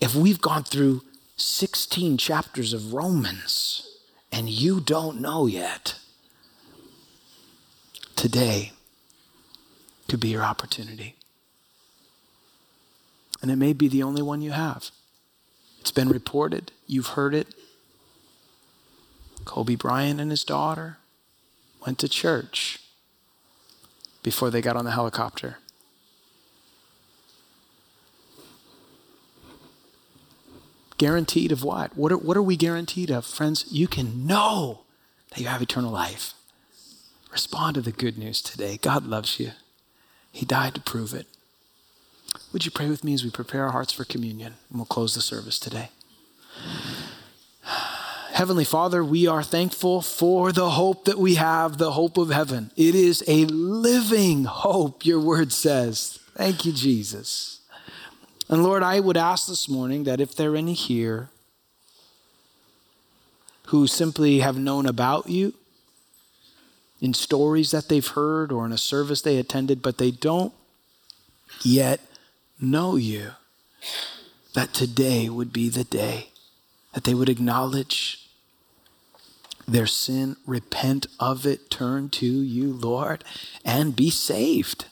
if 0.00 0.14
we've 0.14 0.40
gone 0.40 0.64
through 0.64 1.02
16 1.36 2.18
chapters 2.18 2.72
of 2.72 2.92
Romans 2.92 3.98
and 4.30 4.48
you 4.48 4.80
don't 4.80 5.20
know 5.20 5.46
yet, 5.46 5.98
today 8.16 8.72
could 10.08 10.20
be 10.20 10.28
your 10.28 10.42
opportunity. 10.42 11.16
And 13.40 13.50
it 13.50 13.56
may 13.56 13.72
be 13.72 13.88
the 13.88 14.02
only 14.02 14.22
one 14.22 14.42
you 14.42 14.50
have. 14.50 14.90
It's 15.80 15.92
been 15.92 16.08
reported, 16.08 16.72
you've 16.86 17.08
heard 17.08 17.34
it. 17.34 17.48
Kobe 19.44 19.76
Bryant 19.76 20.20
and 20.20 20.30
his 20.30 20.44
daughter 20.44 20.98
went 21.86 21.98
to 22.00 22.08
church 22.08 22.80
before 24.22 24.50
they 24.50 24.60
got 24.60 24.76
on 24.76 24.84
the 24.84 24.90
helicopter. 24.90 25.58
Guaranteed 30.98 31.52
of 31.52 31.62
what? 31.62 31.96
What 31.96 32.12
are, 32.12 32.18
what 32.18 32.36
are 32.36 32.42
we 32.42 32.56
guaranteed 32.56 33.10
of? 33.10 33.24
Friends, 33.24 33.64
you 33.70 33.86
can 33.86 34.26
know 34.26 34.80
that 35.30 35.40
you 35.40 35.46
have 35.46 35.62
eternal 35.62 35.92
life. 35.92 36.34
Respond 37.30 37.76
to 37.76 37.80
the 37.80 37.92
good 37.92 38.18
news 38.18 38.42
today. 38.42 38.78
God 38.82 39.06
loves 39.06 39.38
you, 39.38 39.52
He 40.32 40.44
died 40.44 40.74
to 40.74 40.80
prove 40.80 41.14
it. 41.14 41.26
Would 42.52 42.64
you 42.64 42.70
pray 42.70 42.88
with 42.88 43.04
me 43.04 43.14
as 43.14 43.24
we 43.24 43.30
prepare 43.30 43.64
our 43.64 43.72
hearts 43.72 43.92
for 43.92 44.04
communion? 44.04 44.54
And 44.68 44.78
we'll 44.78 44.86
close 44.86 45.14
the 45.14 45.20
service 45.20 45.58
today. 45.58 45.90
Heavenly 48.32 48.64
Father, 48.64 49.04
we 49.04 49.26
are 49.26 49.42
thankful 49.42 50.00
for 50.00 50.52
the 50.52 50.70
hope 50.70 51.04
that 51.06 51.18
we 51.18 51.34
have, 51.34 51.78
the 51.78 51.92
hope 51.92 52.16
of 52.16 52.30
heaven. 52.30 52.70
It 52.76 52.94
is 52.94 53.24
a 53.26 53.44
living 53.46 54.44
hope, 54.44 55.04
your 55.04 55.20
word 55.20 55.52
says. 55.52 56.20
Thank 56.34 56.64
you, 56.64 56.72
Jesus. 56.72 57.57
And 58.48 58.62
Lord, 58.62 58.82
I 58.82 59.00
would 59.00 59.16
ask 59.16 59.46
this 59.46 59.68
morning 59.68 60.04
that 60.04 60.20
if 60.20 60.34
there 60.34 60.52
are 60.52 60.56
any 60.56 60.72
here 60.72 61.28
who 63.66 63.86
simply 63.86 64.38
have 64.40 64.56
known 64.56 64.86
about 64.86 65.28
you 65.28 65.52
in 67.00 67.12
stories 67.12 67.70
that 67.70 67.88
they've 67.88 68.06
heard 68.06 68.50
or 68.50 68.64
in 68.64 68.72
a 68.72 68.78
service 68.78 69.20
they 69.20 69.36
attended, 69.36 69.82
but 69.82 69.98
they 69.98 70.10
don't 70.10 70.54
yet 71.62 72.00
know 72.58 72.96
you, 72.96 73.32
that 74.54 74.72
today 74.72 75.28
would 75.28 75.52
be 75.52 75.68
the 75.68 75.84
day 75.84 76.28
that 76.94 77.04
they 77.04 77.14
would 77.14 77.28
acknowledge 77.28 78.28
their 79.66 79.86
sin, 79.86 80.36
repent 80.46 81.06
of 81.20 81.46
it, 81.46 81.70
turn 81.70 82.08
to 82.08 82.26
you, 82.26 82.72
Lord, 82.72 83.22
and 83.64 83.94
be 83.94 84.08
saved. 84.08 84.86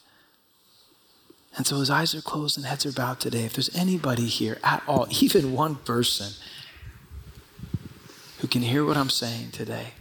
And 1.57 1.67
so 1.67 1.79
his 1.79 1.89
eyes 1.89 2.15
are 2.15 2.21
closed 2.21 2.59
and 2.59 2.67
heads 2.67 2.85
are 2.85 2.93
bowed 2.93 3.19
today. 3.19 3.45
If 3.45 3.55
there's 3.55 3.75
anybody 3.75 4.27
here 4.27 4.59
at 4.63 4.83
all, 4.87 5.07
even 5.21 5.53
one 5.53 5.77
person 5.77 6.35
who 8.39 8.47
can 8.47 8.63
hear 8.63 8.85
what 8.85 8.97
I'm 8.97 9.11
saying 9.11 9.53
today, 9.53 9.95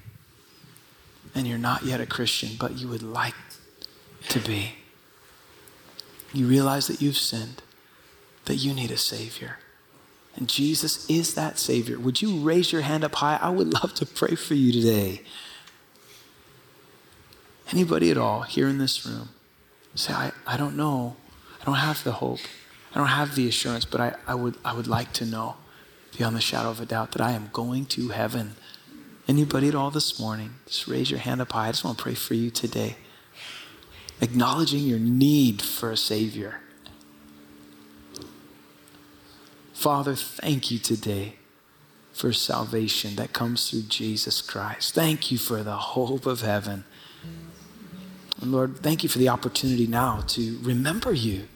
and 1.34 1.48
you're 1.48 1.58
not 1.58 1.84
yet 1.84 2.02
a 2.02 2.06
Christian, 2.06 2.52
but 2.60 2.78
you 2.78 2.88
would 2.88 3.04
like 3.04 3.36
to 4.30 4.40
be, 4.40 4.74
you 6.34 6.48
realize 6.48 6.88
that 6.88 7.02
you've 7.02 7.18
sinned, 7.18 7.62
that 8.46 8.56
you 8.56 8.74
need 8.74 8.92
a 8.92 8.98
Savior. 8.98 9.58
And 10.36 10.50
Jesus 10.50 11.10
is 11.10 11.34
that 11.36 11.58
Savior. 11.58 11.98
Would 11.98 12.22
you 12.22 12.38
raise 12.40 12.74
your 12.74 12.82
hand 12.82 13.06
up 13.06 13.16
high? 13.16 13.40
I 13.42 13.50
would 13.50 13.74
love 13.82 13.94
to 13.96 14.06
pray 14.06 14.36
for 14.36 14.54
you 14.54 14.74
today. 14.74 15.22
Anybody 17.72 18.12
at 18.12 18.18
all 18.18 18.42
here 18.42 18.68
in 18.68 18.78
this 18.78 19.06
room 19.06 19.30
say, 19.96 20.14
I, 20.14 20.32
I 20.46 20.58
don't 20.58 20.76
know 20.76 21.16
I 21.66 21.70
don't 21.72 21.80
have 21.80 22.04
the 22.04 22.12
hope. 22.12 22.42
I 22.94 23.00
don't 23.00 23.08
have 23.08 23.34
the 23.34 23.48
assurance, 23.48 23.86
but 23.86 24.00
I, 24.00 24.16
I, 24.28 24.36
would, 24.36 24.56
I 24.64 24.76
would 24.76 24.86
like 24.86 25.14
to 25.14 25.26
know 25.26 25.56
beyond 26.16 26.36
the 26.36 26.42
shadow 26.42 26.70
of 26.70 26.80
a 26.80 26.86
doubt 26.86 27.14
that 27.14 27.22
I 27.22 27.32
am 27.32 27.50
going 27.52 27.88
to 27.88 28.10
heaven. 28.10 28.56
Anybody 29.28 29.70
at 29.70 29.76
all 29.76 29.90
this 29.90 30.20
morning, 30.20 30.54
just 30.68 30.88
raise 30.88 31.10
your 31.10 31.20
hand 31.20 31.42
up 31.42 31.52
high. 31.54 31.70
I 31.70 31.72
just 31.72 31.84
want 31.84 31.98
to 31.98 32.04
pray 32.04 32.14
for 32.14 32.36
you 32.36 32.52
today. 32.52 32.98
Acknowledging 34.22 34.82
your 34.82 35.00
need 35.00 35.64
for 35.64 35.90
a 35.90 35.98
Savior. 35.98 36.62
Father, 39.74 40.16
thank 40.16 40.70
you 40.70 40.78
today 40.78 41.38
for 42.14 42.32
salvation 42.32 43.16
that 43.16 43.34
comes 43.34 43.72
through 43.72 43.84
Jesus 43.90 44.40
Christ. 44.40 44.94
Thank 44.94 45.32
you 45.32 45.40
for 45.40 45.64
the 45.64 45.76
hope 45.76 46.28
of 46.28 46.42
heaven. 46.42 46.86
And 48.40 48.52
Lord, 48.52 48.78
thank 48.78 49.02
you 49.02 49.10
for 49.10 49.18
the 49.18 49.30
opportunity 49.30 49.88
now 49.88 50.22
to 50.28 50.60
remember 50.62 51.12
you 51.12 51.48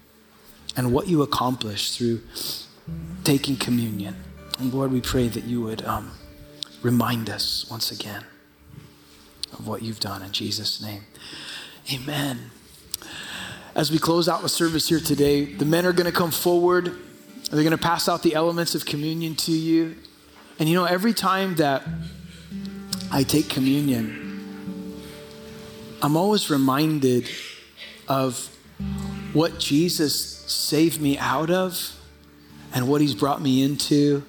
and 0.76 0.94
what 0.94 1.08
you 1.08 1.22
accomplished 1.22 1.98
through 1.98 2.22
taking 3.24 3.56
communion. 3.56 4.16
And 4.60 4.74
Lord, 4.74 4.92
we 4.92 5.02
pray 5.02 5.28
that 5.28 5.44
you 5.44 5.62
would 5.62 5.84
um, 5.86 6.12
remind 6.82 7.30
us 7.30 7.70
once 7.70 7.92
again 7.92 8.24
of 9.54 9.68
what 9.68 9.82
you've 9.82 10.00
done 10.00 10.22
in 10.22 10.32
Jesus' 10.32 10.82
name. 10.82 11.04
Amen. 11.94 12.52
as 13.76 13.92
we 13.92 13.98
close 13.98 14.28
out 14.28 14.42
the 14.42 14.50
service 14.50 14.90
here 14.90 15.00
today, 15.00 15.46
the 15.46 15.66
men 15.66 15.86
are 15.86 15.94
going 15.94 16.06
to 16.06 16.12
come 16.12 16.32
forward. 16.32 16.96
They're 17.50 17.64
going 17.64 17.72
to 17.72 17.78
pass 17.78 18.08
out 18.08 18.24
the 18.24 18.36
elements 18.36 18.76
of 18.76 18.86
communion 18.86 19.36
to 19.38 19.52
you. 19.52 19.96
And 20.60 20.68
you 20.68 20.76
know, 20.76 20.86
every 20.86 21.14
time 21.14 21.56
that 21.56 21.84
I 23.12 23.24
take 23.24 23.50
communion, 23.50 25.02
I'm 26.02 26.16
always 26.16 26.50
reminded 26.50 27.30
of 28.08 28.56
what 29.34 29.60
Jesus 29.60 30.39
saved 30.50 31.02
me 31.02 31.18
out 31.18 31.50
of 31.50 31.96
and 32.74 32.88
what 32.88 33.02
he's 33.02 33.16
brought 33.16 33.42
me 33.42 33.64
into 33.64 34.24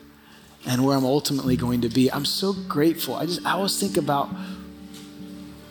and 0.67 0.85
where 0.85 0.97
I'm 0.97 1.05
ultimately 1.05 1.57
going 1.57 1.83
to 1.83 1.89
be. 1.89 2.13
I'm 2.13 2.25
so 2.25 2.53
grateful. 2.53 3.15
I 3.15 3.27
just 3.27 3.45
I 3.45 3.53
always 3.53 3.79
think 3.79 3.97
about 3.97 4.31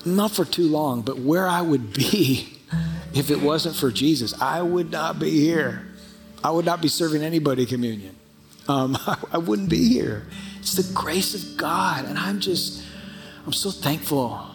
not 0.05 0.31
for 0.31 0.45
too 0.45 0.67
long, 0.67 1.01
but 1.01 1.19
where 1.19 1.47
I 1.47 1.61
would 1.61 1.93
be 1.93 2.57
if 3.13 3.29
it 3.29 3.41
wasn't 3.41 3.75
for 3.75 3.91
Jesus. 3.91 4.39
I 4.41 4.61
would 4.61 4.91
not 4.91 5.19
be 5.19 5.31
here. 5.31 5.85
I 6.43 6.51
would 6.51 6.65
not 6.65 6.81
be 6.81 6.87
serving 6.87 7.21
anybody 7.21 7.65
communion. 7.65 8.15
Um, 8.67 8.97
I, 9.05 9.17
I 9.33 9.37
wouldn't 9.37 9.69
be 9.69 9.87
here. 9.89 10.25
It's 10.59 10.73
the 10.73 10.93
grace 10.93 11.35
of 11.35 11.57
God, 11.57 12.05
and 12.05 12.17
I'm 12.17 12.39
just 12.39 12.83
I'm 13.45 13.53
so 13.53 13.71
thankful 13.71 14.45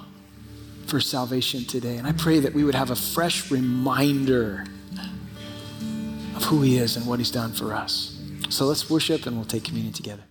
for 0.86 1.00
salvation 1.00 1.64
today. 1.64 1.96
And 1.96 2.06
I 2.06 2.12
pray 2.12 2.40
that 2.40 2.52
we 2.52 2.62
would 2.64 2.74
have 2.74 2.90
a 2.90 2.96
fresh 2.96 3.50
reminder 3.50 4.64
of 6.36 6.44
who 6.44 6.62
He 6.62 6.78
is 6.78 6.96
and 6.96 7.06
what 7.06 7.18
He's 7.18 7.30
done 7.30 7.52
for 7.52 7.74
us. 7.74 8.18
So 8.50 8.66
let's 8.66 8.90
worship 8.90 9.26
and 9.26 9.36
we'll 9.36 9.44
take 9.44 9.64
communion 9.64 9.92
together. 9.92 10.22